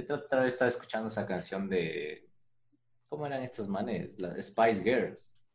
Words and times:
Otra 0.00 0.40
vez 0.40 0.54
estaba 0.54 0.68
escuchando 0.68 1.08
esa 1.08 1.26
canción 1.26 1.68
de. 1.68 2.28
¿Cómo 3.08 3.26
eran 3.26 3.42
estos 3.42 3.68
manes? 3.68 4.20
Las 4.20 4.46
Spice 4.46 4.82
Girls. 4.82 5.46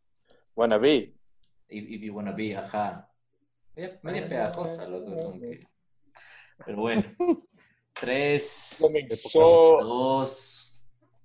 Wannabe. 0.56 1.14
If, 1.68 2.02
you 2.02 2.14
wanna 2.14 2.32
be, 2.32 2.56
ajá. 2.56 3.10
Media 4.02 4.28
pegajosa 4.28 4.88
los 4.88 5.06
dos, 5.06 5.36
Pero 6.66 6.78
bueno. 6.78 7.04
Tres. 7.94 8.78
Dos. 9.34 10.74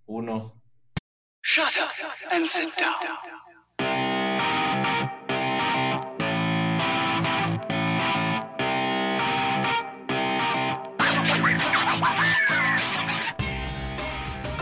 Uno. 0.06 0.52
Shut 1.42 1.76
up 1.78 1.90
and 2.30 2.48
sit 2.48 2.74
down. 2.76 3.54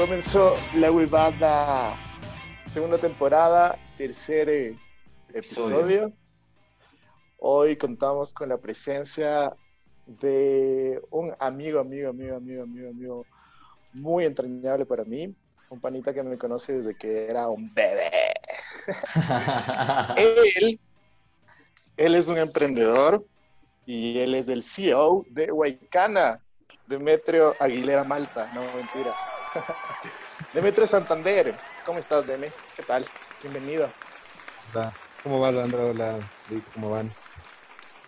Comenzó 0.03 0.57
la 0.75 0.91
huevada. 0.91 1.97
Segunda 2.67 2.99
temporada, 2.99 3.79
tercer 3.97 4.49
eh, 4.49 4.77
episodio. 5.33 6.13
Hoy 7.39 7.77
contamos 7.77 8.33
con 8.33 8.49
la 8.49 8.59
presencia 8.59 9.55
de 10.05 11.01
un 11.09 11.33
amigo, 11.39 11.79
amigo, 11.79 12.11
amigo, 12.11 12.35
amigo, 12.35 12.65
amigo, 12.65 12.91
amigo 12.91 13.27
muy 13.93 14.25
entrañable 14.25 14.85
para 14.87 15.05
mí. 15.05 15.33
Un 15.71 15.81
panita 15.81 16.13
que 16.13 16.25
me 16.25 16.37
conoce 16.37 16.79
desde 16.79 16.97
que 16.97 17.29
era 17.29 17.47
un 17.47 17.73
bebé. 17.73 18.11
él, 20.17 20.81
él 21.97 22.15
es 22.17 22.27
un 22.27 22.39
emprendedor 22.39 23.25
y 23.87 24.19
él 24.19 24.35
es 24.35 24.49
el 24.49 24.65
CEO 24.65 25.25
de 25.31 25.53
Huaycana, 25.53 26.41
Demetrio 26.89 27.55
Aguilera 27.61 28.03
Malta. 28.03 28.51
No, 28.53 28.63
mentira. 28.75 29.15
Demetrio 30.55 30.87
Santander, 30.87 31.55
¿cómo 31.85 31.99
estás, 31.99 32.27
Deme? 32.27 32.51
¿Qué 32.77 32.83
tal? 32.83 33.05
Bienvenido. 33.43 33.89
Hola. 34.73 34.93
¿Cómo 35.23 35.41
va, 35.41 35.53
Leandro? 35.53 35.91
Hola, 35.91 36.19
Luis, 36.49 36.67
¿cómo 36.73 36.91
van? 36.91 37.11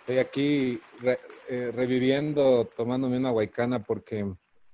Estoy 0.01 0.19
aquí 0.19 0.81
eh, 1.48 1.70
reviviendo, 1.73 2.67
tomándome 2.77 3.19
una 3.19 3.33
huaycana 3.33 3.83
porque 3.83 4.25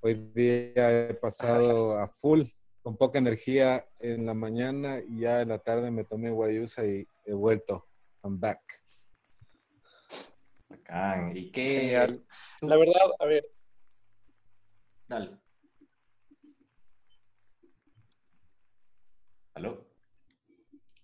hoy 0.00 0.14
día 0.34 1.08
he 1.08 1.14
pasado 1.14 1.98
a 1.98 2.08
full, 2.08 2.44
con 2.82 2.96
poca 2.96 3.18
energía 3.18 3.86
en 3.98 4.26
la 4.26 4.34
mañana 4.34 5.00
y 5.00 5.20
ya 5.20 5.42
en 5.42 5.48
la 5.48 5.58
tarde 5.58 5.90
me 5.90 6.04
tomé 6.04 6.30
guayusa 6.30 6.84
y 6.84 7.06
he 7.24 7.32
vuelto. 7.32 7.88
I'm 8.22 8.38
back. 8.38 8.60
Bacán. 10.68 11.36
¿Y 11.36 11.50
qué? 11.50 11.68
Genial. 11.68 12.24
La 12.62 12.76
verdad, 12.76 13.10
a 13.18 13.26
ver. 13.26 13.44
Dale. 15.08 15.39
¿Aló? 19.54 19.86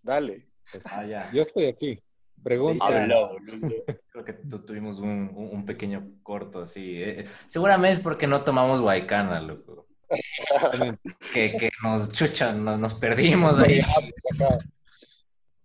Dale. 0.02 0.48
Ah, 0.84 1.04
ya. 1.04 1.30
Yo 1.32 1.42
estoy 1.42 1.66
aquí. 1.66 2.02
Pregunta. 2.42 2.86
Creo 2.88 4.24
que 4.24 4.32
tuvimos 4.32 4.98
un, 4.98 5.64
pequeño 5.66 6.18
corto, 6.22 6.62
así. 6.62 7.02
Eh, 7.02 7.24
seguramente 7.46 7.94
es 7.94 8.00
porque 8.00 8.26
no 8.26 8.42
tomamos 8.42 8.80
Guaycana, 8.80 9.40
loco. 9.40 9.86
que, 11.32 11.70
nos 11.82 12.12
chuchan, 12.12 12.64
nos, 12.64 12.94
perdimos 12.94 13.58
ahí. 13.58 13.80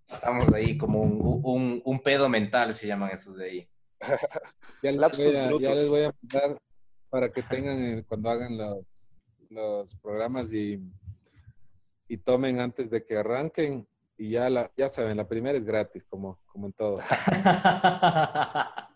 Pasamos 0.08 0.52
ahí 0.54 0.78
como 0.78 1.02
un, 1.02 2.02
pedo 2.04 2.28
mental, 2.30 2.74
se 2.74 2.88
llaman 2.88 3.12
esos 3.12 3.38
de 3.38 3.46
ahí. 3.46 3.70
Ya, 4.82 4.92
les 4.92 5.90
voy 5.90 6.04
a 6.06 6.14
mandar 6.22 6.59
para 7.12 7.32
que 7.32 7.44
tengan 7.44 8.02
cuando 8.04 8.30
hagan 8.32 8.58
los, 8.58 8.86
los 9.50 9.96
programas 9.98 10.52
y, 10.52 10.80
y 12.12 12.17
tomen 12.17 12.59
antes 12.59 12.90
de 12.90 13.06
que 13.06 13.16
arranquen 13.16 13.88
y 14.17 14.31
ya, 14.31 14.50
la, 14.50 14.70
ya 14.76 14.90
saben, 14.90 15.16
la 15.16 15.30
primera 15.30 15.58
es 15.58 15.64
gratis, 15.64 16.03
como, 16.03 16.41
como 16.46 16.68
en 16.68 16.74
todo. 16.74 16.96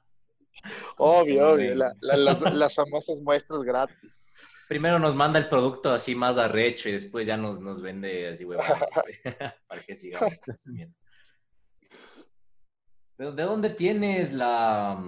obvio, 0.98 1.52
obvio, 1.52 1.76
las, 1.76 2.76
famosas 2.76 3.22
muestras 3.22 3.64
gratis. 3.64 4.28
Primero 4.68 5.00
nos 5.00 5.16
manda 5.16 5.40
el 5.40 5.48
producto 5.48 5.94
así 5.94 6.14
más 6.14 6.38
arrecho 6.38 6.90
y 6.90 6.92
después 6.92 7.26
ya 7.26 7.38
nos, 7.38 7.62
nos 7.62 7.82
vende 7.82 8.28
así, 8.28 8.44
huevón, 8.44 8.66
para 9.68 9.82
que 9.82 9.96
sigamos 9.96 10.38
consumiendo. 10.46 10.98
¿De, 13.18 13.44
dónde 13.44 13.70
tienes 13.70 14.34
la, 14.34 15.02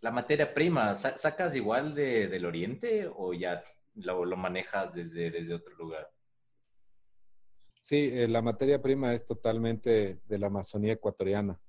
la 0.00 0.10
materia 0.10 0.54
prima? 0.54 0.94
¿Sacas 0.94 1.54
igual 1.54 1.94
de, 1.94 2.28
del 2.28 2.46
oriente 2.46 3.10
o 3.14 3.34
ya 3.34 3.62
lo, 3.96 4.24
lo 4.24 4.38
manejas 4.38 4.94
desde, 4.94 5.30
desde 5.30 5.52
otro 5.52 5.76
lugar? 5.76 6.08
Sí, 7.82 8.10
eh, 8.12 8.28
la 8.28 8.42
materia 8.42 8.80
prima 8.80 9.12
es 9.12 9.24
totalmente 9.24 10.20
de 10.28 10.38
la 10.38 10.46
Amazonía 10.46 10.92
ecuatoriana. 10.92 11.60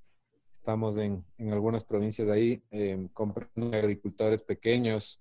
Estamos 0.52 0.96
en, 1.00 1.26
en 1.40 1.52
algunas 1.52 1.84
provincias 1.84 2.28
de 2.28 2.34
ahí 2.34 2.62
eh, 2.72 3.08
comprando 3.16 3.76
agricultores 3.76 4.44
pequeños, 4.44 5.20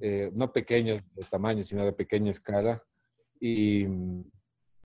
eh, 0.00 0.30
no 0.32 0.50
pequeños 0.50 1.02
de 1.14 1.22
tamaño, 1.30 1.62
sino 1.62 1.84
de 1.84 1.92
pequeña 1.92 2.30
escala. 2.30 2.82
Y, 3.40 3.86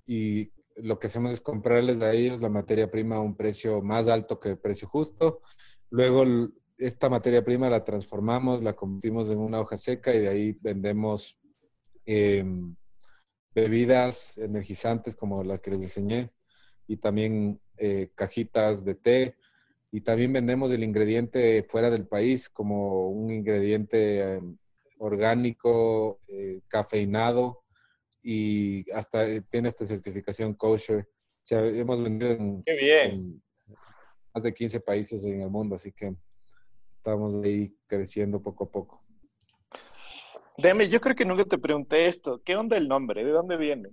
y, 0.06 0.52
lo 0.76 1.00
que 1.00 1.08
hacemos 1.08 1.32
es 1.32 1.42
comprarles 1.42 2.02
a 2.02 2.12
ellos 2.12 2.40
la 2.40 2.50
materia 2.50 2.92
prima 2.92 3.16
a 3.16 3.22
un 3.22 3.36
precio 3.36 3.82
más 3.82 4.10
alto 4.10 4.40
que 4.40 4.50
el 4.50 4.58
precio 4.60 4.88
justo. 4.88 5.40
Luego 5.90 6.24
esta 6.78 7.10
materia 7.10 7.44
prima 7.44 7.70
la 7.70 7.84
transformamos, 7.84 8.62
la 8.62 8.76
convertimos 8.76 9.32
en 9.32 9.40
una 9.40 9.62
hoja 9.62 9.78
seca 9.78 10.14
y 10.14 10.20
de 10.20 10.28
ahí 10.28 10.58
vendemos 10.62 11.40
em, 12.06 12.76
bebidas 13.62 14.38
energizantes 14.38 15.16
como 15.16 15.44
la 15.44 15.58
que 15.58 15.72
les 15.72 15.82
enseñé 15.82 16.30
y 16.88 16.98
también 16.98 17.58
eh, 17.78 18.10
cajitas 18.16 18.86
de 18.86 18.96
té. 18.96 19.34
Y 19.92 20.02
también 20.02 20.32
vendemos 20.34 20.72
el 20.72 20.84
ingrediente 20.84 21.64
fuera 21.64 21.90
del 21.90 22.06
país 22.06 22.50
como 22.50 23.10
un 23.10 23.32
ingrediente 23.32 24.34
em, 24.36 24.58
orgánico, 25.00 26.20
eh, 26.28 26.62
cafeinado 26.68 27.64
y 28.22 28.90
hasta 28.92 29.28
eh, 29.28 29.42
tiene 29.50 29.70
esta 29.70 29.86
certificación 29.86 30.54
kosher. 30.54 31.00
O 31.00 31.42
sea, 31.42 31.66
hemos 31.66 32.04
vendido 32.04 32.32
en, 32.34 33.42
más 34.34 34.44
de 34.44 34.54
15 34.54 34.82
países 34.82 35.24
en 35.24 35.42
el 35.42 35.50
mundo, 35.50 35.76
así 35.76 35.92
que 35.94 36.14
estamos 36.90 37.44
ahí 37.44 37.74
creciendo 37.88 38.42
poco 38.42 38.66
a 38.66 38.70
poco. 38.70 39.07
Deme, 40.58 40.90
yo 40.90 41.00
creo 41.00 41.16
que 41.16 41.24
nunca 41.24 41.46
te 41.46 41.60
pregunté 41.60 42.08
esto. 42.08 42.42
¿Qué 42.44 42.56
onda 42.56 42.78
el 42.78 42.88
nombre? 42.88 43.24
¿De 43.24 43.32
dónde 43.32 43.58
viene? 43.58 43.90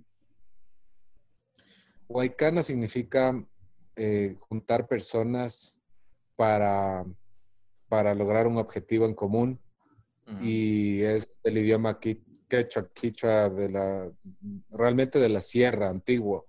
Huaycana 2.07 2.63
significa 2.63 3.39
eh, 3.95 4.35
juntar 4.39 4.87
personas 4.87 5.79
para, 6.35 7.05
para 7.87 8.15
lograr 8.15 8.47
un 8.47 8.57
objetivo 8.57 9.05
en 9.05 9.13
común 9.13 9.59
y 10.41 11.03
es 11.03 11.39
el 11.43 11.59
idioma 11.59 11.99
quechua, 11.99 12.89
quichua 12.95 13.47
de 13.49 13.69
la, 13.69 14.11
realmente 14.71 15.19
de 15.19 15.29
la 15.29 15.41
sierra 15.41 15.89
antiguo. 15.89 16.43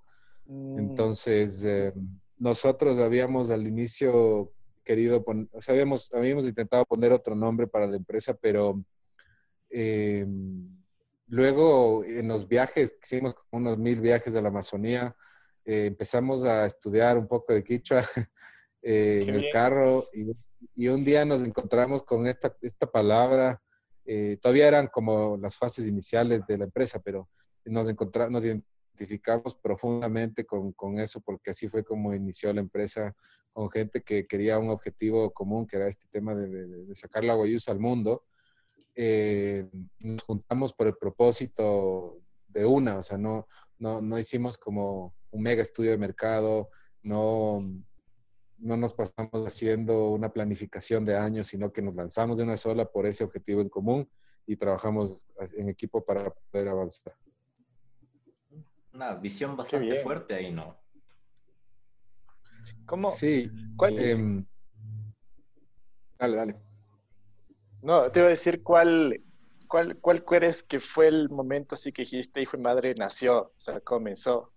Mm. 0.46 0.78
Entonces, 0.78 1.62
eh, 1.62 1.92
nosotros 2.38 2.98
habíamos 2.98 3.50
al 3.50 3.66
inicio 3.66 4.50
querido 4.82 5.22
poner, 5.22 5.48
o 5.52 5.60
sea, 5.60 5.74
habíamos, 5.74 6.12
habíamos 6.14 6.46
intentado 6.46 6.86
poner 6.86 7.12
otro 7.12 7.34
nombre 7.34 7.66
para 7.66 7.86
la 7.86 7.96
empresa, 7.96 8.32
pero 8.32 8.82
eh, 9.70 10.26
luego, 11.28 12.04
en 12.04 12.28
los 12.28 12.46
viajes, 12.48 12.96
hicimos 13.02 13.34
unos 13.50 13.78
mil 13.78 14.00
viajes 14.00 14.34
a 14.34 14.40
la 14.40 14.48
Amazonía, 14.48 15.16
eh, 15.64 15.86
empezamos 15.86 16.44
a 16.44 16.66
estudiar 16.66 17.18
un 17.18 17.26
poco 17.26 17.52
de 17.52 17.64
quichua 17.64 18.00
eh, 18.82 19.24
en 19.26 19.34
el 19.34 19.50
carro 19.52 20.04
y, 20.12 20.88
un 20.88 21.02
día 21.02 21.24
nos 21.24 21.44
encontramos 21.44 22.02
con 22.02 22.26
esta, 22.26 22.54
esta 22.62 22.86
palabra. 22.86 23.60
todavía 24.40 24.68
eran 24.68 24.88
como 24.88 25.36
las 25.36 25.56
fases 25.56 25.86
iniciales 25.86 26.46
de 26.46 26.58
la 26.58 26.64
empresa, 26.64 27.00
pero 27.02 27.28
nos, 27.64 27.88
encontramos, 27.88 28.32
nos 28.32 28.44
identificamos 28.44 29.54
profundamente 29.54 30.44
con, 30.44 30.72
con, 30.72 30.98
eso 30.98 31.20
porque 31.20 31.50
así 31.50 31.68
fue 31.68 31.84
como 31.84 32.14
inició 32.14 32.52
la 32.52 32.60
empresa 32.60 33.14
con 33.52 33.70
gente 33.70 34.02
que 34.02 34.26
quería 34.26 34.58
un 34.58 34.70
objetivo 34.70 35.32
común, 35.32 35.66
que 35.66 35.76
era 35.76 35.88
este 35.88 36.06
tema 36.08 36.34
de, 36.34 36.66
de 36.86 36.94
sacar 36.94 37.24
la 37.24 37.34
guayusa 37.34 37.72
al 37.72 37.80
mundo 37.80 38.24
eh, 38.96 39.68
nos 40.00 40.22
juntamos 40.22 40.72
por 40.72 40.86
el 40.86 40.96
propósito 40.96 42.18
de 42.48 42.64
una, 42.64 42.96
o 42.98 43.02
sea, 43.02 43.18
no, 43.18 43.46
no, 43.78 44.00
no 44.00 44.18
hicimos 44.18 44.56
como 44.56 45.14
un 45.30 45.42
mega 45.42 45.60
estudio 45.60 45.90
de 45.90 45.98
mercado, 45.98 46.70
no, 47.02 47.62
no 48.58 48.76
nos 48.76 48.94
pasamos 48.94 49.46
haciendo 49.46 50.10
una 50.10 50.32
planificación 50.32 51.04
de 51.04 51.16
años, 51.16 51.48
sino 51.48 51.70
que 51.70 51.82
nos 51.82 51.94
lanzamos 51.94 52.38
de 52.38 52.44
una 52.44 52.56
sola 52.56 52.86
por 52.86 53.06
ese 53.06 53.22
objetivo 53.22 53.60
en 53.60 53.68
común 53.68 54.10
y 54.46 54.56
trabajamos 54.56 55.26
en 55.56 55.68
equipo 55.68 56.02
para 56.02 56.30
poder 56.50 56.68
avanzar. 56.68 57.14
Una 58.94 59.14
visión 59.14 59.56
bastante 59.56 59.94
fuerte 59.96 60.34
ahí, 60.34 60.52
¿no? 60.52 60.78
¿Cómo? 62.86 63.10
Sí. 63.10 63.50
¿Cuál? 63.76 63.98
Em, 63.98 64.46
dale, 66.18 66.36
dale. 66.36 66.65
No, 67.82 68.10
te 68.10 68.20
iba 68.20 68.26
a 68.26 68.30
decir 68.30 68.62
cuál, 68.62 69.20
¿cuál, 69.68 69.96
¿cuál 69.98 70.24
crees 70.24 70.62
que 70.62 70.80
fue 70.80 71.08
el 71.08 71.28
momento 71.28 71.74
así 71.74 71.92
que 71.92 72.02
dijiste, 72.02 72.40
hijo 72.40 72.56
y 72.56 72.60
madre, 72.60 72.94
nació, 72.94 73.38
o 73.38 73.52
sea, 73.56 73.80
comenzó? 73.80 74.52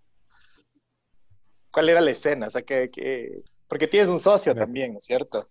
¿Cuál 1.70 1.88
era 1.88 2.00
la 2.00 2.10
escena? 2.10 2.48
O 2.48 2.50
sea, 2.50 2.62
que, 2.62 3.42
porque 3.68 3.86
tienes 3.86 4.08
un 4.08 4.20
socio 4.20 4.54
también, 4.54 4.92
¿no 4.92 4.98
es 4.98 5.04
cierto? 5.04 5.48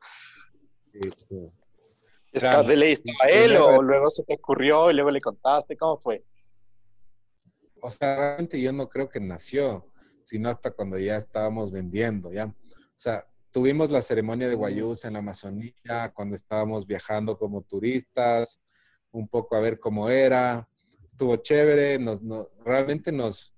Sí, 0.92 1.10
sí. 1.16 1.51
¿Está, 2.31 2.62
¿De 2.62 2.75
ley 2.75 2.92
estaba 2.92 3.30
él 3.30 3.57
o 3.57 3.81
luego 3.81 4.10
se 4.10 4.24
te 4.24 4.36
ocurrió 4.36 4.92
y 4.92 4.94
luego 4.94 5.10
le 5.10 5.22
contaste? 5.22 5.75
¿Cómo 5.75 5.98
fue? 5.98 6.24
O 7.81 7.89
sea, 7.89 8.15
realmente 8.15 8.62
yo 8.62 8.72
no 8.72 8.88
creo 8.88 9.10
que 9.10 9.19
nació, 9.19 9.88
sino 10.24 10.50
hasta 10.50 10.72
cuando 10.72 10.98
ya 11.00 11.15
estábamos 11.15 11.72
vendiendo, 11.72 12.31
¿ya? 12.31 12.45
O 12.45 13.01
sea, 13.01 13.25
tuvimos 13.51 13.92
la 13.92 14.01
ceremonia 14.01 14.48
de 14.48 14.56
Guayús 14.56 15.06
en 15.06 15.13
la 15.13 15.19
Amazonía, 15.19 16.12
cuando 16.13 16.36
estábamos 16.36 16.86
viajando 16.86 17.38
como 17.38 17.62
turistas, 17.62 18.62
un 19.12 19.28
poco 19.28 19.56
a 19.56 19.60
ver 19.60 19.80
cómo 19.80 20.10
era. 20.10 20.68
Estuvo 21.01 21.36
chévere, 21.38 22.00
nos, 22.00 22.22
realmente 22.63 23.12
nos, 23.12 23.54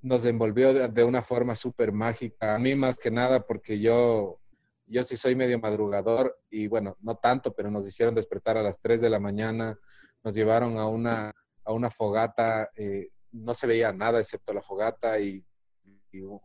nos 0.00 0.24
envolvió 0.24 0.88
de, 0.88 1.04
una 1.04 1.22
forma 1.22 1.54
súper 1.54 1.92
mágica. 1.92 2.54
A 2.54 2.58
mí 2.58 2.74
más 2.74 2.96
que 2.96 3.10
nada 3.10 3.46
porque 3.46 3.78
yo, 3.78 4.40
yo 4.86 5.02
sí 5.04 5.16
soy 5.16 5.34
medio 5.34 5.58
madrugador 5.58 6.38
y 6.50 6.66
bueno, 6.66 6.96
no 7.00 7.16
tanto, 7.16 7.54
pero 7.54 7.70
nos 7.70 7.86
hicieron 7.86 8.14
despertar 8.14 8.56
a 8.56 8.62
las 8.62 8.80
3 8.80 9.00
de 9.00 9.10
la 9.10 9.20
mañana, 9.20 9.76
nos 10.24 10.34
llevaron 10.34 10.78
a 10.78 10.88
una, 10.88 11.32
a 11.64 11.72
una 11.72 11.90
fogata, 11.90 12.70
eh, 12.74 13.10
no 13.32 13.52
se 13.52 13.66
veía 13.66 13.92
nada 13.92 14.18
excepto 14.18 14.52
la 14.52 14.62
fogata 14.62 15.18
y, 15.18 15.44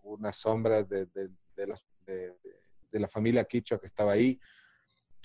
unas 0.04 0.36
sombras 0.36 0.90
de, 0.90 1.06
de, 1.06 1.30
de, 1.56 2.36
la 3.00 3.08
familia 3.08 3.46
Quichua 3.46 3.80
que 3.80 3.86
estaba 3.86 4.14
ahí. 4.14 4.40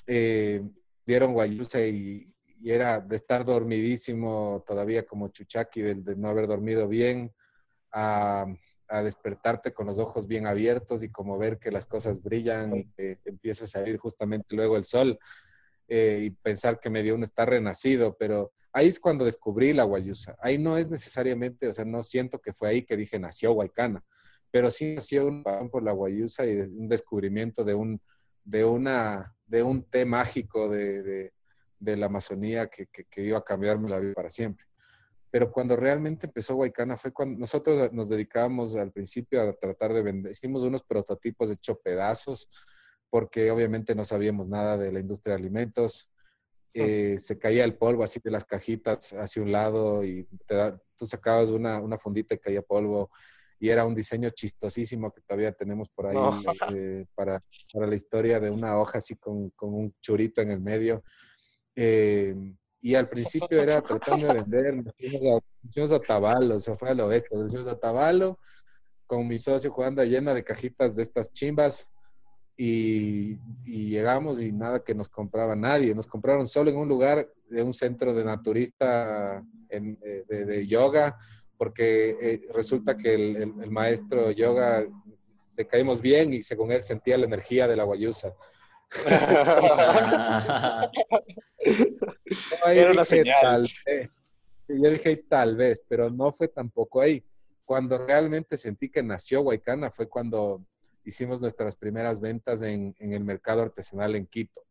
Eh, 0.06 0.62
dieron 1.04 1.32
guayusa 1.32 1.80
y, 1.80 2.32
y, 2.60 2.70
era 2.70 3.00
de 3.00 3.16
estar 3.16 3.44
dormidísimo 3.44 4.64
todavía 4.66 5.04
como 5.04 5.28
chuchaki, 5.28 5.82
de, 5.82 5.94
de 5.96 6.16
no 6.16 6.28
haber 6.28 6.46
dormido 6.46 6.88
bien 6.88 7.32
a, 7.92 8.46
despertarte 9.02 9.72
con 9.72 9.86
los 9.86 9.98
ojos 9.98 10.28
bien 10.28 10.46
abiertos 10.46 11.02
y 11.02 11.10
como 11.10 11.36
ver 11.38 11.58
que 11.58 11.72
las 11.72 11.86
cosas 11.86 12.22
brillan 12.22 12.76
y 12.76 12.84
que 12.92 13.18
empieza 13.24 13.64
a 13.64 13.68
salir 13.68 13.96
justamente 13.96 14.54
luego 14.54 14.76
el 14.76 14.84
sol 14.84 15.18
eh, 15.88 16.20
y 16.22 16.30
pensar 16.30 16.78
que 16.78 16.88
medio 16.88 17.16
uno 17.16 17.24
está 17.24 17.44
renacido, 17.44 18.16
pero 18.16 18.52
ahí 18.72 18.86
es 18.86 19.00
cuando 19.00 19.24
descubrí 19.24 19.72
la 19.72 19.82
guayusa. 19.82 20.36
Ahí 20.40 20.56
no 20.58 20.76
es 20.78 20.88
necesariamente, 20.88 21.66
o 21.66 21.72
sea, 21.72 21.84
no 21.84 22.04
siento 22.04 22.38
que 22.40 22.52
fue 22.52 22.68
ahí 22.68 22.82
que 22.82 22.96
dije 22.96 23.18
nació 23.18 23.54
Huaycana, 23.54 24.00
pero 24.50 24.70
sí 24.70 24.94
nació 24.94 25.26
un 25.26 25.42
por 25.70 25.82
la 25.82 25.92
guayusa 25.92 26.46
y 26.46 26.56
un 26.56 26.88
descubrimiento 26.88 27.64
de 27.64 27.74
un, 27.74 28.00
de 28.44 28.64
una, 28.64 29.34
de 29.46 29.62
un 29.62 29.82
té 29.82 30.04
mágico 30.04 30.68
de, 30.68 31.32
de, 31.78 31.96
la 31.96 32.06
Amazonía 32.06 32.68
que, 32.68 32.86
que, 32.86 33.04
que 33.04 33.22
iba 33.22 33.38
a 33.38 33.44
cambiarme 33.44 33.88
la 33.88 34.00
vida 34.00 34.14
para 34.14 34.30
siempre. 34.30 34.66
Pero 35.30 35.52
cuando 35.52 35.76
realmente 35.76 36.26
empezó 36.26 36.54
Guaycana 36.54 36.96
fue 36.96 37.12
cuando 37.12 37.38
nosotros 37.38 37.92
nos 37.92 38.08
dedicábamos 38.08 38.74
al 38.76 38.92
principio 38.92 39.42
a 39.42 39.52
tratar 39.52 39.92
de 39.92 40.02
vender, 40.02 40.32
hicimos 40.32 40.62
unos 40.62 40.82
prototipos 40.82 41.48
de 41.48 41.56
hecho 41.56 41.74
pedazos, 41.74 42.48
porque 43.10 43.50
obviamente 43.50 43.94
no 43.94 44.04
sabíamos 44.04 44.48
nada 44.48 44.78
de 44.78 44.92
la 44.92 45.00
industria 45.00 45.34
de 45.34 45.42
alimentos. 45.42 46.10
Eh, 46.72 47.16
se 47.18 47.38
caía 47.38 47.64
el 47.64 47.76
polvo 47.76 48.02
así 48.02 48.20
de 48.22 48.30
las 48.30 48.44
cajitas 48.44 49.14
hacia 49.14 49.42
un 49.42 49.50
lado 49.50 50.04
y 50.04 50.28
tú 50.94 51.06
sacabas 51.06 51.48
una, 51.48 51.80
una, 51.80 51.98
fundita 51.98 52.34
y 52.34 52.38
caía 52.38 52.60
polvo 52.60 53.10
y 53.58 53.68
era 53.68 53.84
un 53.84 53.94
diseño 53.94 54.30
chistosísimo 54.30 55.10
que 55.10 55.22
todavía 55.22 55.52
tenemos 55.52 55.88
por 55.94 56.06
ahí 56.06 56.16
eh, 56.74 57.06
para, 57.14 57.42
para, 57.72 57.86
la 57.86 57.94
historia 57.94 58.40
de 58.40 58.50
una 58.50 58.78
hoja 58.78 58.98
así 58.98 59.16
con, 59.16 59.50
con 59.50 59.74
un 59.74 59.90
churito 60.00 60.40
en 60.40 60.50
el 60.50 60.60
medio. 60.60 61.02
Eh, 61.74 62.34
y 62.80 62.94
al 62.94 63.08
principio 63.08 63.60
era 63.60 63.82
tratando 63.82 64.28
de 64.28 64.34
vender, 64.34 64.76
nos 64.76 64.94
fuimos 65.72 65.90
a, 65.92 65.98
Tabalo, 65.98 66.56
o 66.56 66.60
sea, 66.60 66.76
fue 66.76 66.90
al 66.90 67.00
oeste, 67.00 67.34
nos 67.34 67.50
fuimos 67.50 67.66
a 67.66 67.78
Tabalo 67.78 68.38
con 69.06 69.26
mi 69.26 69.38
socio 69.38 69.70
jugando 69.70 70.04
llena 70.04 70.34
de 70.34 70.44
cajitas 70.44 70.94
de 70.94 71.02
estas 71.02 71.32
chimbas 71.32 71.92
y, 72.56 73.38
llegamos 73.64 74.40
y 74.40 74.52
nada 74.52 74.82
que 74.82 74.94
nos 74.94 75.08
compraba 75.08 75.54
nadie. 75.54 75.94
Nos 75.94 76.06
compraron 76.06 76.46
solo 76.46 76.70
en 76.70 76.76
un 76.76 76.88
lugar 76.88 77.28
de 77.48 77.62
un 77.62 77.72
centro 77.72 78.14
de 78.14 78.24
naturista 78.24 79.44
eh, 79.68 80.24
de, 80.28 80.66
yoga, 80.66 81.18
porque 81.56 82.16
eh, 82.20 82.40
resulta 82.52 82.96
que 82.96 83.14
el, 83.14 83.36
el, 83.36 83.70
maestro 83.70 84.30
yoga 84.30 84.86
le 85.56 85.66
caímos 85.66 86.00
bien 86.00 86.32
y 86.32 86.42
según 86.42 86.72
él 86.72 86.82
sentía 86.82 87.18
la 87.18 87.26
energía 87.26 87.66
de 87.66 87.76
la 87.76 87.84
guayusa. 87.84 88.34
Era 92.66 92.92
una 92.92 93.04
señal. 93.04 93.68
Yo 94.68 94.90
dije 94.90 95.16
tal 95.28 95.56
vez, 95.56 95.82
pero 95.88 96.10
no 96.10 96.32
fue 96.32 96.48
tampoco 96.48 97.00
ahí. 97.00 97.24
Cuando 97.64 97.98
realmente 97.98 98.56
sentí 98.56 98.88
que 98.88 99.02
nació 99.02 99.42
Huaycana 99.42 99.90
fue 99.90 100.08
cuando 100.08 100.64
hicimos 101.04 101.40
nuestras 101.40 101.76
primeras 101.76 102.20
ventas 102.20 102.62
en, 102.62 102.94
el 102.98 103.24
mercado 103.24 103.62
artesanal 103.62 104.16
en 104.16 104.26
Quito. 104.26 104.62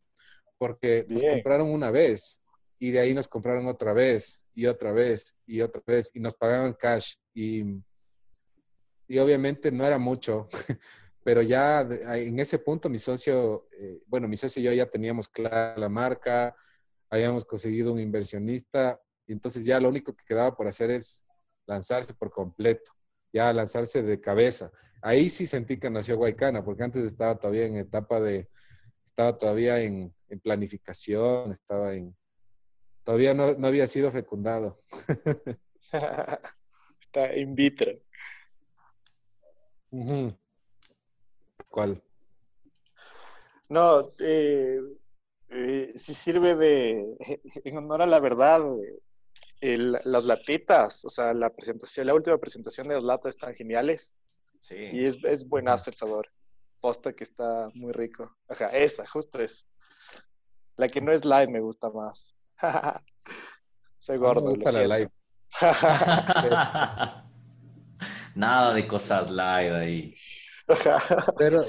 Porque 0.57 1.05
nos 1.09 1.23
compraron 1.23 1.69
una 1.69 1.91
vez 1.91 2.41
y 2.79 2.91
de 2.91 2.99
ahí 2.99 3.13
nos 3.13 3.27
compraron 3.27 3.67
otra 3.67 3.93
vez 3.93 4.45
y 4.53 4.65
otra 4.65 4.91
vez 4.91 5.35
y 5.45 5.61
otra 5.61 5.81
vez 5.85 6.11
y 6.13 6.19
nos 6.19 6.33
pagaban 6.33 6.73
cash. 6.73 7.15
Y, 7.33 7.63
y 9.07 9.17
obviamente 9.19 9.71
no 9.71 9.85
era 9.85 9.97
mucho, 9.97 10.49
pero 11.23 11.41
ya 11.41 11.81
en 11.81 12.39
ese 12.39 12.59
punto 12.59 12.89
mi 12.89 12.99
socio, 12.99 13.67
eh, 13.79 14.01
bueno, 14.07 14.27
mi 14.27 14.35
socio 14.35 14.61
y 14.61 14.65
yo 14.65 14.73
ya 14.73 14.85
teníamos 14.85 15.27
clara 15.27 15.77
la 15.77 15.89
marca, 15.89 16.55
habíamos 17.09 17.45
conseguido 17.45 17.93
un 17.93 17.99
inversionista, 17.99 18.99
y 19.27 19.33
entonces 19.33 19.65
ya 19.65 19.79
lo 19.79 19.89
único 19.89 20.15
que 20.15 20.25
quedaba 20.25 20.55
por 20.55 20.67
hacer 20.67 20.91
es 20.91 21.25
lanzarse 21.65 22.13
por 22.13 22.29
completo, 22.29 22.91
ya 23.33 23.51
lanzarse 23.53 24.03
de 24.03 24.19
cabeza. 24.21 24.71
Ahí 25.01 25.29
sí 25.29 25.47
sentí 25.47 25.79
que 25.79 25.89
nació 25.89 26.17
Guaycana, 26.17 26.63
porque 26.63 26.83
antes 26.83 27.05
estaba 27.05 27.37
todavía 27.37 27.65
en 27.65 27.77
etapa 27.77 28.19
de, 28.19 28.47
estaba 29.03 29.37
todavía 29.37 29.79
en, 29.79 30.13
planificación, 30.43 31.51
estaba 31.51 31.93
en, 31.93 32.15
todavía 33.05 33.33
no, 33.33 33.53
no 33.53 33.67
había 33.67 33.87
sido 33.87 34.11
fecundado. 34.11 34.81
Está 36.99 37.33
in 37.37 37.55
vitro. 37.55 37.93
¿Cuál? 41.69 42.03
No, 43.69 44.11
eh, 44.19 44.81
eh, 45.49 45.93
si 45.95 46.13
sirve 46.13 46.55
de, 46.55 47.15
en 47.63 47.77
honor 47.77 48.01
a 48.01 48.05
la 48.05 48.19
verdad, 48.19 48.61
las 49.61 50.23
latitas, 50.25 51.05
o 51.05 51.09
sea, 51.09 51.33
la 51.33 51.49
presentación, 51.49 52.07
la 52.07 52.13
última 52.13 52.37
presentación 52.37 52.87
de 52.87 52.95
las 52.95 53.03
latas 53.03 53.35
están 53.35 53.55
geniales. 53.55 54.13
Sí. 54.59 54.75
Y 54.75 55.05
es, 55.05 55.17
es 55.23 55.47
buenazo 55.47 55.91
el 55.91 55.95
sabor. 55.95 56.29
Posta 56.81 57.13
que 57.13 57.23
está 57.23 57.69
muy 57.73 57.93
rico. 57.93 58.35
Ajá, 58.47 58.67
esa, 58.75 59.07
justo 59.07 59.39
es. 59.39 59.67
La 60.75 60.89
que 60.89 61.01
no 61.01 61.11
es 61.11 61.23
live 61.23 61.47
me 61.47 61.61
gusta 61.61 61.89
más. 61.89 62.35
Soy 63.97 64.17
gordo, 64.17 64.55
lo 64.55 64.71
siento. 64.71 65.11
Nada 68.35 68.73
de 68.73 68.87
cosas 68.87 69.29
live 69.31 69.75
ahí. 69.75 70.15
Pero, 71.37 71.63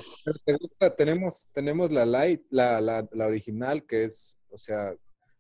tenemos, 0.96 1.48
tenemos 1.52 1.92
la 1.92 2.06
light, 2.06 2.42
la, 2.50 2.80
la, 2.80 3.06
la, 3.12 3.26
original, 3.26 3.84
que 3.86 4.04
es, 4.04 4.38
o 4.50 4.56
sea, 4.56 4.94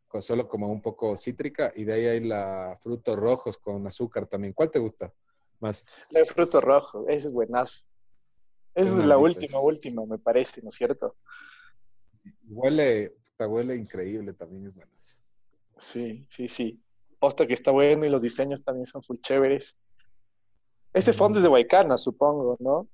con, 0.08 0.22
solo 0.22 0.46
como 0.46 0.70
un 0.70 0.82
poco 0.82 1.16
cítrica, 1.16 1.72
y 1.74 1.84
de 1.84 1.92
ahí 1.94 2.06
hay 2.06 2.20
la 2.20 2.76
frutos 2.80 3.18
rojos 3.18 3.56
con 3.58 3.86
azúcar 3.86 4.26
también. 4.26 4.52
¿Cuál 4.52 4.70
te 4.70 4.78
gusta 4.78 5.12
más? 5.58 5.84
La 6.10 6.20
de 6.20 6.26
fruto 6.26 6.60
rojo, 6.60 7.06
ese 7.08 7.28
es 7.28 7.32
buenazo. 7.32 7.86
Esa 8.74 9.00
es 9.00 9.06
la 9.06 9.16
última, 9.16 9.58
última, 9.58 10.04
me 10.04 10.18
parece, 10.18 10.60
¿no 10.62 10.68
es 10.68 10.76
cierto? 10.76 11.16
Huele, 12.46 13.16
huele 13.38 13.74
increíble, 13.74 14.34
también 14.34 14.66
es 14.66 14.74
buenazo. 14.74 15.25
Sí, 15.78 16.26
sí, 16.28 16.48
sí. 16.48 16.78
Posta 17.18 17.46
que 17.46 17.54
está 17.54 17.70
bueno 17.70 18.04
y 18.04 18.08
los 18.08 18.22
diseños 18.22 18.62
también 18.62 18.86
son 18.86 19.02
full 19.02 19.18
chéveres. 19.18 19.78
Ese 20.92 21.12
fondo 21.12 21.38
es 21.38 21.42
de 21.42 21.48
Huaycana, 21.48 21.98
supongo, 21.98 22.56
¿no? 22.58 22.88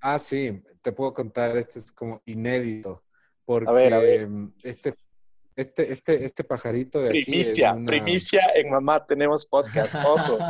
Ah, 0.00 0.18
sí, 0.18 0.62
te 0.82 0.92
puedo 0.92 1.12
contar, 1.12 1.56
este 1.56 1.78
es 1.80 1.92
como 1.92 2.22
inédito, 2.24 3.02
porque 3.44 4.48
Este, 4.62 4.94
este, 5.56 5.92
este, 5.92 6.24
este 6.24 6.44
pajarito 6.44 7.00
de 7.00 7.10
primicia, 7.10 7.72
aquí 7.72 7.84
Primicia 7.84 8.42
en 8.54 8.70
Mamá 8.70 9.04
Tenemos 9.04 9.44
Podcast, 9.46 9.94
ojo. 9.94 10.38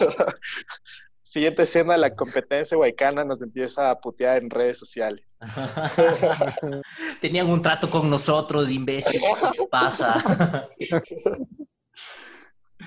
Siguiente 1.34 1.64
escena, 1.64 1.96
la 1.96 2.14
competencia 2.14 2.78
huaycana 2.78 3.24
nos 3.24 3.42
empieza 3.42 3.90
a 3.90 4.00
putear 4.00 4.40
en 4.40 4.48
redes 4.48 4.78
sociales. 4.78 5.36
Tenían 7.20 7.48
un 7.50 7.60
trato 7.60 7.90
con 7.90 8.08
nosotros, 8.08 8.70
imbécil. 8.70 9.20
¿Qué 9.20 9.66
pasa? 9.68 10.68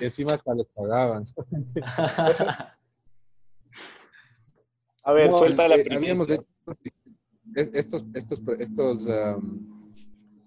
y 0.00 0.04
encima 0.04 0.32
hasta 0.32 0.54
les 0.54 0.66
pagaban. 0.68 1.26
A 5.02 5.12
ver, 5.12 5.30
suelta 5.30 5.68
la 5.68 5.74
eh, 5.74 5.84
primicia. 5.84 6.42
estos, 7.54 8.06
estos, 8.14 8.40
estos 8.58 9.06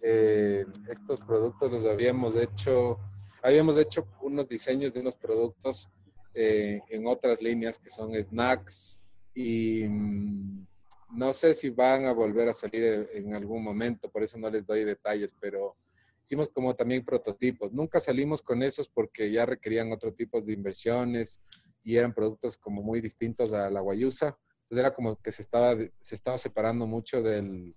eh, 0.02 0.66
estos 0.90 1.22
productos 1.22 1.72
los 1.72 1.86
habíamos 1.86 2.36
hecho, 2.36 2.98
habíamos 3.44 3.78
hecho 3.78 4.08
unos 4.24 4.50
diseños 4.50 4.92
de 4.92 5.02
unos 5.02 5.16
productos 5.16 5.88
eh, 6.34 6.82
en 6.90 7.08
otras 7.08 7.42
líneas 7.42 7.78
que 7.78 7.90
son 7.90 8.14
snacks 8.24 9.02
y 9.34 9.84
mm, 9.88 10.68
no 11.14 11.34
sé 11.34 11.54
si 11.54 11.70
van 11.70 12.06
a 12.06 12.14
volver 12.14 12.50
a 12.50 12.54
salir 12.54 13.10
en 13.14 13.34
algún 13.34 13.64
momento, 13.64 14.10
por 14.10 14.24
eso 14.24 14.38
no 14.38 14.50
les 14.50 14.66
doy 14.66 14.84
detalles, 14.84 15.36
pero 15.40 15.76
hicimos 16.24 16.50
como 16.50 16.76
también 16.76 17.04
prototipos. 17.04 17.72
Nunca 17.72 18.00
salimos 18.00 18.42
con 18.42 18.64
esos 18.64 18.88
porque 18.88 19.32
ya 19.32 19.46
requerían 19.46 19.92
otro 19.92 20.14
tipo 20.14 20.42
de 20.42 20.54
inversiones 20.54 21.42
y 21.84 21.98
eran 21.98 22.14
productos 22.14 22.58
como 22.58 22.82
muy 22.82 23.02
distintos 23.02 23.54
a 23.54 23.70
la 23.70 23.82
guayusa. 23.82 24.38
Entonces 24.64 24.78
era 24.78 24.94
como 24.94 25.18
que 25.18 25.32
se 25.32 25.42
estaba, 25.42 25.76
se 26.00 26.16
estaba 26.16 26.38
separando 26.38 26.88
mucho 26.88 27.22
del, 27.22 27.76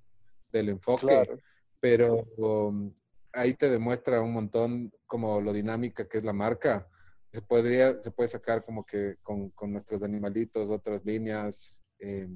del 0.52 0.68
enfoque, 0.68 1.22
pero 1.80 2.22
um, 2.36 2.92
ahí 3.32 3.54
te 3.54 3.68
demuestra 3.68 4.20
un 4.20 4.32
montón 4.32 4.92
como 5.06 5.40
lo 5.40 5.52
dinámica 5.52 6.08
que 6.08 6.18
es 6.18 6.24
la 6.24 6.32
marca. 6.32 6.88
Se, 7.34 7.42
podría, 7.42 8.00
se 8.00 8.10
puede 8.12 8.28
sacar 8.28 8.64
como 8.64 8.86
que 8.86 9.16
con, 9.22 9.50
con 9.50 9.72
nuestros 9.72 10.02
animalitos, 10.02 10.70
otras 10.70 11.04
líneas. 11.04 11.84
Eh, 11.98 12.28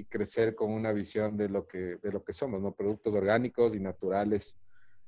y 0.00 0.04
crecer 0.06 0.54
con 0.54 0.70
una 0.72 0.92
visión 0.92 1.36
de 1.36 1.48
lo 1.48 1.66
que, 1.66 1.98
de 2.02 2.12
lo 2.12 2.24
que 2.24 2.32
somos, 2.32 2.60
¿no? 2.60 2.74
Productos 2.74 3.14
orgánicos 3.14 3.74
y 3.74 3.80
naturales 3.80 4.58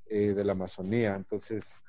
eh, 0.07 0.35
de 0.35 0.45
la 0.45 0.53
Amazonía. 0.53 1.15
Entonces, 1.15 1.81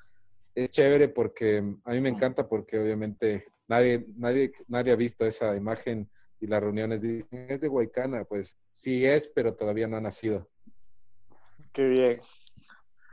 es 0.54 0.70
chévere 0.70 1.08
porque 1.08 1.58
a 1.84 1.90
mí 1.90 2.00
me 2.00 2.08
encanta 2.08 2.48
porque 2.48 2.78
obviamente 2.78 3.46
nadie, 3.68 4.06
nadie, 4.16 4.52
nadie 4.68 4.92
ha 4.92 4.96
visto 4.96 5.26
esa 5.26 5.54
imagen 5.54 6.08
y 6.40 6.46
las 6.46 6.62
reuniones 6.62 7.02
dicen, 7.02 7.46
es 7.50 7.60
de 7.60 7.68
Huaycana, 7.68 8.24
pues 8.24 8.58
sí 8.72 9.04
es, 9.04 9.28
pero 9.28 9.54
todavía 9.54 9.86
no 9.86 9.96
ha 9.96 10.00
nacido. 10.00 10.48
Qué 11.72 11.86
bien. 11.86 12.20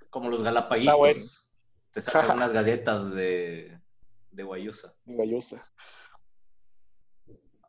Como 0.09 0.29
los 0.29 0.41
galapaguitos. 0.41 1.49
Te 1.91 1.99
sacan 1.99 2.37
unas 2.37 2.53
galletas 2.53 3.13
de, 3.13 3.80
de 4.31 4.43
guayusa. 4.43 4.93
Guayusa. 5.05 5.69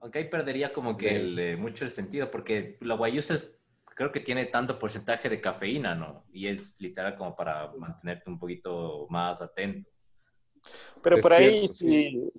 Aunque 0.00 0.18
ahí 0.18 0.28
perdería 0.28 0.72
como 0.72 0.96
que 0.96 1.14
el, 1.14 1.58
mucho 1.58 1.84
el 1.84 1.90
sentido, 1.90 2.30
porque 2.30 2.76
la 2.80 2.96
guayusa 2.96 3.34
es, 3.34 3.62
creo 3.84 4.10
que 4.10 4.20
tiene 4.20 4.46
tanto 4.46 4.78
porcentaje 4.78 5.28
de 5.28 5.40
cafeína, 5.40 5.94
¿no? 5.94 6.24
Y 6.32 6.48
es 6.48 6.76
literal 6.80 7.14
como 7.14 7.36
para 7.36 7.72
mantenerte 7.72 8.28
un 8.28 8.38
poquito 8.38 9.06
más 9.10 9.40
atento. 9.40 9.88
Pero 11.02 11.18
por 11.18 11.32
ahí, 11.32 11.68
si, 11.68 12.30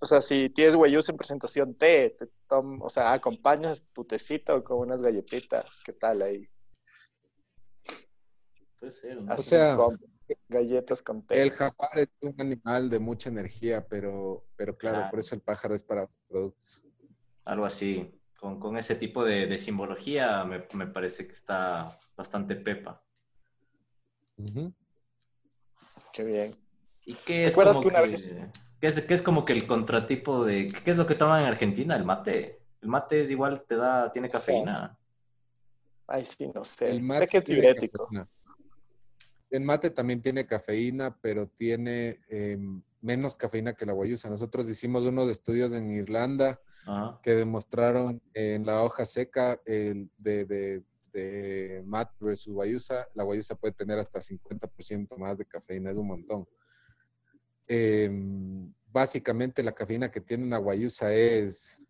o 0.00 0.06
sea, 0.06 0.20
si 0.20 0.48
tienes 0.50 0.76
guayusa 0.76 1.12
en 1.12 1.18
presentación 1.18 1.74
té, 1.74 2.16
te 2.18 2.28
o 2.48 2.88
sea, 2.88 3.12
acompañas 3.12 3.86
tu 3.92 4.04
tecito 4.04 4.62
con 4.62 4.78
unas 4.78 5.02
galletitas, 5.02 5.82
¿qué 5.84 5.92
tal 5.92 6.22
ahí? 6.22 6.48
Puede 8.78 8.92
ser, 8.92 9.22
¿no? 9.22 9.34
O 9.34 9.38
sea, 9.38 9.76
galletas 10.48 11.02
con 11.02 11.22
té. 11.22 11.42
El 11.42 11.50
jaguar 11.50 11.98
es 11.98 12.08
un 12.20 12.34
animal 12.38 12.90
de 12.90 12.98
mucha 12.98 13.28
energía, 13.28 13.86
pero, 13.86 14.44
pero 14.56 14.76
claro, 14.76 15.10
por 15.10 15.18
eso 15.18 15.34
el 15.34 15.40
pájaro 15.40 15.74
es 15.74 15.82
para 15.82 16.08
productos 16.28 16.82
algo 17.46 17.64
así. 17.64 18.12
Con, 18.38 18.76
ese 18.76 18.94
tipo 18.94 19.24
de, 19.24 19.58
simbología 19.58 20.44
me, 20.44 20.60
parece 20.60 21.26
que 21.26 21.32
está 21.32 21.98
bastante 22.16 22.54
pepa. 22.54 23.02
Qué 26.12 26.22
bien. 26.22 26.54
¿Y 27.06 27.14
qué 27.14 27.46
es, 27.46 27.56
como 27.56 27.80
que, 27.80 29.14
es, 29.14 29.22
como 29.22 29.44
que 29.44 29.52
el 29.52 29.66
contratipo 29.66 30.44
de... 30.44 30.68
¿Qué 30.84 30.90
es 30.90 30.96
lo 30.96 31.06
que 31.06 31.14
toman 31.14 31.42
en 31.42 31.48
Argentina? 31.48 31.96
El 31.96 32.04
mate. 32.04 32.60
El 32.82 32.88
mate 32.88 33.22
es 33.22 33.30
igual, 33.30 33.64
te 33.66 33.76
da, 33.76 34.12
tiene 34.12 34.28
cafeína. 34.28 34.96
Ay, 36.06 36.26
sí, 36.26 36.48
no 36.54 36.64
sé. 36.64 36.90
El 36.90 37.02
mate 37.02 37.20
sé 37.20 37.28
que 37.28 37.36
es 37.38 37.44
diurético. 37.44 38.08
El 39.50 39.62
mate 39.62 39.90
también 39.90 40.20
tiene 40.20 40.46
cafeína, 40.46 41.16
pero 41.20 41.46
tiene 41.46 42.20
em, 42.28 42.82
menos 43.00 43.34
cafeína 43.36 43.74
que 43.74 43.86
la 43.86 43.92
guayusa. 43.92 44.28
Nosotros 44.28 44.68
hicimos 44.68 45.04
unos 45.04 45.30
estudios 45.30 45.72
en 45.72 45.90
Irlanda 45.90 46.60
que 47.22 47.32
demostraron 47.32 48.20
en 48.34 48.66
la 48.66 48.82
hoja 48.82 49.04
seca 49.04 49.60
el 49.64 50.10
de, 50.18 50.44
de, 50.44 50.82
de 51.12 51.82
mat 51.86 52.10
versus 52.20 52.52
guayusa, 52.52 53.08
la 53.14 53.24
guayusa 53.24 53.54
puede 53.54 53.72
tener 53.72 53.98
hasta 53.98 54.20
50% 54.20 55.16
más 55.16 55.38
de 55.38 55.46
cafeína, 55.46 55.90
es 55.90 55.96
un 55.96 56.06
montón. 56.08 56.46
Em, 57.66 58.72
básicamente 58.92 59.62
la 59.62 59.72
cafeína 59.72 60.10
que 60.10 60.20
tiene 60.20 60.44
una 60.44 60.58
guayusa 60.58 61.12
es 61.12 61.82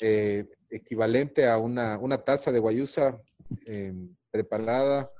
eh, 0.00 0.48
equivalente 0.68 1.48
a 1.48 1.58
una, 1.58 1.98
una, 1.98 2.18
taza 2.18 2.50
de 2.50 2.58
guayusa 2.58 3.20
em, 3.66 4.14
preparada, 4.30 5.10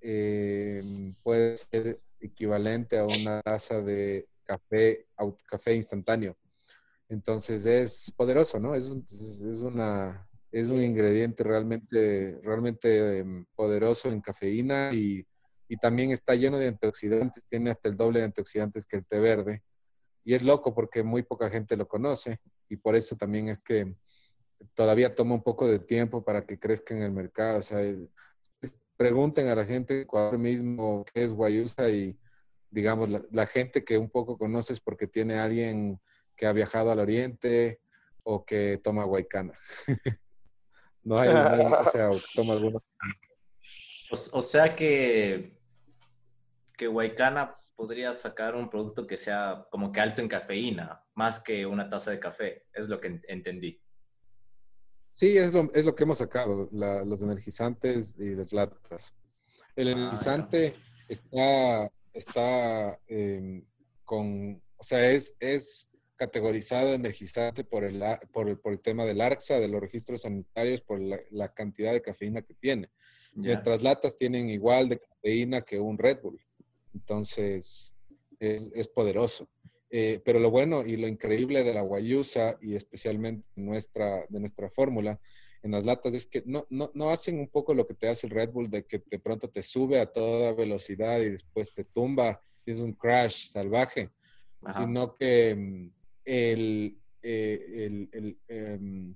em, 0.00 1.14
puede 1.22 1.56
ser 1.56 2.00
equivalente 2.20 2.98
a 2.98 3.04
una 3.04 3.42
taza 3.42 3.80
de 3.80 4.28
café, 4.44 5.06
café 5.46 5.74
instantáneo. 5.74 6.36
Entonces 7.08 7.66
es 7.66 8.12
poderoso, 8.16 8.58
¿no? 8.60 8.74
Es, 8.74 8.86
es, 8.86 9.60
una, 9.60 10.28
es 10.52 10.68
un 10.68 10.82
ingrediente 10.82 11.42
realmente, 11.42 12.38
realmente 12.42 13.18
em, 13.18 13.44
poderoso 13.54 14.08
en 14.08 14.20
cafeína 14.20 14.92
y, 14.92 15.26
y, 15.68 15.76
también 15.76 16.12
está 16.12 16.34
lleno 16.34 16.58
de 16.58 16.68
antioxidantes, 16.68 17.44
tiene 17.46 17.70
hasta 17.70 17.88
el 17.88 17.96
doble 17.96 18.20
de 18.20 18.26
antioxidantes 18.26 18.86
que 18.86 18.96
el 18.96 19.06
té 19.06 19.18
verde. 19.18 19.62
Y 20.24 20.34
es 20.34 20.42
loco 20.42 20.74
porque 20.74 21.02
muy 21.02 21.22
poca 21.22 21.50
gente 21.50 21.76
lo 21.76 21.88
conoce 21.88 22.40
y 22.68 22.76
por 22.76 22.94
eso 22.94 23.16
también 23.16 23.48
es 23.48 23.58
que 23.58 23.96
todavía 24.74 25.14
toma 25.14 25.34
un 25.34 25.42
poco 25.42 25.66
de 25.66 25.78
tiempo 25.78 26.24
para 26.24 26.44
que 26.44 26.58
crezca 26.58 26.94
en 26.94 27.02
el 27.02 27.12
mercado. 27.12 27.58
O 27.58 27.62
sea, 27.62 27.80
pregunten 29.00 29.48
a 29.48 29.54
la 29.54 29.64
gente 29.64 30.06
cuál 30.06 30.38
mismo 30.38 31.06
qué 31.10 31.24
es 31.24 31.32
guayusa 31.32 31.88
y 31.88 32.18
digamos 32.68 33.08
la, 33.08 33.46
gente 33.46 33.82
que 33.82 33.96
un 33.96 34.10
poco 34.10 34.36
conoces 34.36 34.78
porque 34.78 35.06
tiene 35.06 35.38
alguien 35.38 35.98
que 36.36 36.44
ha 36.44 36.52
viajado 36.52 36.90
al 36.90 36.98
oriente 36.98 37.80
o 38.24 38.44
que 38.44 38.78
toma 38.84 39.04
guaycana. 39.04 39.54
no 41.02 41.18
hay, 41.18 41.30
o 41.30 41.90
sea, 41.90 42.10
toma 42.34 42.52
alguno. 42.52 42.84
O, 44.10 44.42
sea 44.42 44.76
que, 44.76 45.58
que 46.76 46.86
guaycana 46.86 47.56
podría 47.74 48.12
sacar 48.12 48.54
un 48.54 48.68
producto 48.68 49.06
que 49.06 49.16
sea 49.16 49.66
como 49.70 49.92
que 49.92 50.00
alto 50.00 50.20
en 50.20 50.28
cafeína, 50.28 51.02
más 51.14 51.42
que 51.42 51.64
una 51.64 51.88
taza 51.88 52.10
de 52.10 52.20
café, 52.20 52.66
es 52.74 52.86
lo 52.90 53.00
que 53.00 53.18
entendí. 53.28 53.80
Sí, 55.12 55.36
es 55.36 55.52
lo, 55.52 55.68
es 55.74 55.84
lo 55.84 55.94
que 55.94 56.04
hemos 56.04 56.18
sacado, 56.18 56.68
los 56.70 57.22
energizantes 57.22 58.16
y 58.18 58.34
las 58.34 58.52
latas. 58.52 59.14
El 59.76 59.88
ah, 59.88 59.92
energizante 59.92 60.72
está, 61.08 61.90
está 62.12 62.98
em, 63.06 63.64
con, 64.04 64.62
o 64.76 64.82
sea, 64.82 65.10
es, 65.10 65.34
es 65.40 65.88
categorizado 66.16 66.92
energizante 66.92 67.64
por 67.64 67.84
el, 67.84 68.02
por 68.32 68.48
el, 68.48 68.58
por 68.58 68.72
el 68.72 68.82
tema 68.82 69.04
del 69.04 69.20
ARCSA, 69.20 69.58
de 69.58 69.68
los 69.68 69.80
registros 69.80 70.22
sanitarios, 70.22 70.80
por 70.82 71.00
la, 71.00 71.52
cantidad 71.54 71.92
de 71.92 72.02
cafeína 72.02 72.42
que 72.42 72.54
tiene. 72.54 72.90
Nuestras 73.32 73.82
latas 73.82 74.16
tienen 74.16 74.50
igual 74.50 74.88
de 74.88 74.98
cafeína 74.98 75.62
que 75.62 75.78
un 75.78 75.96
Red 75.96 76.20
Bull. 76.22 76.40
Entonces, 76.92 77.94
es, 78.38 78.70
es 78.74 78.88
poderoso. 78.88 79.48
Eh, 79.92 80.20
pero 80.24 80.38
lo 80.38 80.50
bueno 80.50 80.86
y 80.86 80.96
lo 80.96 81.08
increíble 81.08 81.64
de 81.64 81.74
la 81.74 81.82
guayusa 81.82 82.56
y 82.60 82.76
especialmente 82.76 83.44
nuestra, 83.56 84.24
de 84.28 84.38
nuestra 84.38 84.70
fórmula 84.70 85.18
en 85.62 85.72
las 85.72 85.84
latas 85.84 86.14
es 86.14 86.26
que 86.26 86.42
no, 86.46 86.66
no, 86.70 86.90
no, 86.94 87.10
hacen 87.10 87.38
un 87.38 87.48
poco 87.48 87.74
lo 87.74 87.86
que 87.86 87.94
te 87.94 88.08
hace 88.08 88.28
el 88.28 88.32
Red 88.32 88.50
Bull 88.50 88.70
de 88.70 88.84
que 88.84 89.02
de 89.04 89.18
pronto 89.18 89.48
te 89.48 89.62
sube 89.62 90.00
a 90.00 90.06
toda 90.06 90.52
velocidad 90.52 91.20
y 91.20 91.30
después 91.30 91.74
te 91.74 91.84
tumba, 91.84 92.40
es 92.64 92.78
un 92.78 92.92
crash 92.92 93.48
salvaje, 93.48 94.10
sino 94.76 95.16
que 95.16 95.54
mm, 95.54 95.90
el, 96.24 96.98
eh, 97.22 98.08
em, 98.48 99.12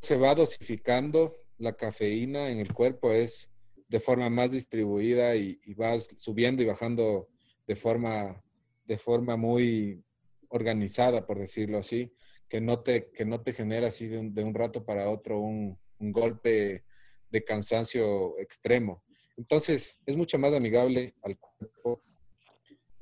se 0.00 0.16
va 0.16 0.34
dosificando 0.34 1.34
la 1.58 1.72
cafeína 1.74 2.50
en 2.50 2.58
el 2.58 2.72
cuerpo 2.72 3.12
es 3.12 3.50
de 3.88 4.00
forma 4.00 4.28
más 4.28 4.50
distribuida 4.50 5.36
y, 5.36 5.58
vas 5.74 6.08
subiendo 6.16 6.62
y 6.62 6.66
bajando 6.66 7.26
de 7.66 7.76
forma, 7.76 8.42
de 8.84 8.98
forma 8.98 9.36
muy 9.36 10.02
organizada, 10.48 11.26
por 11.26 11.38
decirlo 11.38 11.78
así, 11.78 12.12
que 12.48 12.60
no 12.60 12.80
te, 12.80 13.10
que 13.10 13.24
no 13.24 13.40
te 13.42 13.52
genera 13.52 13.88
así 13.88 14.06
de 14.06 14.44
un, 14.44 14.54
rato 14.54 14.84
para 14.84 15.08
otro 15.10 15.40
un, 15.40 15.78
un, 15.98 16.12
golpe 16.12 16.84
de 17.30 17.44
cansancio 17.44 18.38
extremo. 18.38 19.02
Entonces, 19.36 19.98
es 20.06 20.16
mucho 20.16 20.38
más 20.38 20.52
amigable 20.52 21.14
al 21.22 21.38
cuerpo 21.38 22.02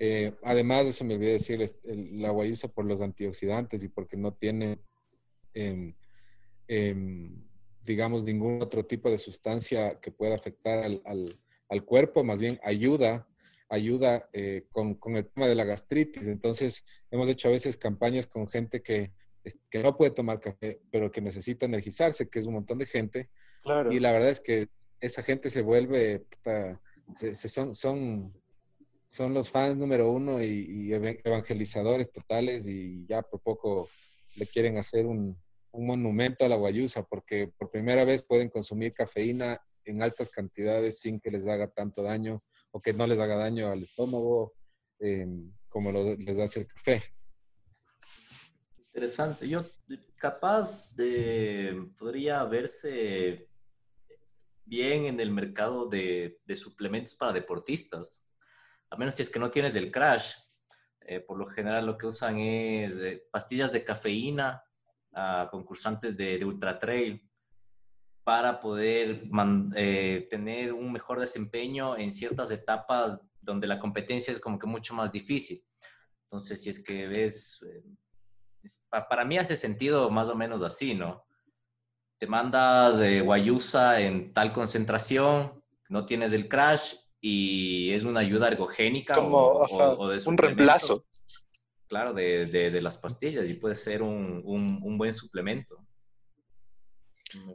eh, 0.05 0.35
además, 0.43 0.85
eso 0.87 1.05
me 1.05 1.15
olvidé 1.15 1.35
decir, 1.35 1.65
la 1.85 2.31
guayusa 2.31 2.67
por 2.67 2.85
los 2.85 3.01
antioxidantes 3.01 3.85
y 3.85 3.89
porque 3.89 4.17
no 4.17 4.35
tiene, 4.35 4.81
em, 5.55 5.93
em, 6.67 7.41
digamos, 7.85 8.25
ningún 8.25 8.61
otro 8.61 8.85
tipo 8.85 9.09
de 9.11 9.19
sustancia 9.19 10.01
que 10.01 10.11
pueda 10.11 10.35
afectar 10.35 10.85
al, 10.85 11.85
cuerpo, 11.85 12.25
más 12.25 12.41
bien 12.41 12.59
ayuda, 12.65 13.29
ayuda 13.73 14.29
eh, 14.35 14.67
con, 14.71 14.95
el 15.17 15.27
tema 15.27 15.47
de 15.47 15.55
la 15.55 15.65
gastritis. 15.65 16.27
Entonces, 16.27 16.85
hemos 17.11 17.27
hecho 17.29 17.49
a 17.49 17.53
veces 17.53 17.79
campañas 17.79 18.27
con 18.27 18.47
gente 18.47 18.83
que, 18.83 19.13
que 19.71 19.83
no 19.83 19.97
puede 19.97 20.11
tomar 20.11 20.41
café, 20.41 20.81
pero 20.91 21.11
que 21.11 21.23
necesita 21.23 21.65
energizarse, 21.65 22.27
que 22.27 22.39
es 22.39 22.45
un 22.45 22.53
montón 22.53 22.79
de 22.79 22.87
gente. 22.87 23.31
Y 23.91 23.99
la 23.99 24.13
verdad 24.13 24.29
es 24.29 24.41
que 24.41 24.69
esa 25.01 25.23
gente 25.23 25.49
se 25.49 25.63
vuelve, 25.63 26.27
se, 27.15 27.35
son, 27.49 27.75
son, 27.75 28.35
son 29.07 29.33
los 29.33 29.49
fans 29.49 29.79
número 29.79 30.13
uno 30.13 30.43
y, 30.43 30.93
evangelizadores 30.93 32.13
totales 32.13 32.67
y 32.67 33.07
ya 33.07 33.23
por 33.23 33.41
poco 33.41 33.89
le 34.37 34.47
quieren 34.47 34.77
hacer 34.77 35.07
un, 35.07 35.39
un 35.71 35.87
monumento 35.87 36.45
a 36.45 36.49
la 36.49 36.57
guayusa 36.57 37.05
porque 37.05 37.51
por 37.57 37.71
primera 37.71 38.05
vez 38.05 38.23
pueden 38.23 38.51
consumir 38.51 38.93
cafeína 38.93 39.61
en 39.87 40.03
altas 40.03 40.29
cantidades 40.29 41.01
sin 41.01 41.19
que 41.21 41.31
les 41.31 41.49
haga 41.49 41.69
tanto 41.69 42.03
daño 42.03 42.43
o 42.73 42.81
que 42.81 42.93
no 42.93 43.07
les 43.07 43.21
haga 43.21 43.37
daño 43.37 43.71
al 43.71 43.83
estómago 43.83 44.55
em, 44.99 45.53
como 45.69 45.93
les 45.93 46.39
hace 46.39 46.61
el 46.61 46.67
café. 46.67 47.05
Interesante. 48.79 49.49
Yo 49.49 49.65
capaz 50.17 50.95
de, 50.97 51.91
podría 51.99 52.45
verse 52.45 53.49
bien 54.65 55.07
en 55.07 55.21
el 55.21 55.31
mercado 55.31 55.87
de, 55.87 56.41
suplementos 56.55 57.15
para 57.15 57.33
deportistas, 57.33 58.25
a 58.91 58.97
menos 58.97 59.15
si 59.15 59.23
es 59.23 59.31
que 59.31 59.39
no 59.39 59.51
tienes 59.51 59.77
el 59.77 59.91
crash. 59.91 60.35
Eh, 61.05 61.21
por 61.21 61.37
lo 61.37 61.47
general 61.47 61.85
lo 61.87 61.99
que 61.99 62.07
usan 62.07 62.39
es 62.39 62.99
eh, 63.01 63.27
pastillas 63.33 63.73
de 63.73 63.83
cafeína 63.83 64.63
a 65.13 65.49
concursantes 65.51 66.17
de, 66.17 66.39
de 66.39 66.45
ultra 66.45 66.79
trail 66.79 67.29
para 68.25 68.61
poder 68.61 69.25
eh, 69.75 70.27
tener 70.31 70.73
un 70.73 70.93
mejor 70.93 71.19
desempeño 71.19 71.97
en 71.97 72.13
ciertas 72.13 72.51
etapas 72.51 73.27
donde 73.41 73.67
la 73.67 73.81
competencia 73.81 74.31
es 74.31 74.39
como 74.41 74.59
que 74.59 74.67
mucho 74.67 74.95
más 74.95 75.11
difícil. 75.11 75.65
Entonces, 76.25 76.63
si 76.63 76.71
es 76.71 76.83
que 76.83 77.09
ves, 77.09 77.65
eh, 77.69 77.83
para 79.09 79.25
mí 79.25 79.39
hace 79.39 79.57
sentido 79.57 80.09
más 80.11 80.29
o 80.29 80.37
menos 80.37 80.63
así, 80.63 80.95
¿no? 80.95 81.25
Te 82.19 82.29
mandas 82.29 83.01
de 83.01 83.21
guayusa 83.21 84.01
en 84.01 84.33
tal 84.33 84.53
concentración, 84.53 85.61
no 85.89 86.07
tienes 86.07 86.33
el 86.33 86.49
crash 86.49 86.95
y 87.21 87.93
es 87.93 88.05
una 88.05 88.21
ayuda 88.21 88.49
ergogénica 88.49 89.15
como, 89.15 89.39
o, 89.39 90.09
de 90.09 90.23
un 90.27 90.39
reemplazo. 90.39 91.05
Claro, 91.89 92.15
de, 92.15 92.47
de, 92.47 92.81
las 92.81 92.97
pastillas 92.97 93.51
y 93.51 93.55
puede 93.55 93.75
ser 93.75 94.01
un, 94.01 94.41
un, 94.45 94.81
un 94.83 94.97
buen 94.97 95.13
suplemento. 95.13 95.85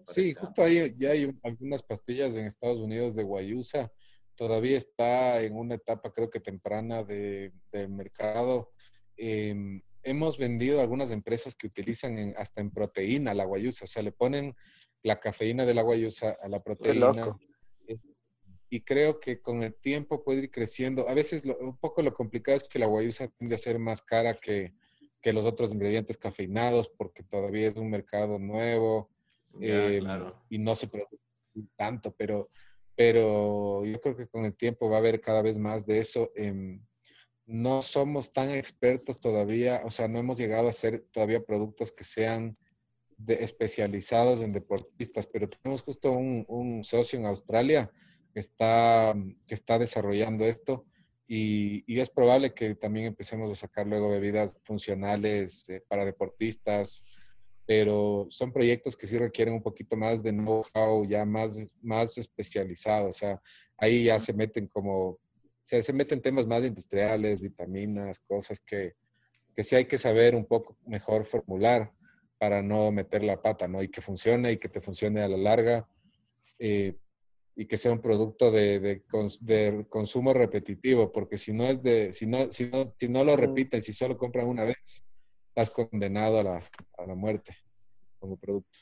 Sí, 0.06 0.34
justo 0.34 0.64
ahí 0.64 0.96
ya 0.98 1.12
hay 1.12 1.34
algunas 1.44 1.84
pastillas 1.84 2.36
en 2.36 2.46
Estados 2.46 2.80
Unidos 2.80 3.16
de 3.16 3.24
Guayusa. 3.24 3.92
Todavía 4.36 4.78
está 4.78 5.42
en 5.42 5.56
una 5.56 5.76
etapa, 5.76 6.12
creo 6.12 6.30
que 6.30 6.40
temprana, 6.40 7.04
de, 7.04 7.52
mercado. 7.90 8.70
Em, 9.16 9.80
hemos 10.04 10.38
vendido 10.38 10.80
algunas 10.80 11.12
empresas 11.12 11.56
que 11.56 11.68
utilizan 11.68 12.36
hasta 12.38 12.62
en 12.62 12.72
proteína 12.72 13.34
la 13.34 13.46
guayusa, 13.46 13.86
o 13.86 13.88
sea, 13.88 14.04
le 14.04 14.12
ponen 14.12 14.56
la 15.02 15.20
cafeína 15.20 15.66
de 15.66 15.74
la 15.74 15.82
guayusa 15.82 16.38
a 16.40 16.48
la 16.48 16.62
proteína. 16.62 17.36
Y 18.70 18.82
creo 18.82 19.20
que 19.20 19.42
con 19.42 19.64
el 19.64 19.76
tiempo 19.76 20.24
puede 20.24 20.44
ir 20.44 20.52
creciendo. 20.52 21.08
A 21.08 21.14
veces 21.14 21.44
un 21.60 21.78
poco 21.78 22.02
lo 22.02 22.14
complicado 22.14 22.58
es 22.58 22.66
que 22.66 22.80
la 22.80 22.86
guayusa 22.86 23.30
tiende 23.30 23.56
a 23.56 23.58
ser 23.58 23.80
más 23.80 24.02
cara 24.02 24.34
que, 24.34 24.74
que 25.22 25.34
los 25.34 25.46
otros 25.46 25.74
ingredientes 25.74 26.18
cafeinados 26.18 26.90
porque 26.90 27.24
todavía 27.24 27.68
es 27.68 27.76
un 27.76 27.90
mercado 27.90 28.40
nuevo 28.40 29.10
Em, 29.62 30.06
y 30.50 30.58
no 30.58 30.76
se 30.76 30.88
produce 30.88 31.18
tanto, 31.76 32.14
pero, 32.16 32.50
pero 32.96 33.86
yo 33.86 34.00
creo 34.02 34.16
que 34.16 34.28
con 34.28 34.46
el 34.46 34.56
tiempo 34.56 34.90
va 34.90 34.98
a 34.98 35.00
haber 35.00 35.22
cada 35.22 35.42
vez 35.42 35.58
más 35.58 35.86
de 35.86 36.00
eso. 36.00 36.32
Em, 36.36 36.82
no 37.46 37.82
somos 37.82 38.34
tan 38.34 38.50
expertos 38.50 39.20
todavía, 39.20 39.82
o 39.86 39.92
sea, 39.92 40.08
no 40.08 40.20
hemos 40.20 40.38
llegado 40.38 40.68
a 40.68 40.72
hacer 40.72 41.06
todavía 41.12 41.44
productos 41.44 41.92
que 41.92 42.04
sean 42.04 42.58
especializados 43.26 44.42
en 44.42 44.54
deportistas, 44.54 45.26
pero 45.28 45.50
tenemos 45.50 45.82
justo 45.82 46.12
un, 46.12 46.46
un, 46.48 46.84
socio 46.84 47.18
en 47.18 47.26
Australia 47.26 47.90
que 48.34 48.40
está, 48.40 49.16
que 49.48 49.56
está 49.56 49.80
desarrollando 49.80 50.46
esto 50.46 50.86
y, 51.26 51.84
y, 51.92 52.00
es 52.00 52.10
probable 52.10 52.54
que 52.54 52.76
también 52.76 53.08
empecemos 53.08 53.52
a 53.52 53.56
sacar 53.56 53.88
luego 53.88 54.10
bebidas 54.10 54.56
funcionales 54.64 55.68
eh, 55.68 55.82
para 55.90 56.06
deportistas, 56.06 57.04
pero 57.68 58.28
son 58.30 58.54
proyectos 58.54 58.96
que 58.96 59.06
sí 59.06 59.18
requieren 59.18 59.54
un 59.54 59.62
poquito 59.62 59.98
más 59.98 60.24
de 60.24 60.32
know-how, 60.32 61.06
ya 61.06 61.26
más, 61.26 61.78
más 61.84 62.18
especializado. 62.18 63.10
O 63.10 63.14
sea, 63.14 63.42
ahí 63.78 64.06
ya 64.06 64.18
se 64.20 64.32
meten 64.32 64.68
como, 64.68 65.10
o 65.10 65.20
sea, 65.66 65.82
se 65.82 65.92
meten 65.92 66.22
temas 66.22 66.48
más 66.48 66.64
industriales, 66.64 67.42
vitaminas, 67.42 68.20
cosas 68.20 68.62
que, 68.62 68.94
que 69.54 69.64
sí 69.64 69.76
hay 69.76 69.86
que 69.86 69.98
saber 69.98 70.34
un 70.34 70.46
poco 70.46 70.78
mejor 70.86 71.26
formular 71.26 71.92
para 72.40 72.62
no 72.62 72.90
meter 72.90 73.22
la 73.22 73.42
pata, 73.42 73.68
¿no? 73.68 73.84
Y 73.84 73.90
que 73.90 74.00
funcione 74.00 74.54
y 74.54 74.58
que 74.58 74.70
te 74.70 74.80
funcione 74.80 75.22
a 75.22 75.28
la 75.28 75.38
larga 75.38 75.90
eh, 76.60 76.96
y 77.54 77.66
que 77.66 77.76
sea 77.76 77.92
un 77.92 78.02
producto 78.02 78.50
de, 78.50 78.80
de, 78.80 79.04
de, 79.42 79.86
consumo 79.90 80.34
repetitivo, 80.34 81.12
porque 81.12 81.38
si 81.38 81.52
no 81.52 81.66
es 81.66 81.84
de, 81.84 82.14
si 82.14 82.28
no, 82.28 82.50
si 82.50 82.68
no, 82.68 82.94
si 82.98 83.10
no 83.10 83.26
lo 83.26 83.36
repiten, 83.36 83.82
si 83.82 83.92
solo 83.92 84.18
compran 84.18 84.48
una 84.48 84.64
vez, 84.64 85.04
estás 85.58 85.72
condenado 85.72 86.40
a 86.40 86.44
la, 86.44 86.64
a 87.00 87.06
la 87.08 87.16
muerte 87.16 87.58
como 88.20 88.38
producto. 88.38 88.78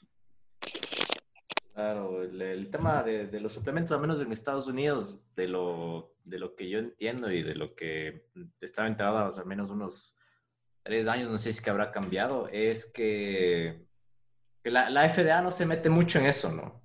Claro, 1.74 2.22
el, 2.22 2.70
tema 2.70 3.02
de, 3.02 3.28
de, 3.28 3.40
los 3.40 3.54
suplementos, 3.54 3.94
al 3.94 4.02
menos 4.02 4.20
en 4.20 4.32
Estados 4.34 4.68
Unidos, 4.68 5.26
de 5.36 5.48
lo, 5.48 6.16
de 6.26 6.38
lo 6.38 6.54
que 6.54 6.70
yo 6.70 6.80
entiendo 6.80 7.32
y 7.32 7.44
de 7.44 7.56
lo 7.56 7.74
que 7.76 8.28
estaba 8.60 8.90
enterado 8.90 9.20
hace 9.20 9.40
al 9.40 9.48
menos 9.48 9.70
unos 9.70 10.16
tres 10.84 11.08
años, 11.08 11.32
no 11.32 11.38
sé 11.38 11.54
si 11.54 11.64
que 11.64 11.70
habrá 11.70 11.92
cambiado, 11.92 12.50
es 12.50 12.92
que, 12.92 13.86
que 14.62 14.70
la, 14.70 14.90
la, 14.90 15.10
FDA 15.10 15.42
no 15.42 15.52
se 15.52 15.66
mete 15.66 15.90
mucho 15.90 16.20
en 16.20 16.26
eso, 16.26 16.52
¿no? 16.52 16.82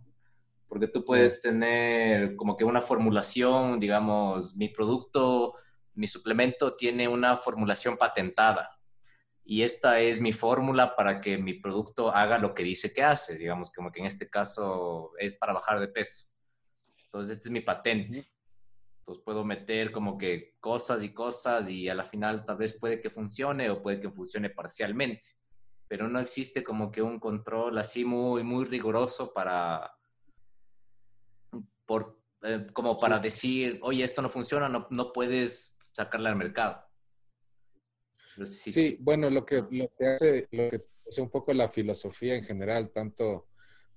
Porque 0.69 0.87
tú 0.87 1.05
puedes 1.05 1.41
tener 1.41 2.37
como 2.37 2.57
que 2.57 2.65
una 2.65 2.81
formulación, 2.81 3.81
digamos, 3.81 4.57
mi 4.57 4.69
producto, 4.69 5.55
mi 5.95 6.07
suplemento 6.07 6.77
tiene 6.77 7.09
una 7.09 7.35
formulación 7.37 7.97
patentada 7.97 8.80
y 9.51 9.65
esta 9.65 9.99
es 9.99 10.21
mi 10.21 10.33
fórmula 10.33 10.95
para 10.95 11.21
que 11.21 11.37
mi 11.37 11.55
producto 11.55 12.15
haga 12.15 12.39
lo 12.39 12.55
que 12.55 12.63
dice 12.63 12.93
que 12.93 13.03
hace, 13.03 13.37
digamos, 13.37 13.73
como 13.73 13.91
que 13.91 13.99
en 13.99 14.07
este 14.07 14.31
caso 14.31 15.11
es 15.19 15.35
para 15.35 15.53
bajar 15.53 15.81
de 15.81 15.89
peso. 15.89 16.29
Entonces, 17.07 17.37
este 17.37 17.49
es 17.49 17.53
mi 17.53 17.61
patente. 17.61 18.25
Entonces, 18.99 19.25
puedo 19.25 19.45
meter 19.45 19.91
como 19.91 20.17
que 20.17 20.55
cosas 20.61 21.03
y 21.03 21.13
cosas 21.13 21.69
y 21.69 21.89
a 21.89 21.97
la 21.97 22.05
final 22.05 22.45
tal 22.47 22.59
vez 22.59 22.79
puede 22.79 23.01
que 23.01 23.11
funcione 23.11 23.69
o 23.71 23.83
puede 23.83 23.99
que 23.99 24.09
funcione 24.09 24.51
parcialmente, 24.51 25.31
pero 25.89 26.07
no 26.07 26.21
existe 26.21 26.63
como 26.63 26.93
que 26.93 27.03
un 27.03 27.19
control 27.19 27.77
así 27.79 28.05
muy, 28.05 28.45
muy 28.45 28.67
riguroso 28.67 29.33
para, 29.33 29.99
por, 31.87 32.21
eh, 32.43 32.69
como 32.73 33.01
para 33.01 33.19
decir, 33.19 33.81
oye, 33.83 34.05
esto 34.05 34.23
no 34.23 34.29
funciona, 34.29 34.69
no, 34.69 34.87
no 34.91 35.13
puedes 35.13 35.77
sacarla 35.93 36.31
al 36.31 36.37
mercado. 36.37 36.89
Sí, 38.47 38.97
bueno, 39.01 39.31
lo 39.31 39.45
que, 39.45 39.65
lo 39.71 39.91
que 39.97 40.07
hace, 40.07 40.49
lo 40.51 40.71
que 40.71 40.81
hace 41.09 41.21
un 41.21 41.31
poco 41.31 41.53
la 41.53 41.69
filosofía 41.69 42.35
en 42.35 42.45
general, 42.45 42.91
tanto, 42.91 43.49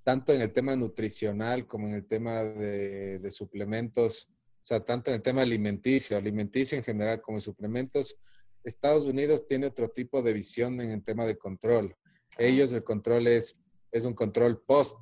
tanto 0.03 0.33
en 0.33 0.41
el 0.41 0.51
tema 0.51 0.75
nutricional 0.75 1.67
como 1.67 1.87
en 1.87 1.95
el 1.95 2.05
tema 2.07 2.43
de, 2.43 3.19
de 3.19 3.31
suplementos, 3.31 4.27
o 4.29 4.65
sea, 4.65 4.79
tanto 4.79 5.11
en 5.11 5.15
el 5.15 5.21
tema 5.21 5.41
alimenticio, 5.41 6.17
alimenticio 6.17 6.77
en 6.77 6.83
general 6.83 7.21
como 7.21 7.37
en 7.37 7.41
suplementos, 7.41 8.17
Estados 8.63 9.05
Unidos 9.05 9.45
tiene 9.45 9.67
otro 9.67 9.89
tipo 9.89 10.21
de 10.21 10.33
visión 10.33 10.79
en 10.79 10.91
el 10.91 11.03
tema 11.03 11.25
de 11.25 11.37
control. 11.37 11.95
Ellos 12.37 12.71
el 12.73 12.83
control 12.83 13.27
es, 13.27 13.61
es 13.91 14.05
un 14.05 14.13
control 14.13 14.61
post 14.63 14.97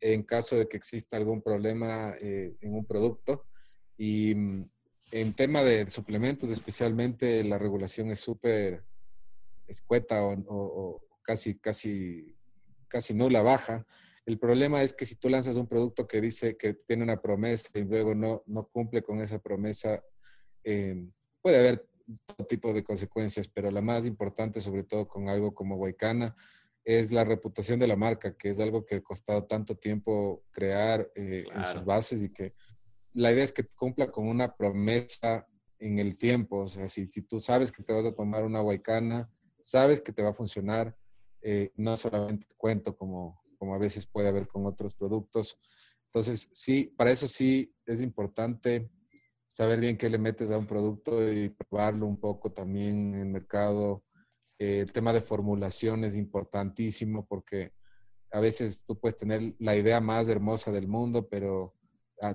en 0.00 0.22
caso 0.22 0.56
de 0.56 0.66
que 0.66 0.76
exista 0.76 1.16
algún 1.16 1.42
problema 1.42 2.14
eh, 2.20 2.54
en 2.60 2.74
un 2.74 2.86
producto. 2.86 3.46
Y, 3.98 4.34
en 5.10 5.34
tema 5.34 5.62
de 5.62 5.88
suplementos, 5.90 6.50
especialmente, 6.50 7.42
la 7.44 7.58
regulación 7.58 8.10
es 8.10 8.20
súper 8.20 8.84
escueta 9.66 10.22
o, 10.22 11.02
casi, 11.22 11.58
casi, 11.58 12.34
casi 12.88 13.14
nula, 13.14 13.42
baja. 13.42 13.86
El 14.26 14.38
problema 14.38 14.82
es 14.82 14.92
que 14.92 15.06
si 15.06 15.16
tú 15.16 15.28
lanzas 15.28 15.56
un 15.56 15.66
producto 15.66 16.06
que 16.06 16.20
dice 16.20 16.56
que 16.56 16.74
tiene 16.74 17.02
una 17.02 17.20
promesa 17.20 17.70
y 17.74 17.84
luego 17.84 18.14
no, 18.14 18.42
no 18.46 18.68
cumple 18.68 19.02
con 19.02 19.20
esa 19.20 19.38
promesa, 19.38 19.98
eh, 20.64 21.06
puede 21.40 21.58
haber 21.58 21.88
todo 22.26 22.46
tipo 22.46 22.72
de 22.72 22.84
consecuencias, 22.84 23.48
pero 23.48 23.70
la 23.70 23.80
más 23.80 24.06
importante, 24.06 24.60
sobre 24.60 24.84
todo 24.84 25.06
con 25.06 25.28
algo 25.28 25.54
como 25.54 25.76
Guaycana, 25.76 26.36
es 26.84 27.12
la 27.12 27.24
reputación 27.24 27.78
de 27.78 27.86
la 27.86 27.96
marca, 27.96 28.36
que 28.36 28.50
es 28.50 28.60
algo 28.60 28.84
que 28.84 28.96
ha 28.96 29.02
costado 29.02 29.44
tanto 29.44 29.74
tiempo 29.74 30.42
crear 30.50 31.08
eh, 31.14 31.44
en 31.52 31.64
sus 31.66 31.84
bases 31.84 32.22
y 32.22 32.30
que 32.30 32.54
la 33.12 33.32
idea 33.32 33.44
es 33.44 33.52
que 33.52 33.64
cumpla 33.76 34.10
con 34.10 34.28
una 34.28 34.54
promesa 34.54 35.46
en 35.78 35.98
el 35.98 36.16
tiempo. 36.16 36.60
O 36.60 36.68
sea, 36.68 36.88
si, 36.88 37.08
si 37.08 37.22
tú 37.22 37.40
sabes 37.40 37.72
que 37.72 37.82
te 37.82 37.92
vas 37.92 38.06
a 38.06 38.14
tomar 38.14 38.44
una 38.44 38.62
huaycana, 38.62 39.26
sabes 39.58 40.00
que 40.00 40.12
te 40.12 40.22
va 40.22 40.30
a 40.30 40.34
funcionar, 40.34 40.96
eh, 41.42 41.72
no 41.76 41.96
solamente 41.96 42.46
cuento 42.56 42.96
como, 42.96 43.42
como 43.58 43.74
a 43.74 43.78
veces 43.78 44.06
puede 44.06 44.28
haber 44.28 44.46
con 44.46 44.66
otros 44.66 44.94
productos. 44.94 45.58
Entonces, 46.06 46.48
sí, 46.52 46.92
para 46.96 47.10
eso 47.10 47.26
sí 47.26 47.72
es 47.86 48.00
importante 48.00 48.90
saber 49.48 49.80
bien 49.80 49.96
qué 49.96 50.08
le 50.08 50.18
metes 50.18 50.50
a 50.50 50.58
un 50.58 50.66
producto 50.66 51.30
y 51.30 51.48
probarlo 51.50 52.06
un 52.06 52.18
poco 52.18 52.50
también 52.50 53.14
en 53.14 53.20
el 53.20 53.28
mercado. 53.28 54.00
Eh, 54.58 54.80
el 54.80 54.92
tema 54.92 55.12
de 55.12 55.20
formulación 55.20 56.04
es 56.04 56.16
importantísimo 56.16 57.26
porque 57.26 57.72
a 58.32 58.40
veces 58.40 58.84
tú 58.84 58.98
puedes 58.98 59.16
tener 59.16 59.52
la 59.58 59.76
idea 59.76 60.00
más 60.00 60.28
hermosa 60.28 60.70
del 60.70 60.86
mundo, 60.86 61.28
pero 61.28 61.74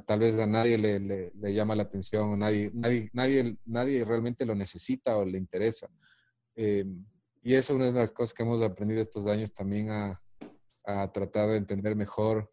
tal 0.05 0.19
vez 0.19 0.35
a 0.39 0.47
nadie 0.47 0.77
le, 0.77 0.99
le, 0.99 1.53
llama 1.53 1.75
la 1.75 1.83
atención, 1.83 2.39
nadie, 2.39 2.71
nadie, 2.73 3.09
nadie, 3.13 3.57
nadie 3.65 4.03
realmente 4.03 4.45
lo 4.45 4.55
necesita 4.55 5.17
o 5.17 5.25
le 5.25 5.37
interesa. 5.37 5.87
Eh, 6.55 6.85
y 7.43 7.53
eso 7.53 7.73
es 7.73 7.75
una 7.77 7.85
de 7.85 7.91
las 7.91 8.11
cosas 8.11 8.33
que 8.33 8.43
hemos 8.43 8.61
aprendido 8.61 9.01
estos 9.01 9.27
años 9.27 9.53
también 9.53 9.91
a, 9.91 10.19
a 10.85 11.11
tratar 11.11 11.49
de 11.49 11.57
entender 11.57 11.95
mejor 11.95 12.51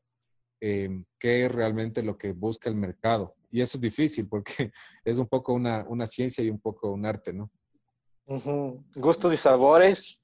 eh, 0.61 1.05
qué 1.19 1.47
es 1.47 1.53
realmente 1.53 2.03
lo 2.03 2.17
que 2.17 2.33
busca 2.33 2.69
el 2.69 2.77
mercado. 2.77 3.35
Y 3.51 3.61
eso 3.61 3.77
es 3.77 3.81
difícil 3.81 4.29
porque 4.29 4.71
es 5.05 5.19
un 5.19 5.27
poco 5.27 5.53
una, 5.53 5.85
una 5.89 6.07
ciencia 6.07 6.45
y 6.45 6.51
un 6.51 6.61
poco 6.61 6.91
un 6.93 7.05
arte, 7.05 7.33
¿no? 7.33 7.51
Gustos 8.95 9.33
y 9.33 9.37
sabores. 9.37 10.19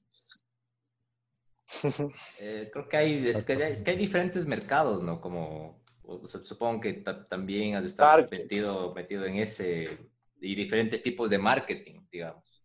Eh, 2.39 2.69
creo 2.73 2.89
que 2.89 2.97
hay, 2.97 3.27
es 3.27 3.43
que, 3.43 3.53
hay 3.91 3.97
diferentes 3.97 4.45
mercados, 4.47 5.03
¿no? 5.03 5.21
Como 5.21 5.78
supongo 6.43 6.81
que 6.81 6.93
también 7.29 7.75
has 7.75 7.85
estado 7.85 8.25
metido, 8.29 8.93
metido 8.93 9.25
en 9.25 9.37
ese 9.37 10.09
y 10.41 10.55
diferentes 10.55 11.01
tipos 11.03 11.29
de 11.29 11.37
marketing, 11.37 12.01
digamos. 12.11 12.63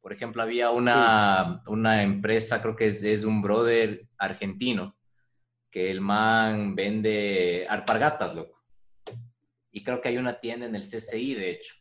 Por 0.00 0.12
ejemplo, 0.12 0.42
había 0.42 0.70
una, 0.70 1.62
una 1.66 2.02
empresa, 2.02 2.62
creo 2.62 2.74
que 2.74 2.86
es, 2.86 3.02
es, 3.04 3.24
un 3.24 3.42
brother 3.42 4.08
argentino, 4.16 4.96
que 5.70 5.90
el 5.90 6.00
man 6.00 6.74
vende 6.74 7.66
arpargatas, 7.68 8.34
loco. 8.34 8.62
Y 9.70 9.84
creo 9.84 10.00
que 10.00 10.08
hay 10.08 10.16
una 10.16 10.40
tienda 10.40 10.66
en 10.66 10.74
el 10.74 10.82
CCI, 10.82 11.34
de 11.34 11.50
hecho. 11.50 11.74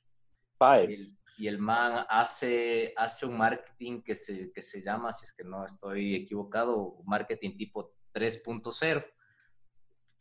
Pais. 0.58 1.16
Y, 1.38 1.48
el 1.48 1.58
man 1.58 2.06
hace, 2.10 2.94
hace 2.98 3.26
un 3.26 3.38
marketing 3.38 4.02
que 4.02 4.14
se, 4.14 4.52
que 4.52 4.62
se 4.62 4.82
llama, 4.82 5.14
si 5.14 5.24
es 5.24 5.32
que 5.32 5.46
no 5.46 5.66
estoy 5.66 6.16
equivocado, 6.16 6.98
marketing 7.06 7.56
tipo 7.56 7.94
3.0. 8.14 9.06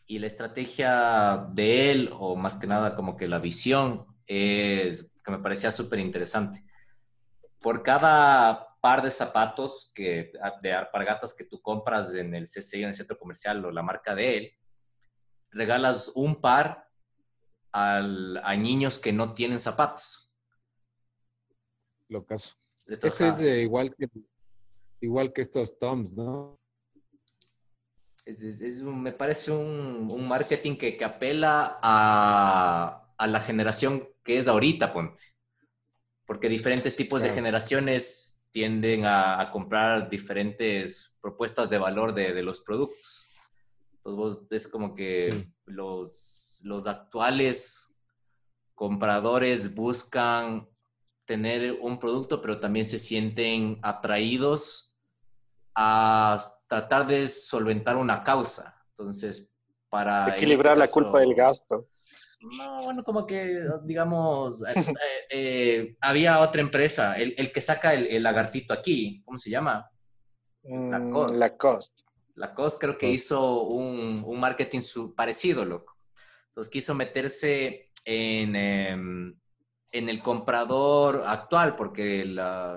Y 0.09 0.19
la 0.19 0.27
estrategia 0.27 1.47
de 1.53 1.93
él, 1.93 2.11
o 2.19 2.35
más 2.35 2.57
que 2.57 2.67
nada 2.67 2.97
como 2.97 3.17
que 3.17 3.29
la 3.29 3.39
visión, 3.39 4.07
es 4.27 5.21
que 5.23 5.31
me 5.31 5.39
parecía 5.39 5.71
súper 5.71 6.01
interesante. 6.01 6.65
Por 7.61 7.83
cada 7.83 8.69
par 8.81 9.03
de 9.03 9.11
zapatos 9.11 9.93
que, 9.95 10.33
de 10.63 10.73
arpargatas 10.73 11.35
que 11.35 11.45
tú 11.45 11.61
compras 11.61 12.15
en 12.15 12.35
el 12.35 12.45
CCI, 12.45 12.83
en 12.83 12.89
el 12.89 12.95
centro 12.95 13.19
comercial 13.19 13.65
o 13.65 13.71
la 13.71 13.83
marca 13.83 14.15
de 14.15 14.37
él, 14.39 14.53
regalas 15.51 16.11
un 16.15 16.41
par 16.41 16.89
a 17.71 18.57
niños 18.57 18.99
que 18.99 19.13
no 19.13 19.35
tienen 19.35 19.61
zapatos. 19.61 20.33
Lo 22.09 22.25
caso. 22.25 22.57
Ese 22.87 23.29
es 23.29 23.41
igual, 23.41 23.95
que, 23.95 24.09
igual 25.01 25.33
que 25.33 25.43
estos 25.43 25.79
Toms, 25.79 26.15
¿no? 26.15 26.58
Es, 28.29 28.83
me 28.83 29.13
parece 29.13 29.53
un, 29.53 30.29
marketing 30.29 30.77
que, 30.77 30.97
que 30.97 31.05
apela 31.05 31.79
a, 31.83 33.13
a, 33.17 33.27
la 33.27 33.41
generación 33.41 34.07
que 34.23 34.37
es 34.37 34.49
ahorita, 34.49 34.93
ponte. 34.93 35.23
Porque 36.27 36.49
diferentes 36.49 36.95
tipos 36.95 37.23
de 37.23 37.31
generaciones 37.31 38.45
tienden 38.51 39.07
a, 39.07 39.49
comprar 39.51 40.11
diferentes 40.11 41.17
propuestas 41.21 41.71
de 41.71 41.79
valor 41.79 42.13
de, 42.13 42.35
de 42.35 42.43
los 42.43 42.61
productos. 42.61 43.27
Entonces, 43.95 44.47
es 44.51 44.69
como 44.69 44.95
que 44.95 45.29
los 45.65 46.49
los, 46.65 46.87
actuales 46.87 47.97
compradores 48.75 49.75
buscan 49.75 50.69
tener 51.25 51.79
un 51.81 51.99
producto, 51.99 52.41
pero 52.41 52.61
también 52.61 52.85
se 52.85 52.99
sienten 52.99 53.79
atraídos 53.83 54.88
a 55.81 56.37
tratar 56.67 57.07
de 57.07 57.29
solventar 57.29 57.97
una 57.97 58.25
causa. 58.25 58.85
Entonces, 58.91 59.57
para... 59.89 60.35
Equilibrar 60.35 60.77
la 60.77 60.89
culpa 60.89 61.21
del 61.21 61.37
gasto. 61.37 61.89
No, 62.41 62.83
bueno, 62.83 63.05
como 63.05 63.25
que, 63.25 63.65
digamos, 63.85 64.65
eh, 64.77 64.95
eh, 65.31 65.97
había 66.01 66.41
otra 66.41 66.61
empresa, 66.61 67.17
el, 67.17 67.53
que 67.53 67.61
saca 67.61 67.95
el, 67.95 68.21
lagartito 68.21 68.75
aquí, 68.75 69.23
¿cómo 69.25 69.39
se 69.39 69.51
llama? 69.51 69.89
Lacoste. 70.65 71.37
Mm, 71.37 71.39
Lacoste. 71.39 72.03
Lacoste 72.35 72.87
creo 72.87 72.99
que 72.99 73.11
hizo 73.11 73.63
un, 73.63 74.21
un 74.25 74.41
marketing 74.41 74.81
parecido, 75.15 75.65
loco. 75.65 75.97
Entonces 76.49 76.73
quiso 76.73 76.93
meterse 76.93 77.93
en, 78.05 78.57
em, 78.57 79.39
en 79.93 80.09
el 80.09 80.21
comprador 80.21 81.23
actual, 81.25 81.77
porque 81.77 82.25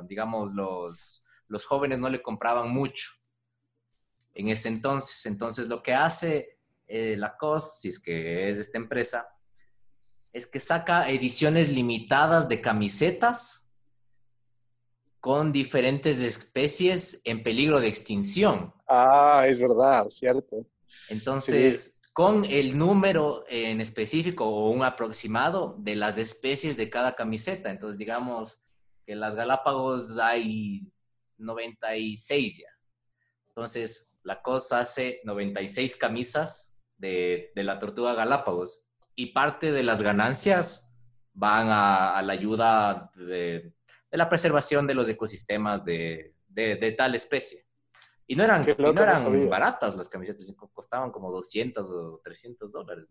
digamos 0.08 0.54
los, 0.54 1.26
los 1.52 1.66
jóvenes 1.66 2.00
no 2.00 2.10
le 2.10 2.22
compraban 2.22 2.72
mucho 2.72 3.12
en 4.34 4.48
ese 4.48 4.70
entonces. 4.70 5.26
Entonces 5.26 5.68
lo 5.68 5.84
que 5.84 5.94
hace 5.94 6.58
eh, 6.88 7.16
la 7.18 7.36
COS, 7.38 7.80
si 7.80 7.90
es 7.90 8.00
que 8.00 8.50
es 8.50 8.58
esta 8.58 8.78
empresa, 8.78 9.28
es 10.32 10.48
que 10.48 10.62
saca 10.62 11.10
ediciones 11.10 11.70
limitadas 11.70 12.48
de 12.48 12.62
camisetas 12.62 13.70
con 15.20 15.52
diferentes 15.52 16.24
especies 16.24 17.22
en 17.26 17.44
peligro 17.44 17.80
de 17.82 17.90
extinción. 17.90 18.74
Ah, 18.88 19.46
es 19.46 19.60
verdad, 19.60 20.08
cierto. 20.10 20.66
Entonces, 21.10 22.00
con 22.14 22.46
el 22.46 22.78
número 22.78 23.44
en 23.50 23.82
específico 23.82 24.46
o 24.46 24.70
un 24.70 24.84
aproximado 24.84 25.76
de 25.80 25.96
las 25.96 26.18
especies 26.18 26.78
de 26.78 26.90
cada 26.90 27.14
camiseta. 27.16 27.70
Entonces, 27.70 27.98
digamos 27.98 28.62
que 29.06 29.14
en 29.14 29.20
las 29.20 29.36
Galápagos 29.36 30.18
hay 30.18 30.92
96 31.42 32.58
ya. 32.60 32.70
Entonces, 33.50 34.14
la 34.24 34.42
cosa 34.42 34.80
hace 34.80 35.22
96 35.24 35.98
camisas 35.98 36.78
de, 36.98 37.52
la 37.56 37.80
tortuga 37.80 38.14
Galápagos 38.14 38.88
y 39.16 39.34
parte 39.34 39.72
de 39.72 39.84
las 39.84 40.02
ganancias 40.02 40.96
van 41.34 41.68
a, 41.70 42.22
la 42.22 42.34
ayuda 42.34 43.12
de, 43.16 43.74
la 44.12 44.30
preservación 44.30 44.88
de 44.88 44.94
los 44.94 45.10
ecosistemas 45.10 45.84
de 45.84 46.34
tal 46.98 47.16
especie. 47.16 47.66
Y 48.32 48.36
no 48.38 48.46
eran, 48.46 48.66
no 48.78 49.04
eran 49.04 49.50
baratas 49.50 49.98
las 49.98 50.08
camisetas, 50.08 50.56
costaban 50.74 51.12
como 51.12 51.30
200 51.34 51.90
o 51.90 52.22
300 52.24 52.72
dólares. 52.72 53.06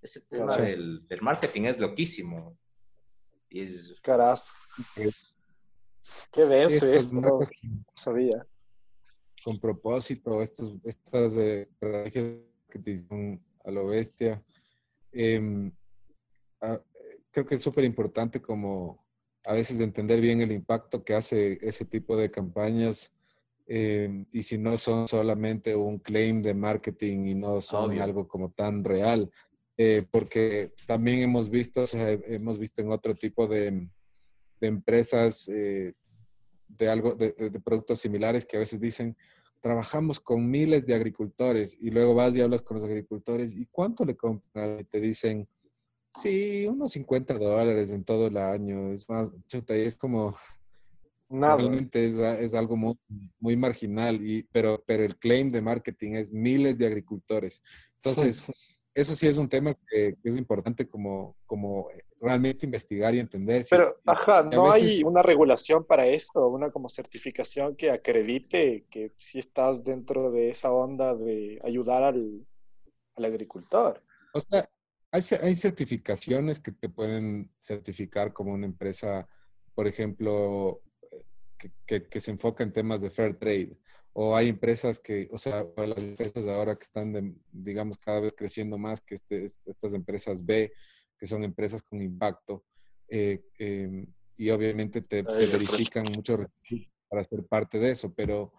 Ese 0.00 0.22
tema 0.22 0.56
del, 0.56 1.06
del, 1.06 1.20
marketing 1.20 1.64
es 1.64 1.78
loquísimo. 1.78 2.58
Es... 3.50 3.94
Carazo. 4.02 4.54
Qué 6.32 6.44
denso 6.44 6.86
esto, 6.86 7.14
no 7.14 7.40
sabía. 7.94 8.46
Con 9.44 9.60
propósito, 9.60 10.40
estos, 10.40 10.74
estas 10.84 11.36
eh, 11.36 11.68
que 11.80 12.78
te 12.78 12.90
dicen 12.92 13.42
a 13.64 13.70
lo 13.70 13.86
bestia. 13.86 14.38
Em, 15.12 15.70
creo 17.30 17.46
que 17.46 17.54
es 17.56 17.62
súper 17.62 17.84
importante 17.84 18.40
como 18.40 18.96
a 19.44 19.54
veces 19.54 19.80
entender 19.80 20.20
bien 20.20 20.40
el 20.40 20.52
impacto 20.52 21.02
que 21.02 21.14
hace 21.14 21.58
ese 21.60 21.84
tipo 21.84 22.16
de 22.16 22.30
campañas 22.30 23.12
eh, 23.66 24.24
y 24.32 24.42
si 24.42 24.58
no 24.58 24.76
son 24.76 25.08
solamente 25.08 25.74
un 25.74 25.98
claim 25.98 26.42
de 26.42 26.54
marketing 26.54 27.26
y 27.26 27.34
no 27.34 27.60
son 27.60 27.98
algo 28.00 28.28
como 28.28 28.50
tan 28.50 28.84
real, 28.84 29.30
eh, 29.76 30.06
porque 30.10 30.68
también 30.86 31.20
hemos 31.20 31.48
visto, 31.48 31.84
hemos 31.92 32.58
visto 32.58 32.82
en 32.82 32.92
otro 32.92 33.14
tipo 33.14 33.46
de, 33.46 33.88
de 34.62 34.68
empresas 34.68 35.48
eh, 35.48 35.90
de 36.68 36.88
algo, 36.88 37.14
de, 37.14 37.32
productos 37.64 37.98
similares 37.98 38.46
que 38.46 38.56
a 38.56 38.60
veces 38.60 38.80
dicen, 38.80 39.16
trabajamos 39.60 40.20
con 40.20 40.48
miles 40.48 40.86
de 40.86 40.94
agricultores 40.94 41.76
y 41.80 41.90
luego 41.90 42.14
vas 42.14 42.34
y 42.36 42.40
hablas 42.40 42.62
con 42.62 42.76
los 42.76 42.86
agricultores 42.86 43.52
y 43.52 43.66
cuánto 43.66 44.04
le 44.04 44.16
compran 44.16 44.78
y 44.80 44.84
te 44.84 45.00
dicen, 45.00 45.44
sí, 46.14 46.64
unos 46.66 46.92
50 46.92 47.34
dólares 47.34 47.90
en 47.90 48.04
todo 48.04 48.28
el 48.28 48.36
año, 48.36 48.92
es 48.92 49.08
más, 49.10 49.30
chuta, 49.48 49.76
y 49.76 49.80
es 49.80 49.96
como, 49.96 50.36
Realmente 51.28 52.04
es, 52.04 52.18
es, 52.18 52.52
algo 52.52 52.76
muy, 52.76 52.98
muy 53.40 53.56
marginal, 53.56 54.20
y, 54.24 54.42
pero, 54.52 54.84
pero 54.86 55.02
el 55.02 55.16
claim 55.16 55.50
de 55.50 55.62
marketing 55.62 56.12
es 56.12 56.30
miles 56.30 56.76
de 56.76 56.86
agricultores. 56.86 57.62
Entonces, 57.96 58.52
eso 58.94 59.16
sí 59.16 59.26
es 59.26 59.38
un 59.38 59.48
tema 59.48 59.74
que, 59.88 60.14
es 60.22 60.36
importante 60.36 60.86
como, 60.86 61.34
como 61.46 61.88
realmente 62.22 62.64
investigar 62.64 63.14
y 63.14 63.18
entender. 63.18 63.66
Pero, 63.68 63.98
ajá, 64.06 64.44
¿no 64.44 64.70
hay 64.70 65.02
una 65.02 65.22
regulación 65.22 65.84
para 65.84 66.06
esto? 66.06 66.46
Una 66.48 66.70
como 66.70 66.88
certificación 66.88 67.74
que 67.74 67.90
acredite 67.90 68.86
que 68.90 69.12
si 69.18 69.40
estás 69.40 69.82
dentro 69.82 70.30
de 70.30 70.48
esa 70.48 70.72
onda 70.72 71.14
de 71.16 71.58
ayudar 71.64 72.04
al, 72.04 72.46
al 73.16 73.24
agricultor. 73.24 74.00
O 74.32 74.40
sea, 74.40 74.70
hay, 75.10 75.22
hay 75.42 75.54
certificaciones 75.56 76.60
que 76.60 76.70
te 76.70 76.88
pueden 76.88 77.50
certificar 77.60 78.32
como 78.32 78.52
una 78.52 78.66
empresa, 78.66 79.28
por 79.74 79.88
ejemplo, 79.88 80.80
que, 81.86 82.20
se 82.20 82.30
enfoca 82.30 82.62
en 82.62 82.72
temas 82.72 83.00
de 83.00 83.10
fair 83.10 83.36
trade. 83.36 83.76
O 84.12 84.36
hay 84.36 84.48
empresas 84.48 85.00
que, 85.00 85.28
o 85.32 85.38
sea, 85.38 85.66
las 85.76 85.98
empresas 85.98 86.46
ahora 86.46 86.76
que 86.76 86.84
están, 86.84 87.36
digamos, 87.50 87.98
cada 87.98 88.20
vez 88.20 88.34
creciendo 88.36 88.78
más 88.78 89.00
que 89.00 89.14
este, 89.16 89.44
estas 89.44 89.94
empresas 89.94 90.44
B, 90.44 90.72
que 91.22 91.28
son 91.28 91.44
empresas 91.44 91.84
con 91.84 92.02
impacto, 92.02 92.64
eh, 93.06 93.44
em, 93.56 94.04
y 94.36 94.50
obviamente 94.50 95.02
te, 95.02 95.22
verifican 95.22 96.02
mucho 96.16 96.36
para 97.08 97.22
ser 97.22 97.46
parte 97.46 97.78
de 97.78 97.92
eso, 97.92 98.12
pero, 98.12 98.52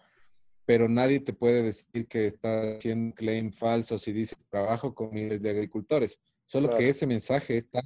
pero 0.63 0.87
nadie 0.87 1.19
te 1.19 1.33
puede 1.33 1.61
decir 1.61 2.07
que 2.07 2.25
está 2.25 2.77
haciendo 2.77 3.07
un 3.07 3.11
claim 3.11 3.51
falso 3.51 3.97
si 3.97 4.13
dices 4.13 4.37
trabajo 4.49 4.95
con 4.95 5.11
miles 5.11 5.41
de 5.41 5.49
agricultores. 5.49 6.21
Solo 6.45 6.69
que 6.69 6.87
ese 6.87 7.05
mensaje 7.05 7.57
es 7.57 7.69
tan, 7.69 7.83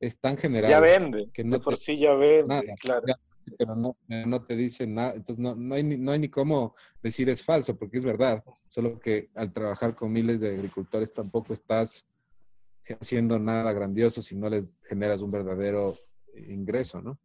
es 0.00 0.18
tan 0.18 0.38
general. 0.38 0.70
Ya 0.70 0.80
vende, 0.80 1.28
que 1.34 1.44
no 1.44 1.60
por 1.60 1.76
sí 1.76 1.98
ya 1.98 2.14
vende, 2.14 2.74
claro. 2.80 3.04
pero 3.58 3.76
no, 3.76 3.98
no, 4.08 4.46
te 4.46 4.56
dice 4.56 4.86
nada. 4.86 5.12
Entonces 5.12 5.40
no, 5.40 5.54
no, 5.54 5.74
hay 5.74 5.82
ni, 5.82 5.98
no 5.98 6.12
hay 6.12 6.20
ni 6.20 6.30
cómo 6.30 6.74
decir 7.02 7.28
es 7.28 7.44
falso, 7.44 7.76
porque 7.76 7.98
es 7.98 8.04
verdad. 8.06 8.42
Solo 8.66 8.98
que 8.98 9.28
al 9.34 9.52
trabajar 9.52 9.94
con 9.94 10.10
miles 10.10 10.40
de 10.40 10.54
agricultores 10.54 11.12
tampoco 11.12 11.52
estás 11.52 12.08
haciendo 12.94 13.38
nada 13.38 13.72
grandioso 13.72 14.22
si 14.22 14.36
no 14.36 14.48
les 14.48 14.82
generas 14.84 15.20
un 15.20 15.30
verdadero 15.30 15.96
ingreso, 16.34 17.00
¿no? 17.00 17.18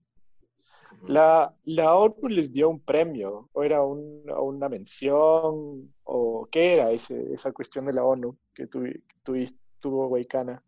La, 1.08 1.56
la 1.64 1.96
ONU 1.96 2.28
les 2.30 2.52
dio 2.52 2.70
un 2.70 2.80
premio, 2.80 3.50
o 3.54 3.64
era 3.64 3.82
una 3.82 4.70
mención, 4.70 5.94
o 6.04 6.48
qué 6.52 6.74
era 6.74 6.92
ese, 6.92 7.34
esa 7.34 7.52
cuestión 7.52 7.86
de 7.86 7.94
la 7.94 8.04
ONU 8.04 8.38
que, 8.54 8.68
tu, 8.68 8.84
tuvo 9.80 10.08
Huaycana. 10.08 10.64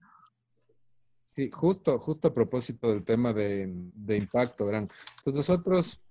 Sí, 1.36 1.50
justo, 1.52 2.00
justo 2.00 2.28
a 2.28 2.34
propósito 2.34 2.90
del 2.90 3.04
tema 3.04 3.34
de, 3.34 3.70
de 3.70 4.18
impacto, 4.18 4.66
verán. 4.66 4.90
Entonces 5.18 5.36
nosotros 5.36 6.02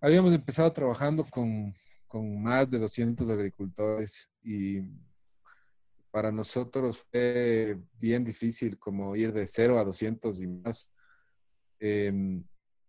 habíamos 0.00 0.32
empezado 0.32 0.72
trabajando 0.72 1.24
con, 1.24 1.74
con 2.06 2.42
más 2.42 2.70
de 2.70 2.78
200 2.78 3.28
agricultores 3.28 4.30
y 4.42 4.80
para 6.18 6.32
nosotros 6.32 7.06
fue 7.12 7.78
bien 7.92 8.24
difícil 8.24 8.76
como 8.76 9.14
ir 9.14 9.32
de 9.32 9.46
0 9.46 9.78
a 9.78 9.84
200 9.84 10.42
y 10.42 10.48
más. 10.48 10.92
Em, 11.78 12.42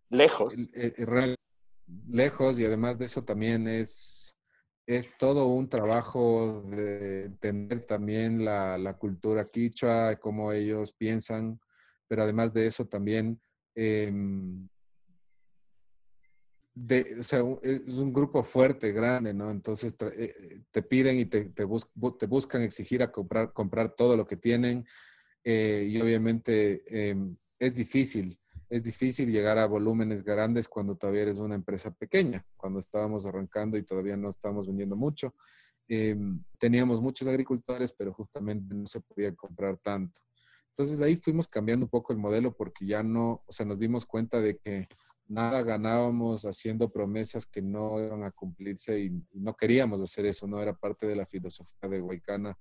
lejos. 0.10 0.68
Eh, 0.74 0.94
eh, 0.98 1.36
lejos 2.08 2.58
y 2.58 2.66
además 2.66 2.98
de 2.98 3.06
eso 3.06 3.24
también 3.24 3.68
es, 3.68 4.36
es 4.88 5.16
todo 5.20 5.46
un 5.46 5.70
trabajo 5.70 6.64
de 6.72 7.26
entender 7.26 7.86
también 7.86 8.44
la, 8.44 8.80
la 8.80 8.98
cultura 8.98 9.48
quichua, 9.48 10.16
cómo 10.16 10.52
ellos 10.52 10.92
piensan, 10.92 11.60
pero 12.08 12.24
además 12.24 12.52
de 12.52 12.66
eso 12.66 12.88
también 12.88 13.38
em, 16.76 17.20
o 17.20 17.24
sea, 17.24 17.44
es 17.62 17.96
un 17.96 18.14
grupo 18.14 18.44
fuerte, 18.44 18.92
grande, 18.92 19.34
¿no? 19.34 19.52
Entonces 19.52 19.96
eh, 20.16 20.62
te 20.72 20.82
piden 20.82 21.20
y 21.20 21.26
te, 21.26 21.46
te, 21.46 21.64
buscan 21.64 22.62
exigir 22.62 23.04
a 23.04 23.12
comprar, 23.12 23.54
comprar 23.54 23.96
todo 23.96 24.16
lo 24.16 24.26
que 24.26 24.38
tienen 24.38 24.86
eh, 25.44 25.88
y 25.90 26.00
obviamente 26.02 27.10
em, 27.10 27.36
es 27.58 27.76
difícil, 27.76 28.40
es 28.70 28.84
difícil 28.84 29.32
llegar 29.32 29.58
a 29.58 29.66
volúmenes 29.66 30.24
grandes 30.24 30.68
cuando 30.68 30.96
todavía 30.96 31.24
eres 31.24 31.40
una 31.40 31.56
empresa 31.56 31.92
pequeña, 31.92 32.46
cuando 32.56 32.80
estábamos 32.80 33.26
arrancando 33.26 33.78
y 33.78 33.84
todavía 33.84 34.16
no 34.16 34.30
estábamos 34.30 34.68
vendiendo 34.68 34.96
mucho. 34.96 35.36
Em, 35.88 36.44
teníamos 36.60 37.02
muchos 37.02 37.28
agricultores, 37.28 37.92
pero 37.94 38.14
justamente 38.14 38.76
no 38.76 38.86
se 38.86 39.02
podía 39.02 39.34
comprar 39.36 39.78
tanto. 39.78 40.22
Entonces 40.70 41.02
ahí 41.02 41.16
fuimos 41.16 41.48
cambiando 41.48 41.88
un 41.88 41.90
poco 41.90 42.14
el 42.14 42.20
modelo 42.20 42.56
porque 42.56 42.86
ya 42.86 43.04
no, 43.04 43.40
o 43.46 43.52
sea, 43.52 43.66
nos 43.66 43.80
dimos 43.80 44.06
cuenta 44.06 44.40
de 44.40 44.58
que 44.58 44.88
nada 45.30 45.62
ganábamos 45.62 46.44
haciendo 46.44 46.92
promesas 46.92 47.46
que 47.46 47.62
no 47.62 48.04
iban 48.04 48.24
a 48.24 48.32
cumplirse 48.32 49.00
y, 49.00 49.12
no 49.34 49.56
queríamos 49.56 50.02
hacer 50.02 50.26
eso, 50.26 50.48
no 50.48 50.62
era 50.62 50.74
parte 50.74 51.08
de 51.08 51.16
la 51.16 51.26
filosofía 51.26 51.88
de 51.88 52.02
Huaycana 52.02 52.58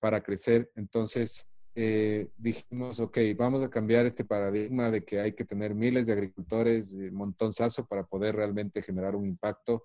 para 0.00 0.20
crecer. 0.20 0.70
Entonces 0.74 1.46
eh, 1.76 2.28
dijimos, 2.36 2.98
ok, 3.00 3.18
vamos 3.36 3.62
a 3.62 3.70
cambiar 3.70 4.04
este 4.04 4.24
paradigma 4.24 4.90
de 4.90 5.04
que 5.04 5.20
hay 5.20 5.32
que 5.32 5.44
tener 5.44 5.74
miles 5.74 6.06
de 6.06 6.12
agricultores, 6.12 6.92
eh, 6.92 7.10
montonzazo, 7.12 7.86
para 7.86 8.04
poder 8.04 8.34
realmente 8.34 8.82
generar 8.82 9.14
un 9.14 9.26
impacto 9.26 9.82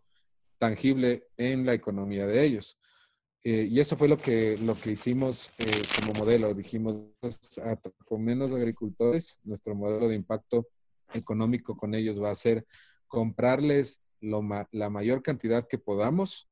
tangible 0.57 1.21
en 1.37 1.65
la 1.65 1.73
economía 1.73 2.25
de 2.25 2.43
ellos. 2.43 2.79
Eh, 3.43 3.67
y 3.69 3.79
eso 3.79 3.95
fue 3.95 4.07
lo 4.07 4.17
que, 4.17 4.57
lo 4.57 4.75
que 4.75 4.91
hicimos 4.91 5.51
como 5.99 6.13
modelo. 6.13 6.53
Dijimos, 6.53 6.95
pues, 7.19 7.39
con 8.05 8.23
menos 8.23 8.53
agricultores, 8.53 9.39
nuestro 9.43 9.75
modelo 9.75 10.07
de 10.07 10.15
impacto 10.15 10.67
económico 11.13 11.75
con 11.75 11.95
ellos 11.95 12.21
va 12.21 12.31
a 12.31 12.35
ser 12.35 12.65
comprarles 13.07 14.01
la 14.21 14.89
mayor 14.89 15.23
cantidad 15.23 15.67
que 15.67 15.77
podamos, 15.77 16.49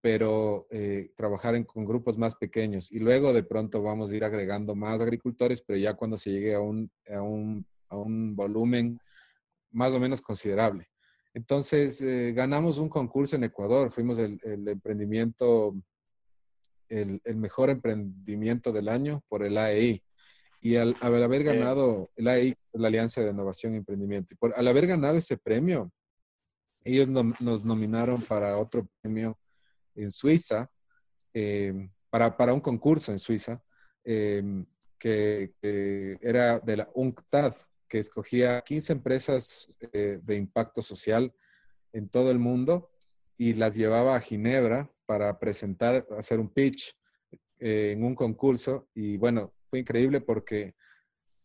pero 0.00 0.66
eh, 0.70 1.12
trabajar 1.16 1.64
con 1.66 1.84
grupos 1.84 2.16
más 2.16 2.34
pequeños. 2.34 2.90
Y 2.90 2.98
luego 2.98 3.32
de 3.32 3.42
pronto 3.42 3.82
vamos 3.82 4.10
a 4.10 4.16
ir 4.16 4.24
agregando 4.24 4.74
más 4.74 5.00
agricultores, 5.00 5.60
pero 5.60 5.78
ya 5.78 5.94
cuando 5.94 6.16
se 6.16 6.30
llegue 6.30 6.54
a 6.54 6.60
un, 6.60 6.90
a 7.12 7.20
un, 7.20 7.66
a 7.88 7.96
un 7.96 8.34
volumen 8.34 8.98
más 9.70 9.92
o 9.92 10.00
menos 10.00 10.20
considerable. 10.22 10.88
Entonces, 11.34 12.00
eh, 12.02 12.32
ganamos 12.34 12.78
un 12.78 12.88
concurso 12.88 13.36
en 13.36 13.44
Ecuador, 13.44 13.92
fuimos 13.92 14.18
el, 14.18 14.40
el 14.42 14.66
emprendimiento, 14.66 15.76
el, 16.88 17.20
el, 17.24 17.36
mejor 17.36 17.70
emprendimiento 17.70 18.72
del 18.72 18.88
año 18.88 19.22
por 19.28 19.44
el 19.44 19.56
AEI. 19.56 20.02
Y 20.60 20.76
al, 20.76 20.94
haber 21.00 21.42
ganado 21.42 22.10
la 22.16 22.36
la 22.72 22.88
Alianza 22.88 23.22
de 23.22 23.30
Innovación 23.30 23.74
y 23.74 23.78
Emprendimiento, 23.78 24.34
y 24.34 24.36
por, 24.36 24.52
al 24.56 24.68
haber 24.68 24.86
ganado 24.86 25.16
ese 25.16 25.36
premio, 25.36 25.90
ellos 26.84 27.08
nos 27.08 27.64
nominaron 27.64 28.22
para 28.22 28.56
otro 28.58 28.88
premio 29.00 29.38
en 29.94 30.10
Suiza, 30.10 30.70
eh, 31.34 31.90
para, 32.08 32.36
para, 32.36 32.54
un 32.54 32.60
concurso 32.60 33.12
en 33.12 33.18
Suiza, 33.18 33.62
eh, 34.04 34.42
que, 34.98 35.52
era 36.20 36.58
de 36.60 36.76
la 36.76 36.90
UNCTAD, 36.94 37.54
que 37.88 37.98
escogía 37.98 38.62
15 38.62 38.92
empresas 38.92 39.68
eh, 39.92 40.20
de 40.22 40.36
impacto 40.36 40.82
social 40.82 41.32
en 41.92 42.08
todo 42.08 42.30
el 42.30 42.38
mundo 42.38 42.90
y 43.36 43.54
las 43.54 43.74
llevaba 43.74 44.16
a 44.16 44.20
Ginebra 44.20 44.86
para 45.06 45.34
presentar, 45.34 46.06
hacer 46.16 46.38
un 46.38 46.48
pitch 46.48 46.94
en 47.58 48.04
un 48.04 48.14
concurso. 48.14 48.88
Y 48.94 49.16
bueno, 49.16 49.52
fue 49.70 49.78
increíble 49.78 50.20
porque 50.20 50.72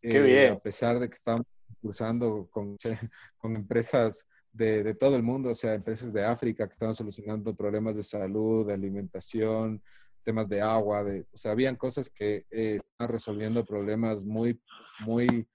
eh, 0.01 0.49
a 0.49 0.59
pesar 0.59 0.99
de 0.99 1.07
que 1.07 1.15
estábamos 1.15 1.47
cursando 1.81 2.47
con, 2.51 2.77
con 3.37 3.55
empresas 3.55 4.27
de, 4.51 4.83
de, 4.83 4.95
todo 4.95 5.15
el 5.15 5.23
mundo, 5.23 5.49
o 5.49 5.55
sea, 5.55 5.75
empresas 5.75 6.11
de 6.11 6.25
África 6.25 6.65
que 6.65 6.73
estaban 6.73 6.95
solucionando 6.95 7.53
problemas 7.53 7.95
de 7.95 8.03
salud, 8.03 8.65
de 8.65 8.73
alimentación, 8.73 9.81
temas 10.23 10.49
de 10.49 10.61
agua, 10.61 11.03
de, 11.03 11.21
o 11.31 11.37
sea, 11.37 11.51
habían 11.51 11.75
cosas 11.75 12.09
que 12.09 12.45
eh, 12.49 12.79
estaban 12.79 13.11
resolviendo 13.11 13.65
problemas 13.65 14.23
muy, 14.23 14.59
muy, 15.05 15.47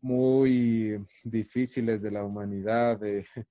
muy 0.00 1.04
difíciles 1.24 2.00
de 2.00 2.10
la 2.10 2.24
humanidad. 2.24 2.98
De, 2.98 3.26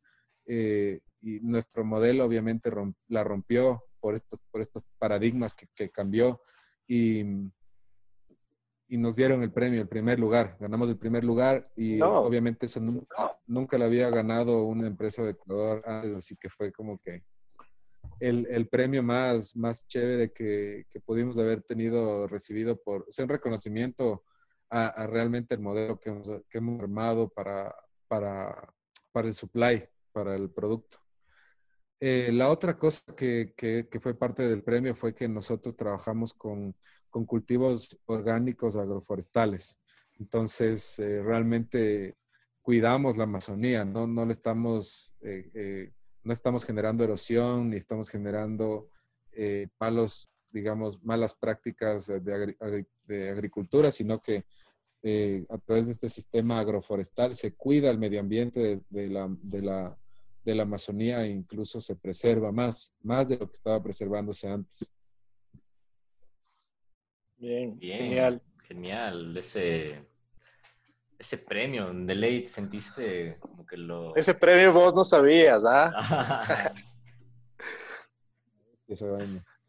eh, 0.48 1.00
y 1.22 1.40
nuestro 1.42 1.84
modelo 1.84 2.26
obviamente 2.26 2.72
la 3.10 3.24
rompió 3.24 3.84
por 4.00 4.16
estos, 4.16 4.46
por 4.52 4.62
estos 4.62 4.88
paradigmas 4.98 5.54
que, 5.54 5.68
que 5.76 5.90
cambió. 5.90 6.42
Y, 6.88 7.26
y 8.90 8.98
nos 8.98 9.16
dieron 9.16 9.44
el 9.44 9.52
premio, 9.52 9.82
el 9.82 9.88
primer 9.88 10.20
lugar. 10.20 10.58
Ganamos 10.60 10.90
el 10.90 10.98
primer 10.98 11.24
lugar 11.24 11.64
y 11.76 12.02
obviamente 12.02 12.66
eso 12.66 12.80
nunca, 12.80 13.38
nunca 13.46 13.78
lo 13.78 13.86
había 13.86 14.10
ganado 14.10 14.64
una 14.64 14.88
empresa 14.88 15.24
de 15.24 15.32
Ecuador 15.32 15.84
antes, 15.86 16.16
así 16.16 16.36
que 16.36 16.50
fue 16.50 16.72
como 16.72 16.98
que 16.98 17.24
el, 18.20 18.48
el 18.50 18.68
premio 18.68 19.04
más, 19.04 19.56
más 19.56 19.88
chévere 19.88 20.34
que, 20.34 20.86
que, 20.90 21.00
pudimos 21.00 21.38
haber 21.38 21.62
tenido 21.64 22.28
recibido 22.28 22.82
por, 22.82 23.06
o 23.08 23.12
sea, 23.12 23.24
un 23.26 23.30
reconocimiento 23.30 24.24
a, 24.72 25.06
realmente 25.08 25.54
el 25.54 25.62
modelo 25.62 26.00
que 26.00 26.10
hemos, 26.10 26.30
que 26.50 26.58
hemos 26.58 26.82
armado 26.82 27.30
para, 27.30 27.74
para, 28.08 28.74
para 29.12 29.28
el 29.28 29.36
supply, 29.36 29.88
para 30.12 30.36
el 30.36 30.50
producto. 30.50 30.98
Eh, 32.00 32.32
la 32.34 32.50
otra 32.50 32.78
cosa 32.78 33.14
que, 33.16 33.54
que, 33.56 33.88
que, 33.90 34.00
fue 34.00 34.18
parte 34.18 34.48
del 34.48 34.64
premio 34.64 34.96
fue 34.96 35.14
que 35.14 35.28
nosotros 35.28 35.76
trabajamos 35.76 36.34
con 36.34 36.74
con 37.10 37.26
cultivos 37.26 38.00
orgánicos 38.06 38.76
agroforestales. 38.76 39.80
Entonces, 40.20 41.00
eh, 41.00 41.22
realmente 41.24 42.18
cuidamos 42.62 43.18
la 43.18 43.24
Amazonía, 43.24 43.86
no, 43.86 44.06
no 44.06 44.26
le 44.26 44.34
estamos, 44.34 45.12
eh, 45.24 45.50
eh, 45.54 45.92
no 46.24 46.34
estamos 46.34 46.66
generando 46.66 47.04
erosión 47.04 47.70
ni 47.70 47.78
estamos 47.78 48.10
generando 48.10 48.90
malos, 49.80 50.30
digamos, 50.50 51.02
malas 51.02 51.34
prácticas 51.34 52.08
de, 52.08 53.30
agricultura, 53.32 53.90
sino 53.90 54.20
que 54.20 54.44
a 55.50 55.58
través 55.60 55.86
de 55.86 55.92
este 55.94 56.10
sistema 56.10 56.60
agroforestal 56.60 57.38
se 57.38 57.54
cuida 57.54 57.90
el 57.90 58.00
medio 58.00 58.20
ambiente 58.20 58.82
de, 58.90 59.10
la, 59.10 59.30
de, 59.44 59.62
la, 59.62 59.96
de 60.44 60.56
la 60.56 60.64
Amazonía 60.64 61.24
e 61.24 61.30
incluso 61.30 61.80
se 61.80 61.96
preserva 61.96 62.52
más, 62.52 62.94
más 63.02 63.30
de 63.30 63.38
lo 63.38 63.48
que 63.48 63.56
estaba 63.56 63.82
preservándose 63.82 64.50
antes. 64.50 64.92
Bien, 67.40 67.80
genial. 67.80 68.42
Genial, 68.68 69.36
ese, 69.38 70.06
ese 71.18 71.38
premio, 71.40 71.92
de 71.92 72.16
ley 72.16 72.46
sentiste 72.46 73.38
como 73.40 73.66
que 73.66 73.78
lo... 73.78 74.16
Ese 74.16 74.36
premio 74.36 74.72
vos 74.74 74.94
no 74.94 75.04
sabías, 75.04 75.64
¿ah? 75.66 76.72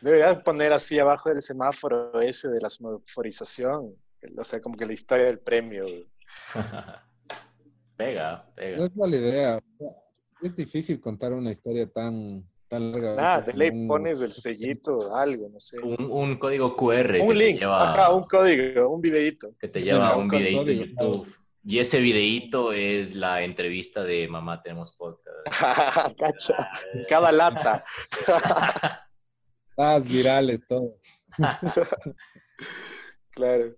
Deberías 0.00 0.42
poner 0.42 0.72
así 0.72 0.98
abajo 0.98 1.30
del 1.30 1.42
semáforo 1.42 2.20
ese 2.20 2.48
de 2.48 2.60
la 2.60 2.68
semaforización, 2.70 3.96
o 4.36 4.44
sea, 4.44 4.60
como 4.60 4.76
que 4.76 4.86
la 4.86 4.92
historia 4.92 5.26
del 5.26 5.38
premio. 5.40 5.86
pega, 7.96 8.50
pega. 8.54 8.76
No 8.76 8.84
es 8.84 8.96
mala 8.96 9.16
idea. 9.16 9.58
Es 10.42 10.54
difícil 10.56 11.00
contar 11.00 11.32
una 11.32 11.50
historia 11.50 11.90
tan 11.90 12.46
Nada, 12.78 13.40
de 13.42 13.52
ley 13.52 13.86
pones 13.86 14.20
el 14.20 14.32
sellito, 14.32 15.14
algo, 15.14 15.48
no 15.48 15.60
sé. 15.60 15.78
Un, 15.80 16.38
código 16.38 16.76
QR. 16.76 17.20
Un 17.20 17.38
link, 17.38 17.62
ajá, 17.62 18.12
un 18.12 18.22
código, 18.22 18.88
un 18.88 19.00
videito. 19.00 19.54
Que 19.58 19.68
te 19.68 19.80
lleva 19.80 20.08
a 20.08 20.16
un 20.16 20.28
videito 20.28 20.70
en 20.70 20.78
YouTube. 20.84 21.36
Y 21.66 21.78
ese 21.78 21.98
videíto 21.98 22.72
es 22.72 23.14
la 23.14 23.42
entrevista 23.42 24.04
de 24.04 24.28
Mamá 24.28 24.62
Tenemos 24.62 24.92
Podcast. 24.92 25.38
Cacha, 26.18 26.70
cada 27.08 27.32
lata. 27.32 27.84
Las 29.76 30.06
virales, 30.06 30.60
todo. 30.68 30.96
claro. 33.30 33.76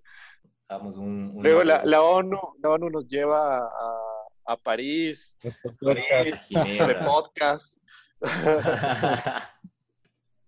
Un, 0.69 1.39
Luego 1.43 1.63
la, 1.63 1.85
la, 1.85 2.03
ONU, 2.03 2.39
la 2.61 2.71
ONU 2.71 2.91
nos 2.91 3.07
lleva 3.07 3.59
a, 3.59 4.17
a 4.47 4.57
París, 4.57 5.39
París 5.81 6.49
de 6.51 6.95
podcast. 7.05 7.79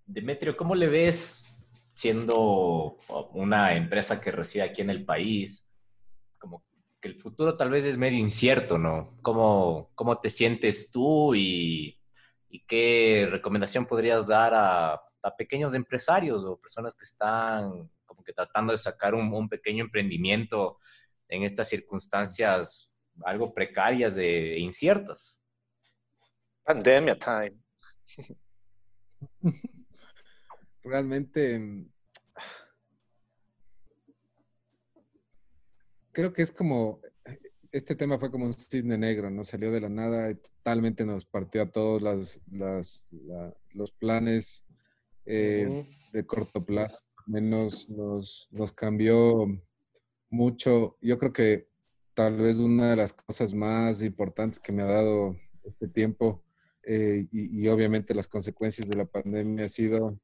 Demetrio, 0.06 0.56
¿cómo 0.56 0.74
le 0.74 0.88
ves 0.88 1.44
siendo 1.92 2.96
una 3.32 3.76
empresa 3.76 4.20
que 4.20 4.32
reside 4.32 4.62
aquí 4.62 4.82
en 4.82 4.90
el 4.90 5.04
país? 5.04 5.72
Como 6.38 6.64
que 7.00 7.08
el 7.08 7.20
futuro 7.20 7.56
tal 7.56 7.70
vez 7.70 7.84
es 7.84 7.98
medio 7.98 8.18
incierto, 8.18 8.78
¿no? 8.78 9.18
¿Cómo, 9.22 9.90
cómo 9.94 10.18
te 10.20 10.30
sientes 10.30 10.90
tú 10.90 11.34
y, 11.34 11.94
qué 12.66 13.28
recomendación 13.30 13.84
podrías 13.84 14.26
dar 14.26 14.54
a, 14.54 14.94
a, 14.94 15.36
pequeños 15.36 15.74
empresarios 15.74 16.42
o 16.44 16.58
personas 16.58 16.96
que 16.96 17.04
están 17.04 17.90
como 18.06 18.24
que 18.24 18.32
tratando 18.32 18.72
de 18.72 18.78
sacar 18.78 19.14
un, 19.14 19.32
un 19.32 19.48
pequeño 19.48 19.84
emprendimiento 19.84 20.78
en 21.28 21.42
estas 21.42 21.68
circunstancias 21.68 22.92
algo 23.24 23.52
precarias 23.52 24.16
e 24.16 24.58
inciertas? 24.58 25.40
Pandemia 26.68 27.18
time. 27.18 27.56
Realmente 30.84 31.58
mm, 31.58 31.90
creo 36.12 36.30
que 36.30 36.42
es 36.42 36.52
como 36.52 37.00
este 37.72 37.94
tema 37.96 38.18
fue 38.18 38.30
como 38.30 38.44
un 38.44 38.52
cisne 38.52 38.98
negro, 38.98 39.30
¿no? 39.30 39.44
Salió 39.44 39.72
de 39.72 39.80
la 39.80 39.88
nada 39.88 40.30
y 40.30 40.34
totalmente 40.34 41.06
nos 41.06 41.24
partió 41.24 41.62
a 41.62 41.70
todos 41.70 42.02
las, 42.02 42.42
los 43.72 43.90
planes 43.92 44.66
eh, 45.24 45.86
de 46.12 46.26
corto 46.26 46.66
plazo. 46.66 46.98
Menos 47.26 47.88
nos, 47.88 48.46
nos 48.50 48.72
cambió 48.72 49.46
mucho. 50.28 50.98
Yo 51.00 51.16
creo 51.16 51.32
que 51.32 51.64
tal 52.12 52.36
vez 52.36 52.58
una 52.58 52.90
de 52.90 52.96
las 52.96 53.14
cosas 53.14 53.54
más 53.54 54.02
importantes 54.02 54.60
que 54.60 54.72
me 54.72 54.82
ha 54.82 54.86
dado 54.86 55.34
este 55.64 55.88
tiempo 55.88 56.44
eh, 56.82 57.26
y, 57.32 57.68
obviamente 57.68 58.14
las 58.14 58.28
consecuencias 58.28 58.88
de 58.88 58.96
la 58.96 59.04
pandemia 59.04 59.66
ha 59.66 59.68
sido 59.68 60.18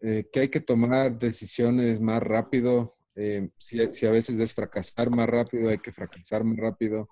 eh, 0.00 0.28
que 0.32 0.40
hay 0.40 0.48
que 0.48 0.60
tomar 0.60 1.18
decisiones 1.18 2.00
más 2.00 2.22
rápido. 2.22 2.96
Eh, 3.16 3.50
si, 3.56 3.80
a 3.80 4.10
veces 4.10 4.38
es 4.38 4.54
fracasar 4.54 5.10
más 5.10 5.28
rápido, 5.28 5.68
hay 5.68 5.78
que 5.78 5.92
fracasar 5.92 6.44
más 6.44 6.56
rápido. 6.56 7.08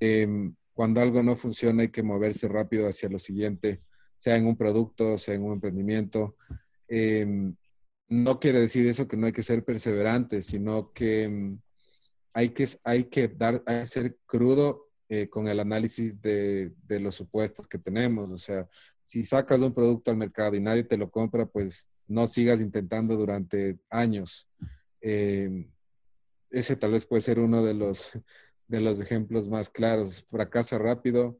Em, 0.00 0.54
cuando 0.72 1.00
algo 1.00 1.22
no 1.22 1.36
funciona, 1.36 1.82
hay 1.82 1.90
que 1.90 2.02
moverse 2.02 2.48
rápido 2.48 2.88
hacia 2.88 3.08
lo 3.08 3.18
siguiente, 3.18 3.82
sea 4.16 4.36
en 4.36 4.46
un 4.46 4.56
producto, 4.56 5.18
sea 5.18 5.34
en 5.34 5.44
un 5.44 5.52
emprendimiento. 5.54 6.36
Em, 6.88 7.54
no 8.08 8.40
quiere 8.40 8.60
decir 8.60 8.86
eso 8.86 9.08
que 9.08 9.16
no 9.16 9.26
hay 9.26 9.32
que 9.32 9.42
ser 9.42 9.64
perseverante, 9.64 10.40
sino 10.40 10.90
que 10.90 11.24
em, 11.24 11.60
hay 12.32 12.50
que, 12.50 12.66
hay 12.84 13.04
que 13.04 13.28
dar, 13.28 13.62
hay 13.66 13.80
que 13.80 13.86
ser 13.86 14.18
crudo 14.26 14.88
eh, 15.08 15.28
con 15.28 15.48
el 15.48 15.60
análisis 15.60 16.20
de, 16.20 16.72
de, 16.86 17.00
los 17.00 17.14
supuestos 17.14 17.66
que 17.66 17.78
tenemos. 17.78 18.30
O 18.30 18.38
sea, 18.38 18.68
si 19.02 19.24
sacas 19.24 19.60
un 19.60 19.74
producto 19.74 20.10
al 20.10 20.16
mercado 20.16 20.56
y 20.56 20.60
nadie 20.60 20.84
te 20.84 20.96
lo 20.96 21.10
compra, 21.10 21.46
pues 21.46 21.88
no 22.06 22.26
sigas 22.26 22.60
intentando 22.60 23.16
durante 23.16 23.78
años. 23.90 24.48
Eh, 25.00 25.68
ese 26.50 26.76
tal 26.76 26.92
vez 26.92 27.04
puede 27.04 27.20
ser 27.20 27.38
uno 27.38 27.62
de 27.64 27.74
los, 27.74 28.18
de 28.68 28.80
los 28.80 29.00
ejemplos 29.00 29.48
más 29.48 29.70
claros. 29.70 30.24
Fracasa 30.28 30.78
rápido 30.78 31.38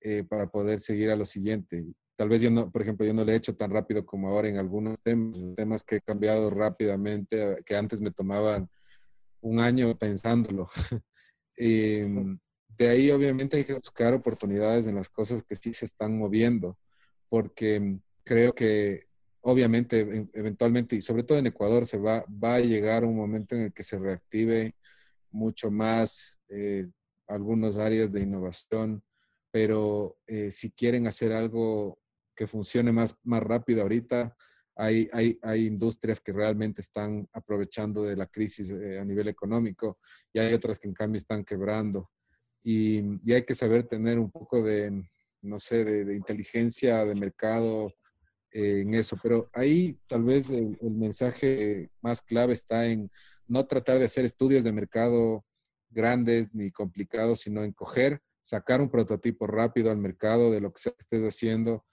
eh, 0.00 0.24
para 0.28 0.48
poder 0.48 0.80
seguir 0.80 1.10
a 1.10 1.16
lo 1.16 1.26
siguiente. 1.26 1.84
Tal 2.16 2.28
vez 2.28 2.42
yo 2.42 2.50
no, 2.50 2.70
por 2.70 2.82
ejemplo, 2.82 3.04
yo 3.06 3.12
no 3.12 3.24
le 3.24 3.32
he 3.32 3.36
hecho 3.36 3.56
tan 3.56 3.70
rápido 3.70 4.06
como 4.06 4.28
ahora 4.28 4.48
en 4.48 4.58
algunos 4.58 4.96
temas, 5.02 5.36
temas 5.56 5.82
que 5.82 5.96
he 5.96 6.00
cambiado 6.00 6.48
rápidamente, 6.50 7.58
que 7.66 7.76
antes 7.76 8.00
me 8.00 8.12
tomaban 8.12 8.68
un 9.40 9.60
año 9.60 9.94
pensándolo. 9.94 10.68
Em, 11.56 12.36
de 12.78 12.88
ahí 12.88 13.10
obviamente 13.10 13.56
hay 13.56 13.64
que 13.64 13.74
buscar 13.74 14.14
oportunidades 14.14 14.86
en 14.86 14.96
las 14.96 15.08
cosas 15.08 15.42
que 15.42 15.54
sí 15.54 15.72
se 15.72 15.84
están 15.84 16.18
moviendo, 16.18 16.78
porque 17.28 17.98
creo 18.24 18.52
que 18.52 19.00
obviamente 19.42 20.28
eventualmente 20.32 20.96
y 20.96 21.00
sobre 21.00 21.22
todo 21.22 21.38
en 21.38 21.46
Ecuador 21.46 21.86
se 21.86 21.98
va, 21.98 22.24
va 22.28 22.56
a 22.56 22.60
llegar 22.60 23.04
un 23.04 23.16
momento 23.16 23.54
en 23.54 23.62
el 23.62 23.72
que 23.72 23.82
se 23.82 23.98
reactive 23.98 24.74
mucho 25.30 25.70
más 25.70 26.40
eh, 26.48 26.88
algunas 27.26 27.76
áreas 27.76 28.10
de 28.12 28.22
innovación, 28.22 29.02
pero 29.50 30.16
eh, 30.26 30.50
si 30.50 30.70
quieren 30.70 31.06
hacer 31.06 31.32
algo 31.32 31.98
que 32.34 32.46
funcione 32.46 32.92
más, 32.92 33.16
más 33.22 33.42
rápido 33.42 33.82
ahorita, 33.82 34.34
hay, 34.76 35.08
hay, 35.12 35.38
hay, 35.42 35.66
industrias 35.66 36.20
que 36.20 36.32
realmente 36.32 36.80
están 36.80 37.28
aprovechando 37.32 38.02
de 38.02 38.16
la 38.16 38.26
crisis 38.26 38.70
eh, 38.70 38.98
a 38.98 39.04
nivel 39.04 39.28
económico 39.28 39.96
y 40.32 40.40
hay 40.40 40.52
otras 40.52 40.80
que 40.80 40.88
en 40.88 40.94
cambio 40.94 41.18
están 41.18 41.44
quebrando 41.44 42.10
y, 42.64 43.32
hay 43.32 43.44
que 43.44 43.54
saber 43.54 43.86
tener 43.86 44.18
un 44.18 44.30
poco 44.30 44.62
de, 44.62 45.06
no 45.42 45.60
sé, 45.60 45.84
de, 45.84 46.16
inteligencia 46.16 47.04
de 47.04 47.14
mercado 47.14 47.92
eh, 48.50 48.80
en 48.80 48.94
eso. 48.94 49.18
Pero 49.22 49.50
ahí 49.52 49.98
tal 50.08 50.24
vez 50.24 50.48
el, 50.48 50.76
mensaje 50.80 51.90
más 52.00 52.22
clave 52.22 52.54
está 52.54 52.86
en 52.86 53.10
no 53.46 53.66
tratar 53.66 53.98
de 53.98 54.06
hacer 54.06 54.24
estudios 54.24 54.64
de 54.64 54.72
mercado 54.72 55.44
grandes 55.90 56.52
ni 56.54 56.70
complicados, 56.70 57.40
sino 57.40 57.62
en 57.62 57.72
coger, 57.72 58.20
sacar 58.40 58.80
un 58.80 58.90
prototipo 58.90 59.46
rápido 59.46 59.90
al 59.90 59.98
mercado 59.98 60.50
de 60.50 60.60
lo 60.62 60.72
que 60.72 60.90
estés 60.98 61.22
haciendo. 61.22 61.84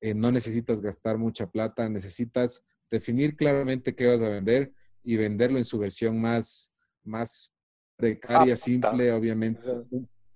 Eh, 0.00 0.14
no 0.14 0.30
necesitas 0.30 0.80
gastar 0.80 1.18
mucha 1.18 1.50
plata, 1.50 1.88
necesitas 1.88 2.64
definir 2.88 3.36
claramente 3.36 3.94
qué 3.94 4.06
vas 4.06 4.22
a 4.22 4.28
vender 4.28 4.72
y 5.02 5.16
venderlo 5.16 5.58
en 5.58 5.64
su 5.64 5.78
versión 5.78 6.20
más, 6.20 6.78
más 7.02 7.52
precaria, 7.96 8.56
simple, 8.56 9.12
obviamente, 9.12 9.60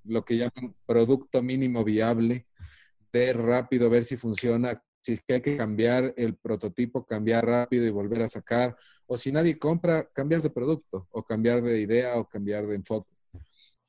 lo 0.04 0.24
que 0.24 0.36
llaman 0.36 0.74
producto 0.86 1.42
mínimo 1.42 1.84
viable, 1.84 2.46
de 3.12 3.32
rápido, 3.32 3.88
ver 3.88 4.04
si 4.04 4.16
funciona, 4.16 4.82
si 5.00 5.12
es 5.12 5.22
que 5.22 5.34
hay 5.34 5.40
que 5.40 5.56
cambiar 5.56 6.14
el 6.16 6.36
prototipo, 6.36 7.06
cambiar 7.06 7.46
rápido 7.46 7.86
y 7.86 7.90
volver 7.90 8.22
a 8.22 8.28
sacar, 8.28 8.76
o 9.06 9.16
si 9.16 9.30
nadie 9.30 9.58
compra, 9.58 10.08
cambiar 10.12 10.42
de 10.42 10.50
producto, 10.50 11.06
o 11.10 11.22
cambiar 11.22 11.62
de 11.62 11.80
idea, 11.80 12.16
o 12.16 12.28
cambiar 12.28 12.66
de 12.66 12.74
enfoque. 12.76 13.14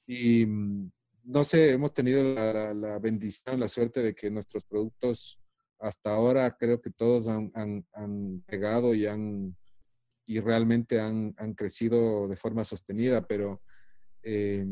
Y 0.06 0.46
mm, 0.46 0.92
no 1.24 1.44
sé, 1.44 1.72
hemos 1.72 1.94
tenido 1.94 2.24
la, 2.24 3.00
bendición, 3.00 3.60
la 3.60 3.68
suerte 3.68 4.02
de 4.02 4.14
que 4.14 4.30
nuestros 4.30 4.64
productos 4.64 5.40
hasta 5.80 6.12
ahora 6.12 6.56
creo 6.58 6.82
que 6.82 6.92
todos 6.92 7.28
han, 7.28 7.52
han, 7.54 8.44
pegado 8.46 8.94
y 8.94 9.08
han 9.08 9.56
y 10.28 10.40
realmente 10.40 11.00
han, 11.00 11.36
han, 11.38 11.54
crecido 11.54 12.28
de 12.28 12.36
forma 12.36 12.64
sostenida, 12.64 13.28
pero 13.28 13.62
eh, 14.24 14.66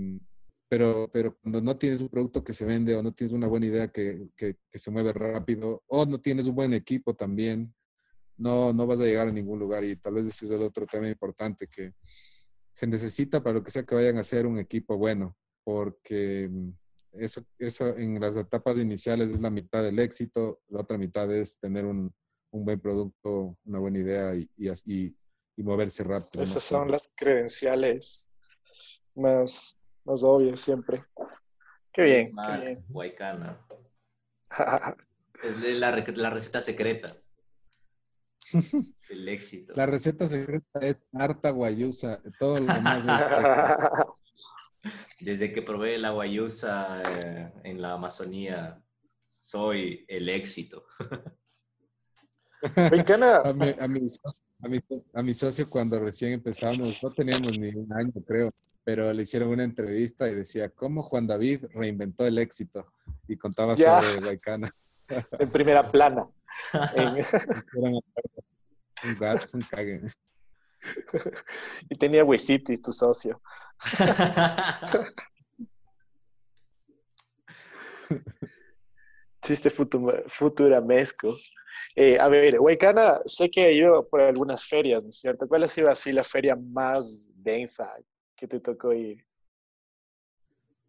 pero, 0.73 1.07
pero 1.13 1.38
cuando 1.38 1.62
no 1.62 1.77
tienes 1.77 2.01
un 2.01 2.09
producto 2.09 2.43
que 2.43 2.51
se 2.51 2.65
vende 2.65 2.95
o 2.95 3.03
no 3.03 3.13
tienes 3.13 3.31
una 3.31 3.45
buena 3.45 3.67
idea 3.67 3.89
que, 3.89 4.29
que, 4.36 4.57
se 4.73 4.89
mueve 4.89 5.13
rápido 5.13 5.83
o 5.86 6.03
no 6.03 6.19
tienes 6.19 6.47
un 6.47 6.55
buen 6.55 6.73
equipo 6.73 7.13
también, 7.13 7.71
no, 8.38 8.73
no 8.73 8.88
vas 8.88 8.99
a 8.99 9.03
llegar 9.03 9.27
a 9.27 9.31
ningún 9.31 9.59
lugar 9.59 9.83
y 9.83 9.95
tal 9.97 10.15
vez 10.15 10.25
ese 10.25 10.45
es 10.45 10.51
el 10.51 10.63
otro 10.63 10.88
tema 10.88 11.07
importante 11.07 11.67
que 11.67 11.93
se 12.73 12.88
necesita 12.88 13.43
para 13.43 13.53
lo 13.53 13.63
que 13.63 13.69
sea 13.69 13.86
que 13.86 13.93
vayan 13.93 14.17
a 14.17 14.21
hacer 14.21 14.47
un 14.47 14.57
equipo 14.57 14.97
bueno, 14.97 15.38
porque 15.63 16.49
mm, 16.49 16.69
eso, 17.19 17.45
eso 17.59 17.95
en 17.95 18.19
las 18.19 18.36
etapas 18.36 18.79
iniciales 18.79 19.31
es 19.31 19.39
la 19.39 19.51
mitad 19.51 19.83
del 19.83 19.99
éxito, 19.99 20.63
la 20.69 20.79
otra 20.79 20.97
mitad 20.97 21.31
es 21.31 21.59
tener 21.59 21.86
un, 21.86 22.12
un 22.49 22.65
buen 22.65 22.79
producto, 22.79 23.59
una 23.65 23.78
buena 23.78 23.99
idea 23.99 24.34
y, 24.34 24.49
y, 24.57 25.15
y 25.55 25.61
moverse 25.61 26.03
rápido. 26.03 26.43
Esas 26.43 26.63
son 26.63 26.89
las 26.89 27.11
credenciales 27.15 28.28
más 29.13 29.78
más 30.06 30.24
obvio 30.24 30.56
siempre. 30.58 31.06
Qué 31.91 32.01
bien. 32.01 32.32
Guaycana. 32.89 33.60
es 35.43 35.80
la, 35.80 35.91
la, 36.16 36.30
receta 36.30 36.62
secreta. 36.62 37.08
El 39.10 39.30
éxito. 39.30 39.74
La 39.76 39.86
receta 39.86 40.28
secreta 40.28 40.80
es 40.82 41.06
harta 41.14 41.51
guayusa. 41.51 42.22
Todo 42.39 42.60
lo 42.60 42.74
demás 42.74 43.04
Desde 45.22 45.54
que 45.54 45.62
probé 45.62 45.97
la 45.97 46.10
guayusa 46.10 47.01
eh, 47.04 47.54
en 47.64 47.82
la 47.82 47.93
Amazonía, 47.93 48.84
soy 49.30 50.04
el 50.10 50.28
éxito. 50.28 50.86
a, 52.62 53.54
mi, 53.54 53.76
a, 53.80 53.88
mi, 53.88 54.08
a, 55.14 55.24
mi, 55.24 55.34
socio 55.34 55.70
cuando 55.70 55.99
recién 55.99 56.34
empezamos, 56.34 57.01
no 57.01 57.12
teníamos 57.12 57.58
ni 57.58 57.70
un 57.70 57.93
año, 57.93 58.12
creo 58.26 58.54
pero 58.84 59.13
le 59.13 59.21
hicieron 59.23 59.49
una 59.49 59.63
entrevista 59.63 60.29
y 60.29 60.36
decía, 60.36 60.69
¿cómo 60.69 61.01
Juan 61.03 61.25
David 61.27 61.65
reinventó 61.73 62.25
el 62.25 62.38
éxito? 62.38 62.93
Y 63.27 63.38
contaba 63.38 63.75
sobre 63.75 64.19
Guaycana. 64.19 64.69
en 65.39 65.49
primera 65.49 65.89
plana. 65.89 66.27
un 67.75 68.01
gato, 69.19 69.47
un 69.53 69.61
cague. 69.61 70.01
Y 71.89 71.95
tenía 71.95 72.25
Huesitis, 72.25 72.81
tu 72.81 72.91
socio. 72.91 73.41
Chiste 79.41 79.69
futuramesco. 79.69 81.38
Eh, 81.95 82.19
a 82.19 82.27
ver, 82.27 82.59
Huaycana, 82.59 83.21
sé 83.25 83.49
que 83.49 83.71
ido 83.71 84.07
por 84.09 84.19
algunas 84.21 84.65
ferias, 84.65 85.03
¿no 85.03 85.09
es 85.09 85.19
cierto? 85.19 85.47
¿Cuál 85.47 85.63
ha 85.63 85.67
sido 85.67 85.89
así 85.89 86.11
la 86.11 86.23
feria 86.23 86.55
más 86.55 87.29
densa 87.36 87.88
que 88.43 88.47
te 88.49 88.59
tocó 88.59 88.91
ir? 88.93 89.25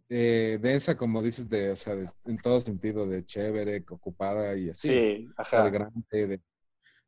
Eh, 0.08 0.58
densa, 0.60 0.96
como 0.96 1.22
dices, 1.22 1.48
de, 1.48 1.70
o 1.70 1.76
sea, 1.76 1.94
en 2.24 2.36
todo 2.38 2.60
sentido, 2.60 3.06
de 3.06 3.24
chévere, 3.24 3.84
ocupada 3.90 4.56
y 4.56 4.70
así. 4.70 4.88
Sí, 4.88 5.28
ajá. 5.36 5.62
De 5.62 5.70
grande, 5.70 6.34
O 6.34 6.40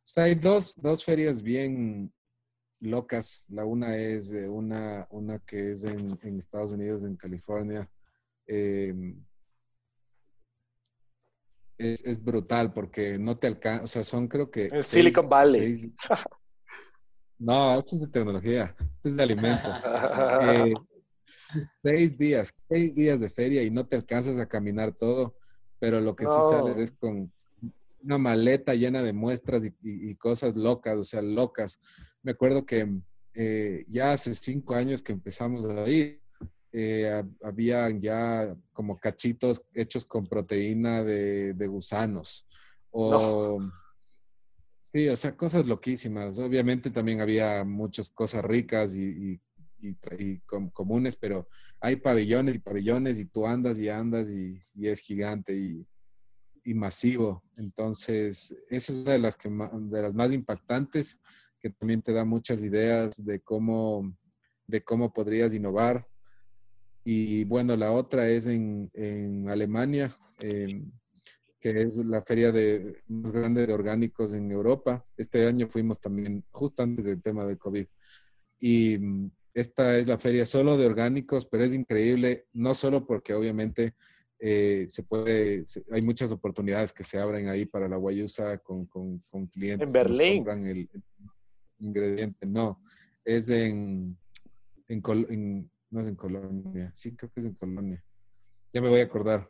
sea, 0.04 0.24
hay 0.24 0.36
dos, 0.36 0.72
dos 0.76 1.04
ferias 1.04 1.42
bien 1.42 2.12
locas. 2.78 3.44
La 3.48 3.64
una 3.64 3.96
es 3.96 4.30
una, 4.30 5.08
una 5.10 5.40
que 5.40 5.72
es 5.72 5.82
en, 5.82 6.16
en 6.22 6.38
Estados 6.38 6.70
Unidos, 6.70 7.02
en 7.02 7.16
California. 7.16 7.90
Eh, 8.46 8.94
es, 11.76 12.04
es, 12.04 12.22
brutal 12.22 12.72
porque 12.72 13.18
no 13.18 13.36
te 13.36 13.48
alcanza, 13.48 13.82
o 13.82 13.86
sea, 13.88 14.04
son 14.04 14.28
creo 14.28 14.48
que... 14.48 14.66
En 14.66 14.84
Silicon 14.84 15.28
Valley. 15.28 15.92
No, 17.38 17.78
esto 17.78 17.96
es 17.96 18.00
de 18.02 18.08
tecnología, 18.08 18.74
esto 18.78 19.08
es 19.08 19.16
de 19.16 19.22
alimentos. 19.22 19.82
eh, 20.42 20.74
seis 21.74 22.18
días, 22.18 22.64
seis 22.68 22.94
días 22.94 23.20
de 23.20 23.28
feria 23.28 23.62
y 23.62 23.70
no 23.70 23.86
te 23.86 23.96
alcanzas 23.96 24.38
a 24.38 24.46
caminar 24.46 24.92
todo, 24.92 25.36
pero 25.78 26.00
lo 26.00 26.16
que 26.16 26.26
sí 26.26 26.32
sales 26.50 26.76
es 26.78 26.92
con 26.92 27.32
una 28.02 28.18
maleta 28.18 28.74
llena 28.74 29.02
de 29.02 29.12
muestras 29.12 29.64
y, 29.64 29.74
y, 29.82 30.14
cosas 30.14 30.54
locas, 30.54 30.96
o 30.96 31.04
sea, 31.04 31.22
locas. 31.22 31.80
Me 32.22 32.32
acuerdo 32.32 32.64
que 32.64 32.88
eh, 33.34 33.84
ya 33.88 34.12
hace 34.12 34.34
cinco 34.34 34.74
años 34.74 35.02
que 35.02 35.12
empezamos 35.12 35.66
a 35.66 35.86
ir, 35.88 36.22
eh, 36.72 37.22
habían 37.42 38.00
ya 38.00 38.56
como 38.72 38.98
cachitos 38.98 39.62
hechos 39.74 40.06
con 40.06 40.26
proteína 40.26 41.04
de, 41.04 41.66
gusanos. 41.68 42.46
O, 42.90 43.60
Sí, 44.92 45.08
o 45.08 45.16
sea, 45.16 45.36
cosas 45.36 45.66
loquísimas. 45.66 46.38
Obviamente 46.38 46.90
también 46.90 47.20
había 47.20 47.64
muchas 47.64 48.08
cosas 48.08 48.44
ricas 48.44 48.94
y, 48.94 49.40
comunes, 50.72 51.16
pero 51.16 51.48
hay 51.80 51.96
pabellones 51.96 52.54
y 52.54 52.58
pabellones 52.60 53.18
y 53.18 53.24
tú 53.24 53.48
andas 53.48 53.80
y 53.80 53.88
andas 53.88 54.28
y, 54.30 54.60
es 54.80 55.00
gigante 55.00 55.56
y, 55.56 56.74
masivo. 56.74 57.42
Entonces, 57.56 58.56
esa 58.68 58.92
es 58.92 58.98
una 59.00 59.12
de 59.14 59.18
las, 59.18 59.36
que, 59.36 59.48
de 59.48 60.02
las 60.02 60.14
más 60.14 60.30
impactantes 60.30 61.18
que 61.60 61.70
también 61.70 62.00
te 62.00 62.12
da 62.12 62.24
muchas 62.24 62.62
ideas 62.62 63.24
de 63.24 63.40
cómo, 63.40 64.16
de 64.68 64.84
cómo 64.84 65.12
podrías 65.12 65.52
innovar. 65.52 66.06
Y 67.02 67.42
bueno, 67.42 67.74
la 67.74 67.90
otra 67.90 68.28
es 68.28 68.46
en, 68.46 68.88
en 68.94 69.48
Alemania, 69.48 70.16
em, 70.38 70.92
que 71.72 71.82
es 71.82 71.96
la 71.96 72.22
feria 72.22 72.52
de, 72.52 73.02
más 73.08 73.32
grande 73.32 73.66
de 73.66 73.72
orgánicos 73.72 74.32
en 74.32 74.52
Europa. 74.52 75.04
Este 75.16 75.46
año 75.46 75.68
fuimos 75.68 76.00
también 76.00 76.44
justo 76.50 76.84
antes 76.84 77.04
del 77.04 77.20
tema 77.22 77.44
de 77.44 77.56
COVID. 77.56 77.86
Y 78.60 78.98
mm, 78.98 79.30
esta 79.52 79.98
es 79.98 80.06
la 80.06 80.16
feria 80.16 80.46
solo 80.46 80.76
de 80.76 80.86
orgánicos, 80.86 81.44
pero 81.46 81.64
es 81.64 81.74
increíble, 81.74 82.46
no 82.52 82.72
solo 82.72 83.04
porque 83.04 83.34
obviamente 83.34 83.94
eh, 84.38 84.84
se 84.86 85.02
puede, 85.02 85.64
hay 85.90 86.02
muchas 86.02 86.30
oportunidades 86.30 86.92
que 86.92 87.02
se 87.02 87.18
abren 87.18 87.48
ahí 87.48 87.66
para 87.66 87.88
la 87.88 87.96
guayusa 87.96 88.58
con, 88.58 88.86
con, 88.86 89.18
con 89.30 89.46
clientes. 89.46 89.88
En 89.88 89.92
Berlín. 89.92 90.44
Que 90.44 90.52
el, 90.52 90.64
el, 90.64 91.02
ingrediente, 91.78 92.46
no, 92.46 92.76
es 93.24 93.48
en, 93.48 94.16
en, 94.86 95.02
en 95.30 95.70
no 95.90 96.00
es 96.00 96.06
en 96.06 96.14
Colonia. 96.14 96.92
Sí, 96.94 97.16
creo 97.16 97.30
que 97.32 97.40
es 97.40 97.46
en 97.46 97.54
Colonia. 97.54 98.02
Ya 98.72 98.80
me 98.80 98.88
voy 98.88 99.00
a 99.00 99.04
acordar. 99.04 99.46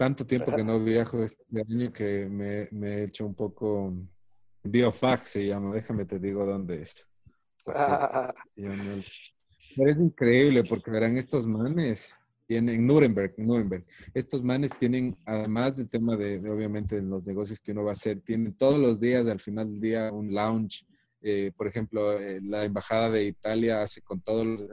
Tanto 0.00 0.24
tiempo 0.24 0.50
que 0.56 0.64
no 0.64 0.82
viajo 0.82 1.22
este 1.22 1.44
año 1.60 1.92
que 1.92 2.26
me, 2.30 2.88
he 2.88 3.04
hecho 3.04 3.26
un 3.26 3.34
poco... 3.34 3.92
Biofag 4.62 5.26
se 5.26 5.46
llama. 5.46 5.74
Déjame 5.74 6.06
te 6.06 6.18
digo 6.18 6.46
dónde 6.46 6.80
es. 6.80 7.06
Pero 9.76 9.90
es 9.90 10.00
increíble 10.00 10.64
porque 10.64 10.90
verán 10.90 11.18
estos 11.18 11.46
manes 11.46 12.16
tienen 12.46 12.86
Nuremberg, 12.86 13.34
Nuremberg. 13.36 13.84
Estos 14.14 14.42
manes 14.42 14.70
tienen, 14.78 15.18
además 15.26 15.76
del 15.76 15.90
tema 15.90 16.16
de, 16.16 16.40
de, 16.40 16.50
obviamente 16.50 16.98
los 17.02 17.26
negocios 17.26 17.60
que 17.60 17.72
uno 17.72 17.84
va 17.84 17.90
a 17.90 17.92
hacer, 17.92 18.22
tienen 18.22 18.54
todos 18.54 18.78
los 18.78 19.00
días, 19.00 19.28
al 19.28 19.38
final 19.38 19.70
del 19.70 19.80
día, 19.80 20.10
un 20.10 20.32
lounge 20.32 20.86
eh, 21.22 21.52
por 21.54 21.66
ejemplo, 21.66 22.18
eh, 22.18 22.40
la 22.42 22.64
embajada 22.64 23.10
de 23.10 23.26
Italia 23.26 23.82
hace 23.82 24.00
con 24.00 24.22
todos 24.22 24.46
los 24.46 24.66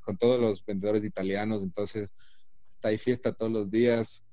con 0.00 0.16
todos 0.16 0.40
los 0.40 0.64
vendedores 0.64 1.04
italianos, 1.04 1.62
entonces 1.62 2.10
hay 2.82 2.96
fiesta 2.96 3.34
todos 3.34 3.52
los 3.52 3.70
días 3.70 4.24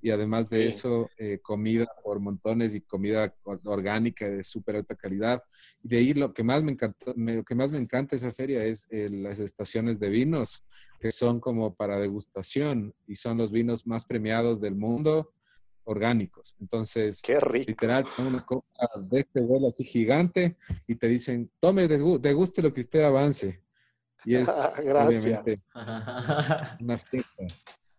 y 0.00 0.10
además 0.10 0.48
de 0.48 0.66
eso, 0.66 1.08
eh, 1.18 1.38
comida 1.42 1.86
por 2.02 2.20
montones 2.20 2.74
y 2.74 2.80
comida 2.80 3.34
orgánica 3.64 4.26
de 4.26 4.42
súper 4.42 4.76
alta 4.76 4.94
calidad. 4.94 5.42
Y 5.82 5.88
de 5.88 5.96
ahí 5.98 6.14
lo 6.14 6.32
que 6.32 6.42
más 6.42 6.62
me 6.62 6.72
encantó, 6.72 7.14
lo 7.16 7.44
que 7.44 7.54
más 7.54 7.72
me 7.72 7.78
encanta 7.78 8.16
esa 8.16 8.32
feria 8.32 8.64
es 8.64 8.86
las 8.90 9.40
estaciones 9.40 9.98
de 9.98 10.08
vinos, 10.08 10.64
que 11.00 11.12
son 11.12 11.40
como 11.40 11.74
para 11.74 11.98
degustación 11.98 12.94
y 13.06 13.16
son 13.16 13.38
los 13.38 13.50
vinos 13.50 13.86
más 13.86 14.04
premiados 14.04 14.60
del 14.60 14.74
mundo 14.74 15.32
orgánicos. 15.84 16.54
Entonces, 16.60 17.20
Qué 17.22 17.38
rico. 17.40 17.68
literal, 17.68 18.04
una 18.18 18.44
copa 18.44 18.66
de 19.10 19.20
este 19.20 19.40
vuelo 19.40 19.68
así 19.68 19.84
gigante 19.84 20.56
y 20.88 20.94
te 20.94 21.08
dicen, 21.08 21.50
tome, 21.60 21.86
deguste 21.88 22.62
lo 22.62 22.72
que 22.72 22.80
usted 22.80 23.02
avance. 23.02 23.62
Y 24.24 24.36
es 24.36 24.48
obviamente 24.78 25.56
una 26.80 26.98
fiesta. 26.98 27.44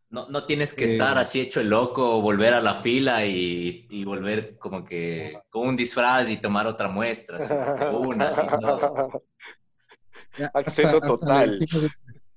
No, 0.09 0.29
no 0.29 0.45
tienes 0.45 0.73
que 0.73 0.85
estar 0.85 1.17
eh, 1.17 1.21
así 1.21 1.41
hecho 1.41 1.59
el 1.59 1.69
loco, 1.69 2.21
volver 2.21 2.53
a 2.53 2.61
la 2.61 2.75
fila 2.75 3.25
y, 3.25 3.85
y, 3.89 4.05
volver 4.05 4.57
como 4.57 4.85
que 4.85 5.37
con 5.49 5.67
un 5.69 5.75
disfraz 5.75 6.29
y 6.29 6.37
tomar 6.37 6.67
otra 6.67 6.87
muestra. 6.87 7.37
Así, 7.37 7.53
una, 7.95 8.29
así, 8.29 8.41
Acceso 10.53 11.01
total 11.01 11.57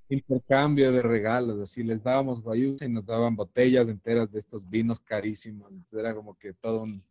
intercambio 0.09 0.91
de 0.91 1.03
regalos, 1.03 1.61
así 1.61 1.83
les 1.83 2.03
dábamos 2.03 2.43
guayusa 2.43 2.85
y 2.85 2.89
nos 2.89 3.05
daban 3.05 3.37
botellas 3.37 3.89
enteras 3.89 4.33
de 4.33 4.39
estos 4.39 4.69
vinos 4.69 5.01
carísimos, 5.01 5.73
entonces 5.73 5.99
era 5.99 6.15
como 6.15 6.37
que 6.39 6.55
todo 6.55 6.83
un, 6.83 7.05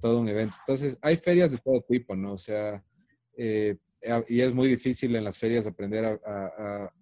todo 0.00 0.20
un 0.20 0.28
evento. 0.28 0.54
Entonces, 0.60 0.98
hay 1.02 1.16
ferias 1.16 1.50
de 1.50 1.58
todo 1.58 1.80
tipo, 1.82 2.14
¿no? 2.14 2.34
O 2.34 2.38
sea, 2.38 2.82
eh, 3.36 3.76
y 4.28 4.40
es 4.40 4.54
muy 4.54 4.68
difícil 4.68 5.16
en 5.16 5.24
las 5.24 5.38
ferias 5.38 5.66
aprender 5.66 6.04
a, 6.04 6.20
a, 6.24 6.92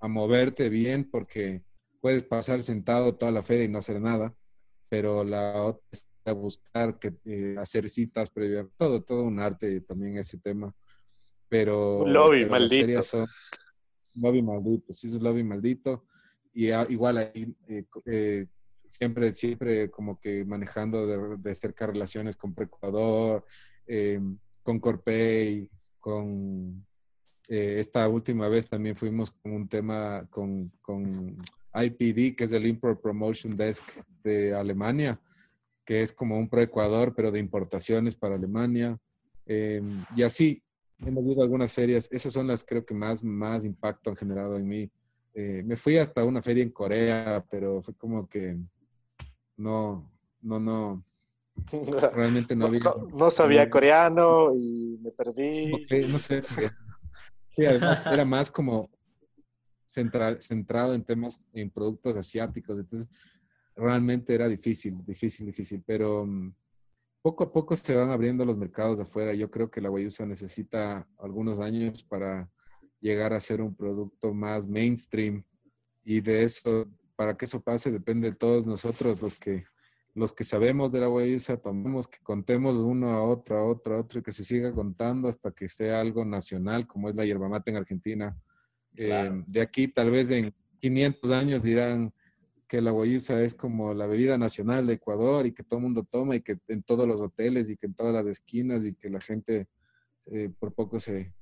a, 0.00 0.08
moverte 0.08 0.70
bien 0.70 1.10
porque 1.10 1.62
puedes 2.04 2.24
pasar 2.24 2.62
sentado 2.62 3.14
toda 3.14 3.32
la 3.32 3.42
feria 3.42 3.64
y 3.64 3.68
no 3.68 3.78
hacer 3.78 3.98
nada, 3.98 4.34
pero 4.90 5.24
la 5.24 5.62
otra 5.62 5.82
es 5.90 6.06
buscar, 6.34 6.98
que, 6.98 7.14
eh, 7.24 7.56
hacer 7.58 7.88
citas 7.88 8.28
previas, 8.28 8.66
todo, 8.76 9.02
todo 9.02 9.22
un 9.22 9.40
arte 9.40 9.80
también 9.80 10.18
ese 10.18 10.36
tema. 10.36 10.70
Pero, 11.48 12.00
un 12.00 12.12
lobby 12.12 12.44
maldito. 12.44 13.00
Son, 13.00 13.26
lobby 14.16 14.42
maldito, 14.42 14.92
sí 14.92 15.06
es 15.06 15.14
un 15.14 15.24
lobby 15.24 15.42
maldito. 15.44 16.04
Y 16.52 16.66
igual 16.92 17.16
ahí 17.16 17.56
eh, 17.68 17.86
eh, 18.04 18.48
siempre, 18.86 19.32
siempre 19.32 19.90
como 19.90 20.20
que 20.20 20.44
manejando 20.44 21.06
de, 21.06 21.38
de 21.38 21.54
cerca 21.54 21.86
relaciones 21.86 22.36
con 22.36 22.54
Precuador, 22.54 23.46
con 24.62 24.78
Corpay, 24.78 25.70
con 26.00 26.78
esta 27.48 28.06
última 28.08 28.46
vez 28.48 28.68
también 28.68 28.94
fuimos 28.94 29.30
con 29.30 29.52
un 29.52 29.68
tema 29.68 30.26
con, 30.30 30.70
con 30.82 31.38
IPD, 31.74 32.36
que 32.36 32.44
es 32.44 32.52
el 32.52 32.66
Import 32.66 33.00
Promotion 33.00 33.56
Desk 33.56 33.82
de 34.22 34.54
Alemania, 34.54 35.20
que 35.84 36.02
es 36.02 36.12
como 36.12 36.38
un 36.38 36.48
Proecuador, 36.48 37.14
pero 37.14 37.30
de 37.30 37.40
importaciones 37.40 38.14
para 38.14 38.36
Alemania. 38.36 38.98
y 39.46 40.22
así, 40.22 40.62
hemos 41.06 41.24
ido 41.24 41.40
a 41.40 41.44
algunas 41.44 41.72
ferias. 41.72 42.08
Esas 42.10 42.32
son 42.32 42.46
las 42.46 42.64
creo 42.64 42.84
que 42.84 42.94
más, 42.94 43.22
más 43.22 43.64
impacto 43.64 44.10
han 44.10 44.16
generado 44.16 44.56
en 44.56 44.66
mí. 44.66 44.90
Eh, 45.34 45.62
me 45.64 45.76
fui 45.76 45.98
hasta 45.98 46.24
una 46.24 46.40
feria 46.40 46.62
en 46.62 46.70
Corea, 46.70 47.44
pero 47.50 47.82
fue 47.82 47.94
como 47.94 48.28
que 48.28 48.56
no, 49.56 50.10
no, 50.40 50.60
no. 50.60 51.04
Realmente 52.14 52.54
no 52.54 52.66
había. 52.66 52.80
No, 53.12 53.30
sabía 53.30 53.68
coreano 53.68 54.54
y 54.54 54.98
me 55.02 55.10
perdí. 55.10 55.72
no 56.08 56.18
sé. 56.18 56.42
Sí, 56.42 57.64
además 57.64 58.04
era 58.06 58.24
más 58.24 58.50
como 58.50 58.90
centrado 59.94 60.94
en 60.94 61.04
temas, 61.04 61.46
en 61.52 61.70
productos 61.70 62.16
asiáticos. 62.16 62.78
Entonces, 62.78 63.08
realmente 63.76 64.34
era 64.34 64.48
difícil, 64.48 65.04
difícil, 65.04 65.46
difícil. 65.46 65.82
Pero 65.86 66.26
mm, 66.26 66.54
poco 67.22 67.44
a 67.44 67.52
poco 67.52 67.74
se 67.76 67.94
van 67.94 68.10
abriendo 68.10 68.44
los 68.44 68.56
mercados 68.56 68.98
de 68.98 69.04
afuera. 69.04 69.32
Yo 69.32 69.50
creo 69.50 69.70
que 69.70 69.80
la 69.80 69.88
guayusa 69.88 70.26
necesita 70.26 71.08
algunos 71.18 71.58
años 71.58 72.02
para 72.04 72.50
llegar 73.00 73.32
a 73.32 73.40
ser 73.40 73.60
un 73.60 73.74
producto 73.74 74.32
más 74.34 74.66
mainstream 74.66 75.42
y 76.04 76.20
de 76.20 76.44
eso, 76.44 76.86
para 77.16 77.36
que 77.36 77.44
eso 77.44 77.60
pase, 77.60 77.90
depende 77.90 78.30
de 78.30 78.36
todos 78.36 78.66
nosotros 78.66 79.22
los 79.22 79.34
que 79.34 79.64
los 80.14 80.32
que 80.32 80.44
sabemos 80.44 80.92
de 80.92 81.00
la 81.00 81.08
guayusa, 81.08 81.56
tomemos 81.56 82.06
que 82.06 82.18
contemos 82.22 82.76
uno 82.76 83.10
a 83.10 83.22
otro, 83.22 83.58
a 83.58 83.64
otro, 83.64 83.94
a 83.96 84.00
otro, 84.00 84.20
y 84.20 84.22
que 84.22 84.30
se 84.30 84.44
siga 84.44 84.72
contando 84.72 85.26
hasta 85.28 85.50
que 85.50 85.64
esté 85.64 85.92
algo 85.92 86.24
nacional, 86.24 86.86
como 86.86 87.08
es 87.08 87.16
la 87.16 87.24
yerba 87.24 87.48
mate 87.48 87.72
en 87.72 87.78
Argentina. 87.78 88.36
Eh, 88.96 89.42
de 89.46 89.60
aquí, 89.60 89.88
tal 89.88 90.10
vez 90.10 90.30
en 90.30 90.54
500 90.78 91.30
años 91.30 91.62
dirán 91.62 92.12
que 92.68 92.80
la 92.80 92.90
guayusa 92.90 93.42
es 93.42 93.54
como 93.54 93.94
la 93.94 94.06
bebida 94.06 94.38
nacional 94.38 94.86
de 94.86 94.94
Ecuador 94.94 95.46
y 95.46 95.52
que 95.52 95.62
todo 95.62 95.78
el 95.78 95.84
mundo 95.84 96.06
toma 96.08 96.36
y 96.36 96.40
que 96.40 96.58
en 96.68 96.82
todos 96.82 97.06
los 97.06 97.20
hoteles 97.20 97.70
y 97.70 97.76
que 97.76 97.86
en 97.86 97.94
todas 97.94 98.14
las 98.14 98.26
esquinas 98.26 98.84
y 98.86 98.94
que 98.94 99.10
la 99.10 99.20
gente 99.20 99.68
eh, 100.32 100.50
por 100.58 100.72
poco 100.72 100.98
se, 100.98 101.32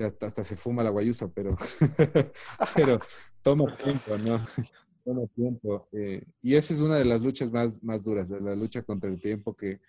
hasta, 0.00 0.26
hasta, 0.26 0.44
se 0.44 0.56
fuma 0.56 0.82
la 0.82 0.90
guayusa, 0.90 1.28
pero, 1.28 1.56
pero 2.74 2.98
toma 3.42 3.76
tiempo, 3.76 4.18
¿no? 4.18 4.44
Toma 5.04 5.26
tiempo. 5.34 5.88
Eh, 5.90 6.24
y 6.40 6.54
esa 6.54 6.74
es 6.74 6.80
una 6.80 6.96
de 6.96 7.04
las 7.04 7.22
luchas 7.22 7.50
más, 7.50 7.82
más 7.82 8.04
duras, 8.04 8.28
de 8.28 8.40
la 8.40 8.54
lucha 8.54 8.82
contra 8.82 9.10
el 9.10 9.20
tiempo 9.20 9.52
que, 9.52 9.80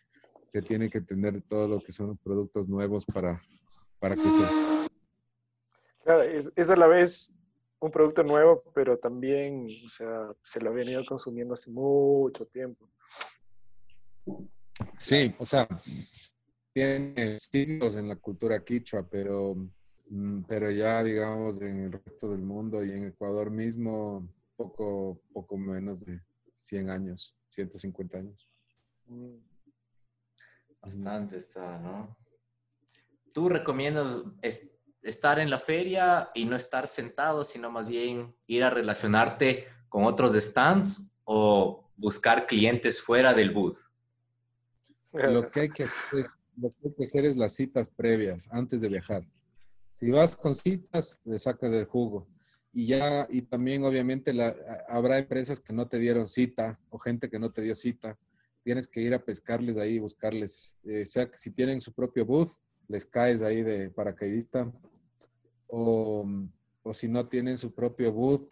que 0.51 0.64
tiene 0.64 0.89
que 0.89 1.01
tener 1.01 1.39
todo 1.43 1.68
lo 1.68 1.80
que 1.84 1.91
son 1.91 2.07
los 2.07 2.20
productos 2.20 2.68
nuevos 2.68 3.05
para, 3.05 3.39
para 3.99 4.16
crecer. 4.16 4.83
Claro, 6.04 6.24
es, 6.24 6.51
es 6.56 6.70
a 6.70 6.76
la 6.76 6.88
vez 6.88 7.34
un 7.80 7.91
producto 7.91 8.24
nuevo, 8.24 8.64
pero 8.74 8.97
también, 8.97 9.68
o 9.86 9.89
sea, 9.89 10.34
se 10.43 10.62
lo 10.62 10.70
habían 10.70 10.89
ido 10.89 11.06
consumiendo 11.06 11.54
hace 11.54 11.70
mucho 11.70 12.45
tiempo. 12.45 12.89
Sí, 14.97 15.36
o 15.38 15.45
sea, 15.45 15.68
tiene 16.74 17.38
siglos 17.39 17.95
en 17.95 18.08
la 18.08 18.16
cultura 18.16 18.64
quichua, 18.64 19.08
pero, 19.08 19.56
mm, 20.10 20.43
pero 20.47 20.72
ya, 20.72 21.04
digamos, 21.04 21.62
en 21.62 21.82
el 21.82 21.91
resto 21.91 22.32
del 22.32 22.41
mundo 22.41 22.84
y 22.84 22.91
en 22.91 23.08
Ecuador 23.08 23.51
mismo, 23.51 24.28
poco, 24.56 25.22
poco 25.34 25.58
menos 25.58 26.06
de 26.06 26.22
100 26.60 26.89
años, 26.89 27.43
150 27.49 28.18
años. 28.18 28.49
Bastante 30.82 31.38
está, 31.38 31.78
¿no? 31.80 32.16
¿Tú 33.34 33.49
recomiendas 33.49 34.24
estar 35.04 35.39
en 35.39 35.49
la 35.49 35.60
feria 35.60 36.32
y 36.34 36.45
no 36.45 36.56
estar 36.56 36.88
sentado, 36.88 37.43
sino 37.43 37.70
más 37.70 37.88
bien 37.88 38.36
ir 38.47 38.64
a 38.64 38.70
relacionarte 38.70 39.68
con 39.89 40.06
otros 40.06 40.34
stands 40.36 41.12
o 41.26 41.89
buscar 41.95 42.47
clientes 42.47 43.01
fuera 43.01 43.34
del 43.34 43.51
booth? 43.51 43.78
Lo 45.14 45.49
que 45.49 45.62
hay 45.62 45.70
que 45.70 45.84
hacer 45.84 47.26
es, 47.26 47.38
las 47.38 47.54
citas 47.54 47.89
previas 47.89 48.49
antes 48.51 48.82
de 48.82 48.88
viajar. 48.88 49.28
Si 49.91 50.10
vas 50.10 50.36
con 50.36 50.56
citas, 50.56 51.20
le 51.24 51.38
sacas 51.38 51.72
del 51.72 51.86
jugo. 51.86 52.28
Y 52.72 52.88
ya, 52.88 53.28
y 53.30 53.43
también 53.43 53.84
obviamente 53.84 54.34
la, 54.34 54.56
habrá 54.89 55.20
empresas 55.20 55.60
que 55.60 55.74
no 55.74 55.88
te 55.88 55.99
dieron 55.99 56.28
cita 56.28 56.80
o 56.89 56.97
gente 56.97 57.30
que 57.30 57.38
no 57.38 57.51
te 57.51 57.62
dio 57.62 57.76
cita. 57.76 58.18
Tienes 58.64 58.88
que 58.88 59.01
ir 59.01 59.14
a 59.14 59.24
pescarles 59.24 59.78
ahí, 59.78 59.99
buscarles, 59.99 60.80
eh, 60.86 61.06
sea 61.06 61.30
que 61.30 61.38
si 61.38 61.51
tienen 61.51 61.80
su 61.80 61.93
propio 61.93 62.26
booth, 62.26 62.49
les 62.88 63.06
caes 63.06 63.43
ahí 63.43 63.62
de 63.62 63.91
paracaidista 63.91 64.72
o, 65.68 66.26
o 66.84 66.93
si 66.93 67.07
no 67.07 67.28
tienen 67.28 67.57
su 67.57 67.74
propio 67.74 68.11
booth, 68.11 68.47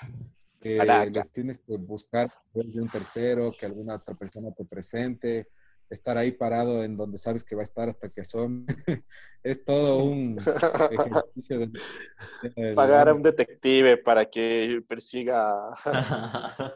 que 0.60 0.78
les 1.12 1.32
tienes 1.32 1.58
que 1.58 1.76
buscar 1.78 2.30
de 2.54 2.82
un 2.82 2.88
tercero, 2.88 3.52
que 3.52 3.66
alguna 3.66 3.96
otra 3.96 4.14
persona 4.14 4.52
te 4.52 4.64
presente, 4.64 5.48
estar 5.90 6.18
ahí 6.18 6.32
parado 6.32 6.84
en 6.84 6.96
donde 6.96 7.18
sabes 7.18 7.44
que 7.44 7.56
va 7.56 7.62
a 7.62 7.64
estar 7.64 7.90
hasta 7.90 8.10
que 8.10 8.24
son. 8.24 8.66
es 9.44 9.64
todo 9.66 10.04
un 10.04 10.38
ejercicio 10.92 11.60
de, 11.60 12.74
Pagar 12.74 13.10
a 13.10 13.14
un 13.14 13.24
detective 13.24 13.98
para 13.98 14.26
que 14.26 14.84
persiga. 14.88 15.70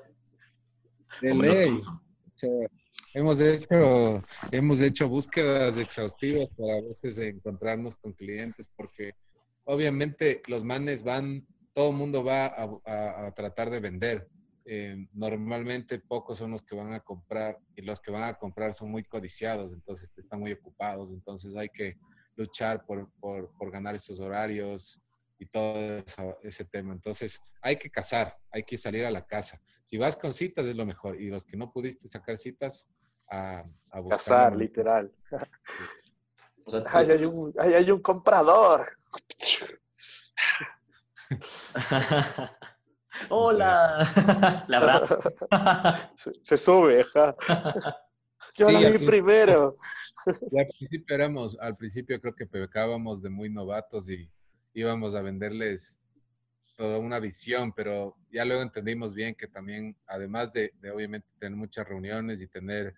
de 1.22 1.34
ley. 1.34 1.78
Hemos 3.14 3.40
hecho, 3.40 4.22
hemos 4.52 4.82
hecho 4.82 5.08
búsquedas 5.08 5.78
exhaustivas 5.78 6.50
para 6.58 6.80
a 6.80 6.82
veces 6.82 7.18
encontrarnos 7.20 7.96
con 7.96 8.12
clientes 8.12 8.70
porque 8.76 9.14
obviamente 9.66 10.42
los 10.48 10.64
manes 10.64 11.04
van, 11.04 11.40
todo 11.74 11.90
el 11.90 11.96
mundo 11.96 12.24
va 12.24 12.54
a, 12.58 13.32
tratar 13.34 13.70
de 13.70 13.80
vender. 13.80 14.30
Eh, 14.68 15.08
normalmente 15.14 16.00
pocos 16.00 16.40
son 16.40 16.52
los 16.52 16.64
que 16.64 16.76
van 16.76 16.94
a 16.94 17.00
comprar 17.00 17.60
y 17.76 17.84
los 17.84 18.00
que 18.00 18.10
van 18.10 18.24
a 18.24 18.34
comprar 18.34 18.74
son 18.74 18.90
muy 18.90 19.04
codiciados, 19.04 19.74
entonces 19.74 20.12
están 20.18 20.40
muy 20.40 20.54
ocupados, 20.54 21.12
entonces 21.12 21.56
hay 21.56 21.70
que 21.70 21.98
luchar 22.36 22.84
por, 22.84 23.12
por, 23.20 23.52
por 23.60 23.70
ganar 23.72 23.94
esos 23.94 24.20
horarios 24.20 25.00
y 25.38 25.46
todo 25.46 26.04
ese 26.42 26.66
tema. 26.66 26.94
Entonces 26.94 27.40
hay 27.62 27.78
que 27.78 27.90
cazar, 27.90 28.38
hay 28.52 28.64
que 28.64 28.78
salir 28.78 29.06
a 29.06 29.12
la 29.12 29.26
casa. 29.26 29.62
Si 29.84 29.98
vas 29.98 30.16
con 30.16 30.34
citas 30.34 30.66
es 30.66 30.76
lo 30.76 30.86
mejor 30.86 31.22
y 31.22 31.30
los 31.30 31.46
que 31.46 31.58
no 31.58 31.72
pudiste 31.72 32.10
sacar 32.10 32.38
citas, 32.38 32.90
a, 33.30 33.64
a 33.90 34.00
buscar. 34.00 34.20
Cazar, 34.20 34.56
literal. 34.56 35.12
Hay, 36.88 37.26
un, 37.26 37.54
hay 37.58 37.92
un 37.92 38.02
comprador. 38.02 38.98
Hola. 43.30 44.66
La 44.68 44.80
verdad. 44.80 46.12
Se, 46.44 46.58
sube, 46.58 47.04
ja. 47.04 47.36
Yo 48.56 48.70
la 48.70 48.90
vi 48.90 49.06
primero. 49.06 49.76
al 50.26 50.68
principio 50.78 51.16
éramos, 51.16 51.58
al 51.60 51.76
principio 51.76 52.20
creo 52.22 52.36
que 52.36 52.46
pecábamos 52.46 53.22
de 53.22 53.30
muy 53.30 53.50
novatos 53.50 54.10
y 54.10 54.30
íbamos 54.74 55.14
a 55.16 55.22
venderles 55.22 56.00
toda 56.78 57.00
una 57.00 57.20
visión, 57.20 57.74
pero 57.74 58.16
ya 58.32 58.44
luego 58.46 58.62
entendimos 58.62 59.14
bien 59.14 59.36
que 59.36 59.48
también, 59.48 59.96
además 60.08 60.52
de, 60.54 60.74
obviamente 60.94 61.28
tener 61.40 61.58
muchas 61.58 61.88
reuniones 61.88 62.42
y 62.42 62.48
tener 62.48 62.96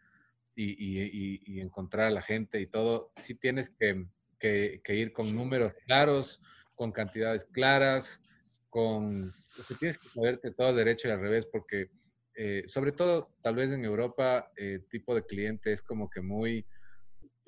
y, 0.57 1.61
encontrar 1.61 2.07
a 2.07 2.11
la 2.11 2.21
gente 2.21 2.59
y 2.59 2.67
todo, 2.67 3.11
sí 3.15 3.35
tienes 3.35 3.69
que, 3.69 4.07
que, 4.39 4.81
ir 4.95 5.11
con 5.11 5.33
números 5.33 5.73
claros, 5.85 6.41
con 6.75 6.91
cantidades 6.91 7.45
claras, 7.45 8.21
con... 8.69 9.33
Pues, 9.55 9.79
tienes 9.79 9.97
que 9.97 10.09
saberte 10.09 10.51
todo 10.51 10.73
derecho 10.73 11.07
y 11.07 11.11
al 11.11 11.21
revés, 11.21 11.45
porque 11.45 11.89
eh, 12.35 12.63
sobre 12.67 12.91
todo 12.91 13.33
tal 13.41 13.55
vez 13.55 13.71
en 13.71 13.83
Europa, 13.83 14.51
el 14.55 14.75
eh, 14.75 14.79
tipo 14.89 15.15
de 15.15 15.25
cliente 15.25 15.71
es 15.71 15.81
como 15.81 16.09
que 16.09 16.21
muy... 16.21 16.65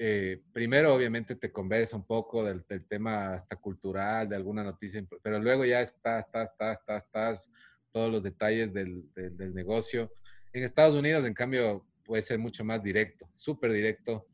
Eh, 0.02 0.42
primero, 0.54 0.94
obviamente, 0.96 1.36
te 1.36 1.52
conversa 1.52 1.98
un 1.98 2.06
poco 2.06 2.44
del, 2.44 2.64
tema 2.88 3.34
hasta 3.34 3.58
cultural, 3.58 4.30
de 4.30 4.36
alguna 4.38 4.64
noticia, 4.64 5.06
pero 5.22 5.40
luego 5.40 5.66
ya 5.66 5.82
estás, 5.82 6.26
estás, 6.26 6.52
estás, 6.52 6.80
estás, 6.80 7.04
estás 7.04 7.52
todos 7.92 8.10
los 8.10 8.24
detalles 8.24 8.72
del, 8.72 9.12
del, 9.14 9.36
del 9.36 9.54
negocio. 9.54 10.14
En 10.54 10.64
Estados 10.64 10.96
Unidos, 10.96 11.26
en 11.26 11.34
cambio, 11.34 11.86
puede 12.10 12.24
ser 12.24 12.40
mucho 12.40 12.66
más 12.66 12.82
directo, 12.82 13.30
súper 13.36 13.72
directo, 13.72 14.26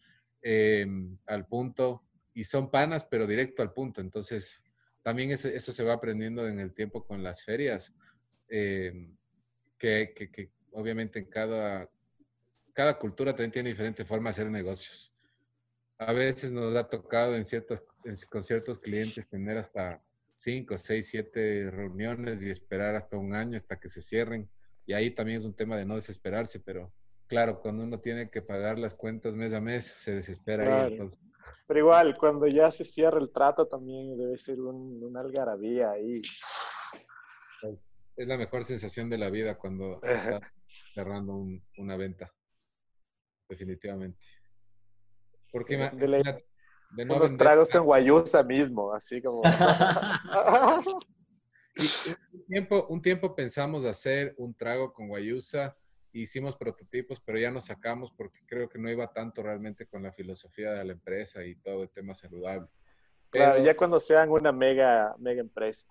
em, 0.42 1.18
al 1.26 1.46
punto. 1.46 2.06
Y 2.34 2.46
son 2.46 2.72
panas, 2.72 3.04
pero 3.04 3.28
directo 3.28 3.62
al 3.62 3.74
punto. 3.74 4.00
Entonces, 4.00 4.64
también 5.04 5.32
eso, 5.32 5.50
eso 5.50 5.74
se 5.74 5.84
va 5.84 5.96
aprendiendo 5.96 6.48
en 6.48 6.58
el 6.62 6.74
tiempo 6.74 7.06
con 7.06 7.22
las 7.22 7.44
ferias, 7.44 7.94
em, 8.50 9.18
que, 9.78 10.14
que, 10.16 10.52
obviamente 10.72 11.20
en 11.20 11.26
cada, 11.26 11.90
cada 12.72 12.98
cultura 12.98 13.34
también 13.34 13.52
tiene 13.52 13.70
diferente 13.72 14.06
forma 14.06 14.30
de 14.30 14.36
hacer 14.36 14.50
negocios. 14.50 15.14
A 15.98 16.14
veces 16.14 16.54
nos 16.54 16.74
ha 16.78 16.88
tocado 16.88 17.36
en 17.36 17.44
con 18.30 18.44
ciertos 18.44 18.80
clientes 18.80 19.28
tener 19.28 19.58
hasta 19.58 20.02
cinco, 20.34 20.78
seis, 20.78 21.10
siete 21.10 21.70
reuniones 21.72 22.42
y 22.42 22.50
esperar 22.50 22.96
hasta 22.96 23.18
un 23.18 23.34
año 23.34 23.58
hasta 23.58 23.78
que 23.78 23.90
se 23.90 24.02
cierren. 24.02 24.50
Y 24.86 24.94
ahí 24.94 25.12
también 25.12 25.40
es 25.40 25.44
un 25.44 25.54
tema 25.54 25.76
de 25.76 25.84
no 25.84 25.96
desesperarse, 25.96 26.62
pero 26.62 26.94
Claro, 27.28 27.60
cuando 27.60 27.84
uno 27.84 28.00
tiene 28.00 28.30
que 28.30 28.42
pagar 28.42 28.78
las 28.78 28.94
cuentas 28.94 29.34
mes 29.34 29.54
a 29.54 29.62
mes, 29.62 29.86
se 29.86 30.14
desespera. 30.14 30.90
Pero 31.68 31.80
igual, 31.80 32.16
cuando 32.18 32.48
ya 32.48 32.70
se 32.70 32.86
cierra 32.86 33.18
el 33.20 33.32
trato, 33.32 33.68
también 33.68 34.18
debe 34.18 34.38
ser 34.38 34.60
un, 34.60 35.04
una 35.04 35.22
algarabía 35.22 35.92
ahí. 35.92 36.22
Es, 37.64 38.14
la 38.18 38.38
mejor 38.38 38.64
sensación 38.66 39.10
de 39.10 39.18
la 39.18 39.30
vida 39.30 39.58
cuando 39.58 40.00
estás 40.04 40.42
cerrando 40.94 41.44
una 41.78 41.98
venta. 41.98 42.32
Definitivamente. 43.50 44.24
Porque 45.52 45.78
de, 45.78 47.04
unos 47.04 47.38
tragos 47.38 47.70
con 47.70 47.86
guayusa 47.86 48.44
mismo, 48.44 48.94
así 48.94 49.22
como. 49.22 49.42
un, 52.32 52.46
tiempo, 52.48 52.88
un 52.90 53.02
tiempo 53.02 53.36
pensamos 53.36 53.86
hacer 53.86 54.34
un 54.38 54.54
trago 54.54 54.94
con 54.94 55.08
guayusa 55.08 55.76
hicimos 56.22 56.56
prototipos, 56.56 57.22
pero 57.24 57.40
ya 57.40 57.52
nos 57.52 57.66
sacamos 57.66 58.12
porque 58.12 58.40
creo 58.46 58.70
que 58.70 58.80
no 58.80 58.90
iba 58.90 59.12
tanto 59.12 59.44
realmente 59.44 59.86
con 59.86 60.04
la 60.04 60.12
filosofía 60.12 60.72
de 60.72 60.86
la 60.86 60.94
empresa 60.94 61.44
y 61.44 61.56
todo 61.56 61.84
el 61.84 61.90
tema 61.90 62.14
saludable. 62.14 62.68
claro, 63.30 63.64
ya 63.64 63.76
cuando 63.76 64.00
sean 64.00 64.30
una 64.30 64.52
mega, 64.52 65.16
mega 65.18 65.42
empresa. 65.42 65.88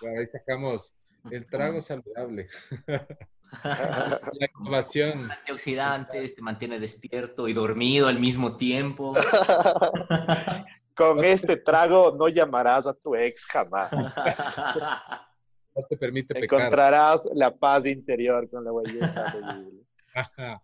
ahí 0.00 0.26
sacamos 0.26 0.94
el 1.30 1.46
trago 1.46 1.80
saludable. 1.80 2.48
la 3.64 4.48
innovación. 4.58 5.30
Antioxidantes, 5.30 6.34
te 6.34 6.42
mantiene 6.42 6.78
despierto 6.80 7.48
y 7.48 7.52
dormido 7.52 8.08
al 8.08 8.18
mismo 8.18 8.56
tiempo. 8.56 9.12
Con 10.94 11.24
este 11.24 11.56
trago 11.56 12.14
no 12.18 12.28
llamarás 12.28 12.86
a 12.86 12.94
tu 12.94 13.14
ex 13.14 13.46
jamás. 13.46 13.90
no 15.74 15.86
te 15.88 15.96
permite 15.96 16.38
Encontrarás 16.38 17.28
la 17.34 17.54
paz 17.54 17.86
interior 17.86 18.48
con 18.50 18.64
la 18.64 18.72
belleza. 18.72 19.62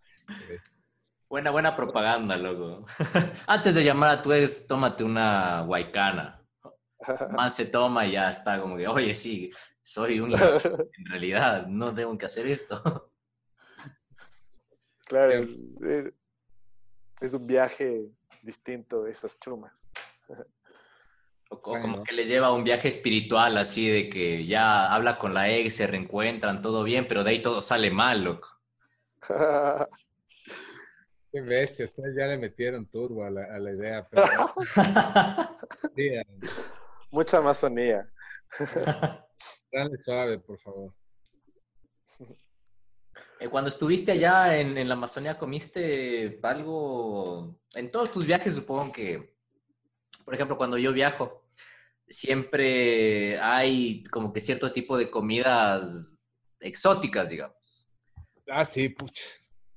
Buena, 1.28 1.50
buena 1.50 1.76
propaganda, 1.76 2.38
loco. 2.38 2.86
Antes 3.46 3.74
de 3.74 3.84
llamar 3.84 4.08
a 4.08 4.22
tu 4.22 4.32
ex, 4.32 4.66
tómate 4.66 5.04
una 5.04 5.60
guaycana. 5.60 6.42
Más 7.36 7.54
se 7.54 7.66
toma 7.66 8.06
y 8.06 8.12
ya 8.12 8.30
está 8.30 8.58
como 8.58 8.78
que, 8.78 8.88
oye, 8.88 9.12
sí, 9.12 9.50
soy 9.82 10.20
un... 10.20 10.32
en 10.32 11.06
realidad, 11.06 11.66
no 11.66 11.92
tengo 11.92 12.16
que 12.16 12.24
hacer 12.24 12.46
esto. 12.46 13.12
Claro, 15.04 15.32
es, 15.32 16.14
es 17.20 17.34
un 17.34 17.46
viaje 17.46 18.08
distinto 18.42 19.02
de 19.02 19.12
esas 19.12 19.38
chumas. 19.38 19.92
O, 21.50 21.60
como 21.60 22.02
que 22.04 22.14
le 22.14 22.26
lleva 22.26 22.48
a 22.48 22.52
un 22.52 22.64
viaje 22.64 22.88
espiritual, 22.88 23.56
así 23.56 23.88
de 23.88 24.08
que 24.08 24.46
ya 24.46 24.92
habla 24.92 25.18
con 25.18 25.32
la 25.34 25.50
ex, 25.50 25.74
se 25.74 25.86
reencuentran, 25.86 26.60
todo 26.60 26.84
bien, 26.84 27.08
pero 27.08 27.24
de 27.24 27.30
ahí 27.30 27.42
todo 27.42 27.62
sale 27.62 27.90
mal, 27.90 28.24
loco. 28.24 28.48
Qué 31.32 31.42
bestia, 31.42 31.84
ustedes 31.84 32.16
ya 32.16 32.26
le 32.26 32.38
metieron 32.38 32.86
turbo 32.86 33.24
a 33.24 33.30
la, 33.30 33.70
idea. 33.70 34.08
Mucha 37.10 37.38
amazonía. 37.38 38.10
Dale 39.72 39.98
suave, 40.02 40.38
por 40.38 40.58
favor. 40.58 40.94
Eh, 43.40 43.48
cuando 43.48 43.68
estuviste 43.68 44.12
allá 44.12 44.58
en, 44.58 44.78
en, 44.78 44.88
la 44.88 44.94
Amazonía, 44.94 45.38
¿comiste 45.38 46.40
algo? 46.42 47.60
En 47.74 47.90
todos 47.90 48.10
tus 48.10 48.24
viajes 48.26 48.54
supongo 48.54 48.90
que, 48.90 49.37
por 50.24 50.34
ejemplo, 50.34 50.56
cuando 50.56 50.78
yo 50.78 50.92
viajo, 50.92 51.44
siempre 52.08 53.38
hay 53.38 54.04
como 54.04 54.32
que 54.32 54.40
cierto 54.40 54.72
tipo 54.72 54.96
de 54.96 55.10
comidas 55.10 56.14
exóticas, 56.60 57.30
digamos. 57.30 57.88
Ah, 58.48 58.64
sí, 58.64 58.88
pucha, 58.88 59.24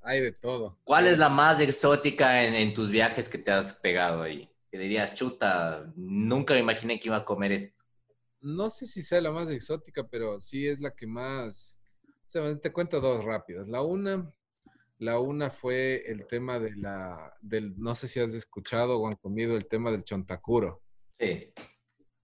hay 0.00 0.20
de 0.20 0.32
todo. 0.32 0.78
¿Cuál 0.84 1.06
es 1.06 1.18
la 1.18 1.28
más 1.28 1.60
exótica 1.60 2.44
en, 2.44 2.54
en 2.54 2.74
tus 2.74 2.90
viajes 2.90 3.28
que 3.28 3.38
te 3.38 3.50
has 3.50 3.74
pegado 3.74 4.22
ahí? 4.22 4.50
Que 4.70 4.78
dirías, 4.78 5.14
chuta, 5.14 5.92
nunca 5.94 6.54
me 6.54 6.60
imaginé 6.60 6.98
que 6.98 7.08
iba 7.08 7.18
a 7.18 7.24
comer 7.24 7.52
esto. 7.52 7.82
No 8.40 8.70
sé 8.70 8.86
si 8.86 9.02
sea 9.02 9.20
la 9.20 9.30
más 9.30 9.50
exótica, 9.50 10.06
pero 10.08 10.40
sí 10.40 10.66
es 10.66 10.80
la 10.80 10.94
que 10.94 11.06
más 11.06 11.78
te 12.62 12.72
cuento 12.72 13.00
dos 13.00 13.24
rápidas. 13.24 13.68
La 13.68 13.82
una, 13.82 14.32
la 15.02 15.18
una 15.18 15.50
fue 15.50 16.04
el 16.06 16.28
tema 16.28 16.60
de 16.60 16.76
la, 16.76 17.36
del, 17.40 17.76
no 17.76 17.92
sé 17.96 18.06
si 18.06 18.20
has 18.20 18.34
escuchado 18.34 19.00
o 19.00 19.08
han 19.08 19.16
comido 19.16 19.56
el 19.56 19.66
tema 19.66 19.90
del 19.90 20.04
chontacuro. 20.04 20.80
Sí. 21.18 21.52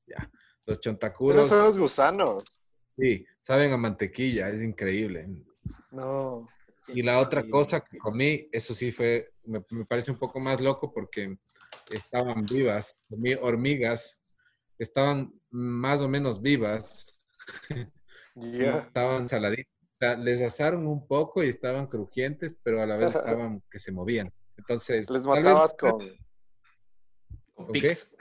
Ya. 0.06 0.30
Los 0.64 0.78
chontacuros. 0.78 1.36
Esos 1.36 1.48
son 1.48 1.64
los 1.64 1.76
gusanos. 1.76 2.64
Sí, 2.96 3.26
saben 3.40 3.72
a 3.72 3.76
mantequilla, 3.76 4.48
es 4.48 4.62
increíble. 4.62 5.28
No. 5.90 6.46
Y 6.86 7.02
la 7.02 7.18
otra 7.18 7.48
cosa 7.50 7.80
que 7.80 7.98
comí, 7.98 8.48
eso 8.52 8.72
sí 8.74 8.92
fue, 8.92 9.32
me, 9.42 9.60
parece 9.88 10.12
un 10.12 10.18
poco 10.18 10.40
más 10.40 10.60
loco 10.60 10.92
porque 10.92 11.36
estaban 11.90 12.46
vivas, 12.46 12.96
comí 13.08 13.34
hormigas, 13.34 14.22
estaban 14.78 15.32
más 15.50 16.00
o 16.00 16.08
menos 16.08 16.40
vivas. 16.40 17.20
Estaban 18.40 19.28
saladitas 19.28 19.77
sea, 19.98 20.16
les 20.16 20.40
asaron 20.40 20.86
un 20.86 21.06
poco 21.06 21.42
y 21.42 21.48
estaban 21.48 21.88
crujientes, 21.88 22.56
pero 22.62 22.80
a 22.80 22.86
la 22.86 22.96
vez 22.96 23.14
estaban 23.16 23.62
que 23.70 23.78
se 23.80 23.90
movían. 23.90 24.32
Entonces. 24.56 25.10
Les 25.10 25.26
matabas 25.26 25.74
con. 25.74 25.98
¿Con? 27.54 27.72
Les 27.72 28.16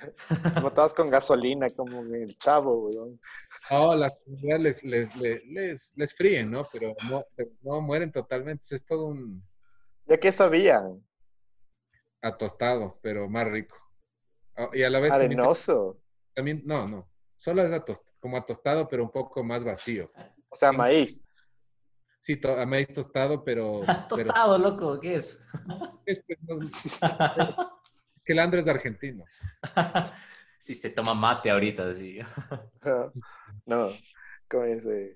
matabas 0.63 0.95
con 0.95 1.11
gasolina, 1.11 1.67
como 1.75 2.01
el 2.01 2.35
chavo, 2.39 2.87
weón. 2.87 3.21
No, 3.69 3.93
las 3.93 4.13
les, 4.25 4.83
les, 4.83 5.15
les, 5.15 5.93
les, 5.95 6.15
fríen, 6.15 6.49
¿no? 6.49 6.67
Pero 6.71 6.95
no, 7.07 7.23
no 7.61 7.81
mueren 7.81 8.11
totalmente. 8.11 8.73
Es 8.73 8.83
todo 8.83 9.05
un. 9.05 9.43
¿Ya 10.07 10.17
qué 10.17 10.31
sabían? 10.31 11.05
Atostado, 12.23 12.97
pero 13.03 13.29
más 13.29 13.47
rico. 13.47 13.77
Ah, 14.55 14.71
y 14.73 14.81
a 14.81 14.89
la 14.89 14.99
vez. 14.99 15.11
Arenoso. 15.11 16.01
También, 16.33 16.63
no, 16.65 16.87
no. 16.87 17.07
Solo 17.35 17.61
es 17.61 18.01
como 18.19 18.37
atostado, 18.37 18.87
pero 18.87 19.03
un 19.03 19.11
poco 19.11 19.43
más 19.43 19.63
vacío. 19.63 20.11
O 20.49 20.55
sea, 20.55 20.71
maíz. 20.71 21.23
Sí, 22.27 22.35
to 22.35 22.57
maíz 22.65 22.89
tostado, 22.91 23.41
pero... 23.45 23.83
tostado, 24.09 24.57
loco, 24.59 24.99
¿qué 24.99 25.15
es? 25.15 25.41
es 26.05 26.21
pues, 26.27 26.99
que 28.25 28.33
el 28.33 28.39
Andrés 28.39 28.63
es 28.65 28.73
argentino. 28.73 29.23
sí, 30.59 30.75
se 30.75 30.89
toma 30.89 31.13
mate 31.13 31.49
ahorita, 31.49 31.93
sí. 31.93 32.19
no, 33.65 33.91
como 34.49 34.65
dice... 34.65 35.15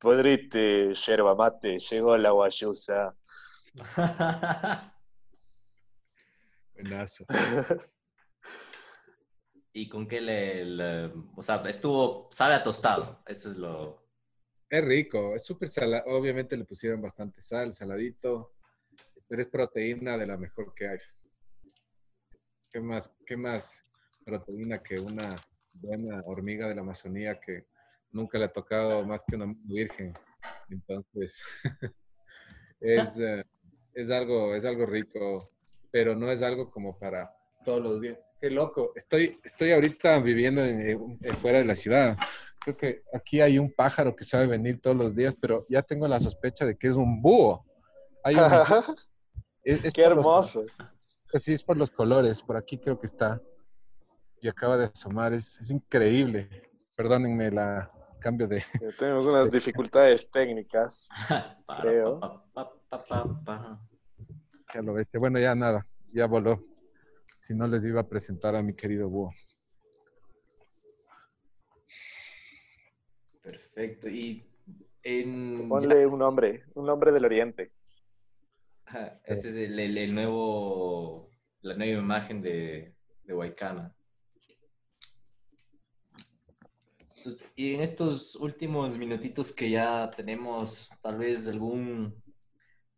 Podrite, 0.00 0.92
yerba 0.92 1.36
mate, 1.36 1.78
llegó 1.78 2.16
la 2.16 2.32
guayusa. 2.32 3.14
Buenazo. 6.74 7.24
¿Y 9.72 9.88
con 9.88 10.08
qué 10.08 10.20
le, 10.20 11.12
O 11.36 11.44
sea, 11.44 11.62
estuvo... 11.68 12.28
Sabe 12.32 12.54
a 12.54 12.64
tostado, 12.64 13.22
eso 13.24 13.52
es 13.52 13.56
lo... 13.56 14.01
Es 14.72 14.82
rico, 14.82 15.34
es 15.34 15.44
súper 15.44 15.68
salado. 15.68 16.04
Obviamente 16.06 16.56
le 16.56 16.64
pusieron 16.64 17.02
bastante 17.02 17.42
sal, 17.42 17.74
saladito, 17.74 18.54
pero 19.28 19.42
es 19.42 19.48
proteína 19.48 20.16
de 20.16 20.26
la 20.26 20.38
mejor 20.38 20.72
que 20.74 20.88
hay. 20.88 20.98
¿Qué 22.70 22.80
más, 22.80 23.14
qué 23.26 23.36
más 23.36 23.84
proteína 24.24 24.82
que 24.82 24.98
una 24.98 25.36
buena 25.74 26.22
hormiga 26.24 26.68
de 26.68 26.74
la 26.74 26.80
Amazonía 26.80 27.38
que 27.38 27.66
nunca 28.12 28.38
le 28.38 28.46
ha 28.46 28.48
tocado 28.50 29.04
más 29.04 29.22
que 29.28 29.36
una 29.36 29.54
virgen? 29.66 30.14
Entonces, 30.70 31.44
es, 32.80 33.18
eh, 33.18 33.44
es, 33.92 34.10
algo, 34.10 34.54
es 34.54 34.64
algo 34.64 34.86
rico, 34.86 35.50
pero 35.90 36.16
no 36.16 36.32
es 36.32 36.40
algo 36.40 36.70
como 36.70 36.98
para 36.98 37.30
todos 37.62 37.82
los 37.82 38.00
días. 38.00 38.18
Qué 38.40 38.48
loco, 38.48 38.94
estoy, 38.96 39.38
estoy 39.44 39.72
ahorita 39.72 40.18
viviendo 40.20 40.64
en, 40.64 41.18
fuera 41.42 41.58
de 41.58 41.66
la 41.66 41.74
ciudad 41.74 42.16
creo 42.62 42.76
que 42.76 43.02
aquí 43.12 43.40
hay 43.40 43.58
un 43.58 43.72
pájaro 43.72 44.14
que 44.14 44.24
sabe 44.24 44.46
venir 44.46 44.80
todos 44.80 44.96
los 44.96 45.14
días, 45.14 45.34
pero 45.40 45.66
ya 45.68 45.82
tengo 45.82 46.06
la 46.08 46.20
sospecha 46.20 46.64
de 46.64 46.76
que 46.76 46.88
es 46.88 46.96
un 46.96 47.20
búho. 47.20 47.64
Qué 49.64 50.02
hermoso. 50.02 50.64
sí, 51.38 51.52
es 51.52 51.62
por 51.62 51.76
los 51.76 51.90
colores. 51.90 52.42
Por 52.42 52.56
aquí 52.56 52.78
creo 52.78 52.98
que 52.98 53.06
está. 53.06 53.40
Y 54.40 54.48
acaba 54.48 54.76
de 54.76 54.86
asomar. 54.86 55.32
Es, 55.32 55.70
increíble. 55.70 56.48
Perdónenme 56.96 57.50
la 57.50 57.90
cambio 58.20 58.46
de... 58.46 58.62
Tenemos 58.98 59.26
unas 59.26 59.50
dificultades 59.50 60.30
técnicas, 60.30 61.08
creo. 61.80 62.20
Ya 64.72 64.82
lo 64.82 64.94
viste. 64.94 65.18
Bueno, 65.18 65.38
ya 65.38 65.54
nada. 65.54 65.86
Ya 66.12 66.26
voló. 66.26 66.64
Si 67.40 67.54
no, 67.54 67.66
les 67.66 67.82
iba 67.82 68.00
a 68.00 68.08
presentar 68.08 68.54
a 68.54 68.62
mi 68.62 68.74
querido 68.74 69.08
búho. 69.08 69.32
Perfecto. 73.74 74.08
Y 74.08 74.44
en... 75.02 75.68
Ponle 75.68 76.06
un 76.06 76.18
nombre, 76.18 76.64
un 76.74 76.86
nombre 76.86 77.12
del 77.12 77.24
Oriente. 77.24 77.72
Este 79.24 79.48
es 79.48 79.56
el, 79.56 80.14
nuevo, 80.14 81.30
la 81.62 81.74
nueva 81.74 82.00
imagen 82.00 82.42
de, 82.42 82.94
de 83.24 83.34
Waikana. 83.34 83.94
y 87.54 87.74
en 87.74 87.80
estos 87.82 88.34
últimos 88.36 88.98
minutitos 88.98 89.52
que 89.52 89.70
ya 89.70 90.10
tenemos, 90.10 90.90
tal 91.00 91.18
vez 91.18 91.48
algún 91.48 92.20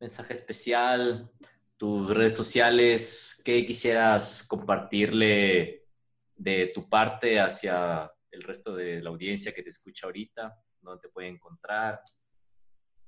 mensaje 0.01 0.33
especial, 0.33 1.31
tus 1.77 2.09
redes 2.09 2.35
sociales, 2.35 3.43
¿qué 3.45 3.65
quisieras 3.67 4.43
compartirle 4.43 5.85
de 6.37 6.71
tu 6.75 6.89
parte 6.89 7.39
hacia 7.39 8.11
el 8.35 8.43
resto 8.43 8.75
de 8.75 9.01
la 9.01 9.11
audiencia 9.11 9.53
que 9.53 9.63
te 9.63 9.69
escucha 9.69 10.07
ahorita, 10.07 10.55
dónde 10.81 11.03
te 11.03 11.09
puede 11.09 11.29
encontrar, 11.29 12.01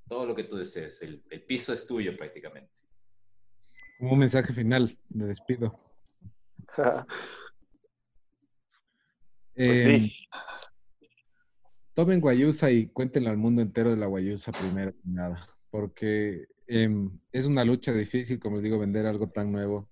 todo 0.09 0.25
lo 0.25 0.35
que 0.35 0.45
tú 0.45 0.57
desees. 0.57 1.03
El, 1.03 1.23
piso 1.47 1.73
es 1.73 1.87
tuyo 1.87 2.17
prácticamente. 2.17 2.71
Un 3.99 4.19
mensaje 4.19 4.53
final 4.53 4.91
de 5.09 5.27
despido. 5.27 5.79
pues 9.55 9.85
sí. 9.85 9.91
Em, 9.91 10.11
tomen 11.95 12.21
guayusa 12.21 12.71
y 12.71 12.89
cuéntenle 12.89 13.31
al 13.31 13.39
mundo 13.39 13.63
entero 13.63 13.91
de 13.91 13.97
la 13.97 14.07
guayusa 14.07 14.53
primero 14.53 14.95
nada, 15.03 15.49
porque 15.71 16.47
em, 16.67 17.19
es 17.33 17.47
una 17.47 17.65
lucha 17.65 17.93
difícil, 17.93 18.39
como 18.39 18.57
les 18.57 18.65
digo, 18.65 18.79
vender 18.79 19.07
algo 19.07 19.29
tan 19.29 19.51
nuevo 19.51 19.91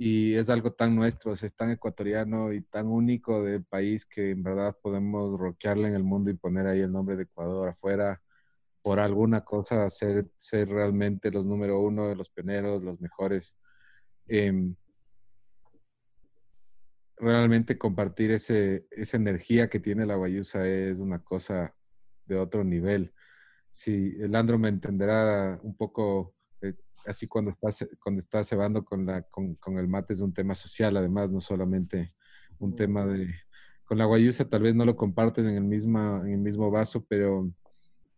y 0.00 0.36
es 0.36 0.48
algo 0.48 0.70
tan 0.72 0.94
nuestro, 0.94 1.32
es 1.32 1.56
tan 1.56 1.72
ecuatoriano 1.72 2.52
y 2.52 2.62
tan 2.62 2.86
único 2.86 3.42
del 3.42 3.64
país 3.64 4.06
que 4.06 4.30
en 4.30 4.44
verdad 4.44 4.76
podemos 4.80 5.36
roquearle 5.36 5.88
en 5.88 5.96
el 5.96 6.04
mundo 6.04 6.30
y 6.30 6.34
poner 6.34 6.68
ahí 6.68 6.80
el 6.80 6.92
nombre 6.92 7.16
de 7.16 7.24
Ecuador 7.24 7.68
afuera 7.68 8.22
por 8.80 9.00
alguna 9.00 9.44
cosa, 9.44 9.90
ser, 9.90 10.30
ser 10.36 10.68
realmente 10.68 11.32
los 11.32 11.46
número 11.46 11.80
uno, 11.80 12.14
los 12.14 12.30
pioneros, 12.30 12.84
los 12.84 13.00
mejores. 13.00 13.58
Em, 14.28 14.76
realmente 17.16 17.76
compartir 17.76 18.30
ese, 18.30 18.86
esa 18.92 19.16
energía 19.16 19.68
que 19.68 19.80
tiene 19.80 20.06
la 20.06 20.14
Guayusa 20.14 20.64
es 20.64 21.00
una 21.00 21.24
cosa 21.24 21.74
de 22.24 22.36
otro 22.36 22.62
nivel. 22.62 23.12
Si 23.68 24.16
Andro 24.32 24.60
me 24.60 24.68
entenderá 24.68 25.58
un 25.60 25.76
poco 25.76 26.36
eh, 26.62 26.74
así 27.06 27.26
cuando 27.26 27.50
estás, 27.50 27.86
cuando 28.02 28.20
estás 28.20 28.48
cebando 28.48 28.84
con, 28.84 29.06
la, 29.06 29.22
con, 29.22 29.54
con, 29.56 29.78
el 29.78 29.88
mate 29.88 30.12
es 30.12 30.20
un 30.20 30.32
tema 30.32 30.54
social, 30.54 30.96
además, 30.96 31.30
no 31.30 31.40
solamente 31.40 32.14
un 32.58 32.74
tema 32.74 33.06
de... 33.06 33.34
Con 33.84 33.96
la 33.96 34.04
guayusa 34.04 34.48
tal 34.48 34.62
vez 34.62 34.74
no 34.74 34.84
lo 34.84 34.96
compartes 34.96 35.46
en 35.46 35.56
el, 35.56 35.64
misma, 35.64 36.20
en 36.24 36.32
el 36.32 36.40
mismo 36.40 36.70
vaso, 36.70 37.06
pero 37.08 37.50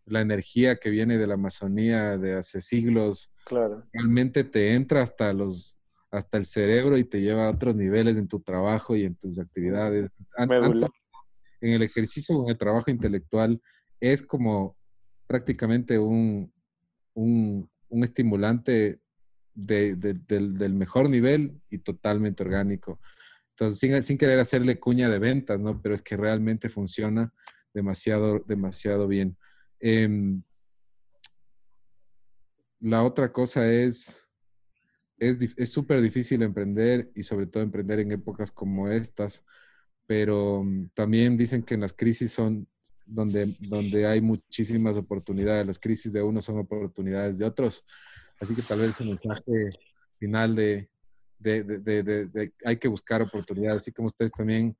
la 0.04 0.20
energía 0.20 0.76
que 0.76 0.90
viene 0.90 1.16
de 1.16 1.28
la 1.28 1.34
Amazonía 1.34 2.18
de 2.18 2.34
hace 2.34 2.60
siglos, 2.60 3.30
claro. 3.44 3.84
realmente 3.92 4.42
te 4.42 4.74
entra 4.74 5.02
hasta 5.02 5.32
los 5.32 5.80
hasta 6.10 6.38
el 6.38 6.46
cerebro 6.46 6.96
y 6.96 7.04
te 7.04 7.20
lleva 7.20 7.46
a 7.46 7.50
otros 7.50 7.76
niveles 7.76 8.18
en 8.18 8.26
tu 8.26 8.40
trabajo 8.40 8.96
y 8.96 9.04
en 9.04 9.14
tus 9.14 9.38
actividades. 9.38 10.10
en 11.60 11.72
el 11.72 11.82
ejercicio, 11.82 12.42
en 12.42 12.50
el 12.50 12.58
trabajo 12.58 12.90
intelectual, 12.90 13.60
es 14.00 14.22
como 14.22 14.76
prácticamente 15.26 15.98
un, 15.98 16.52
un, 17.14 17.70
un 17.90 18.04
estimulante 18.04 19.00
de, 19.54 19.94
del, 19.96 20.74
mejor 20.74 21.10
nivel 21.10 21.60
y 21.68 21.78
totalmente 21.78 22.42
orgánico. 22.42 23.00
Entonces, 23.50 24.06
sin, 24.06 24.16
querer 24.16 24.38
hacerle 24.38 24.80
cuña 24.80 25.10
de 25.10 25.18
ventas, 25.18 25.60
¿no? 25.60 25.80
Pero 25.82 25.94
es 25.94 26.02
que 26.02 26.16
realmente 26.16 26.68
funciona 26.68 27.32
demasiado, 27.74 28.40
demasiado 28.46 29.06
bien. 29.06 29.36
Eh, 29.80 30.08
la 32.80 33.04
otra 33.04 33.32
cosa 33.32 33.70
es, 33.70 34.26
es 35.18 35.70
súper 35.70 36.00
difícil 36.00 36.42
emprender 36.42 37.10
y 37.14 37.22
sobre 37.22 37.46
todo 37.46 37.62
emprender 37.62 38.00
en 38.00 38.12
épocas 38.12 38.50
como 38.50 38.88
estas, 38.88 39.44
pero 40.06 40.64
mm, 40.64 40.88
también 40.94 41.36
dicen 41.36 41.62
que 41.62 41.74
en 41.74 41.82
las 41.82 41.92
crisis 41.92 42.32
son 42.32 42.66
donde, 43.06 43.54
donde 43.60 44.06
hay 44.06 44.20
muchísimas 44.20 44.96
oportunidades. 44.96 45.66
Las 45.66 45.78
crisis 45.78 46.12
de 46.12 46.22
unos 46.22 46.44
son 46.44 46.58
oportunidades 46.58 47.38
de 47.38 47.44
otros. 47.44 47.84
Así 48.40 48.54
que 48.54 48.62
tal 48.62 48.80
vez 48.80 49.00
el 49.00 49.08
mensaje 49.08 49.70
final 50.18 50.54
de, 50.54 50.90
de, 51.38 51.62
de, 51.62 52.02
de 52.02 52.52
hay 52.64 52.76
que 52.76 52.88
buscar 52.88 53.22
oportunidades, 53.22 53.82
así 53.82 53.92
como 53.92 54.06
ustedes 54.06 54.32
también 54.32 54.76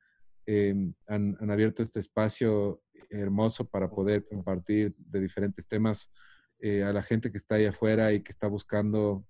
eh, 0.47 0.75
han, 1.07 1.37
han, 1.41 1.51
abierto 1.51 1.83
este 1.83 2.01
espacio 2.01 2.83
hermoso 3.11 3.65
para 3.65 3.89
poder 3.91 4.27
compartir 4.27 4.95
de 4.97 5.21
diferentes 5.21 5.67
temas 5.67 6.11
eh, 6.61 6.83
a 6.83 6.93
la 6.93 7.03
gente 7.03 7.31
que 7.31 7.39
está 7.39 7.55
ahí 7.55 7.65
afuera 7.65 8.13
y 8.13 8.21
que 8.21 8.33
está 8.33 8.47
buscando 8.47 9.25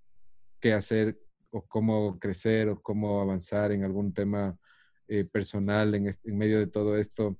qué 0.60 0.72
hacer 0.72 1.18
o 1.50 1.66
cómo 1.66 2.18
crecer 2.18 2.68
o 2.68 2.80
cómo 2.80 3.20
avanzar 3.20 3.72
en 3.72 3.84
algún 3.84 4.12
tema 4.12 4.58
eh, 5.08 5.24
personal 5.24 5.94
en, 5.94 6.08
en, 6.08 6.38
medio 6.38 6.58
de 6.58 6.66
todo 6.66 6.96
esto. 6.96 7.38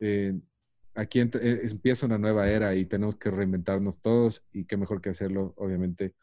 Eh, 0.00 0.38
aquí 0.94 1.20
eh, 1.20 1.60
empieza 1.70 2.06
una 2.06 2.18
nueva 2.18 2.48
era 2.48 2.74
y 2.74 2.84
tenemos 2.84 3.16
que 3.16 3.30
reinventarnos 3.30 4.00
todos 4.00 4.44
y 4.52 4.64
qué 4.64 4.76
mejor 4.76 5.00
que 5.00 5.10
hacerlo, 5.10 5.54
obviamente, 5.56 6.14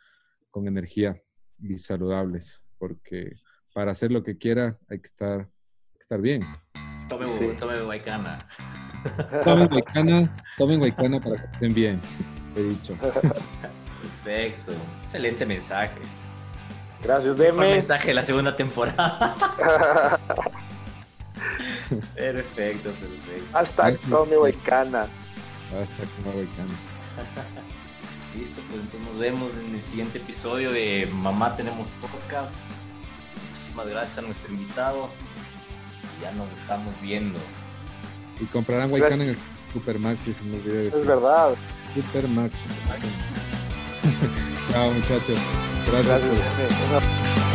con 0.52 0.68
energía 0.68 1.22
y 1.60 1.78
saludables, 1.78 2.66
porque 2.78 3.36
para 3.74 3.92
hacer 3.92 4.12
lo 4.12 4.24
que 4.24 4.38
quiera 4.38 4.78
hay 4.90 5.00
que 5.00 5.08
estar, 5.08 5.50
estar 6.00 6.22
bien. 6.22 6.44
Tome, 7.10 7.28
sí. 7.28 7.50
tome 7.60 7.82
guaycana. 7.82 8.48
Tomen 9.44 9.68
guaycana, 9.68 10.44
tomen 10.58 10.80
guaycana 10.80 11.22
para 11.22 11.38
que 11.42 11.54
estén 11.54 11.74
bien, 11.74 12.02
he 12.56 12.64
dicho. 12.64 12.96
Perfecto. 12.96 14.74
Excelente 15.04 15.46
mensaje. 15.46 16.00
Gracias, 17.02 17.38
Deme. 17.38 17.72
mensaje 17.72 18.08
de 18.10 18.14
la 18.16 18.24
segunda 18.24 18.56
temporada. 18.56 19.36
perfecto, 22.16 22.92
perfecto. 22.92 23.54
Hashtag 23.54 24.00
Tommy 24.10 24.36
Huaycana. 24.36 25.08
Hashtag 25.72 26.08
Tommy 26.24 26.48
Listo, 28.36 28.62
pues 28.68 28.82
entonces 28.82 29.10
nos 29.10 29.20
vemos 29.20 29.52
en 29.58 29.76
el 29.76 29.82
siguiente 29.82 30.20
episodio 30.20 30.72
de 30.72 31.10
Mamá 31.12 31.56
Tenemos 31.56 31.88
Podcast. 32.02 32.56
Muchísimas 33.50 33.88
gracias 33.88 34.18
a 34.20 34.22
nuestro 34.22 34.54
invitado. 34.54 35.10
Ya 36.22 36.32
nos 36.34 36.52
estamos 36.52 36.94
viendo. 37.02 37.40
Y 38.40 38.46
comprarán 38.46 38.92
Huaycana 38.92 39.24
en 39.24 39.30
el 39.30 39.38
Super 39.74 40.00
Maxi, 40.00 40.34
se 40.34 40.44
me 40.44 40.58
olvidó 40.58 40.76
decir. 40.76 41.00
Es 41.00 41.06
verdad. 41.06 41.56
Super 41.96 42.28
Maxi. 42.28 42.68
Chao, 44.72 44.92
muchachos. 44.92 45.40
Gracias. 45.88 46.22
Gracias. 46.90 47.47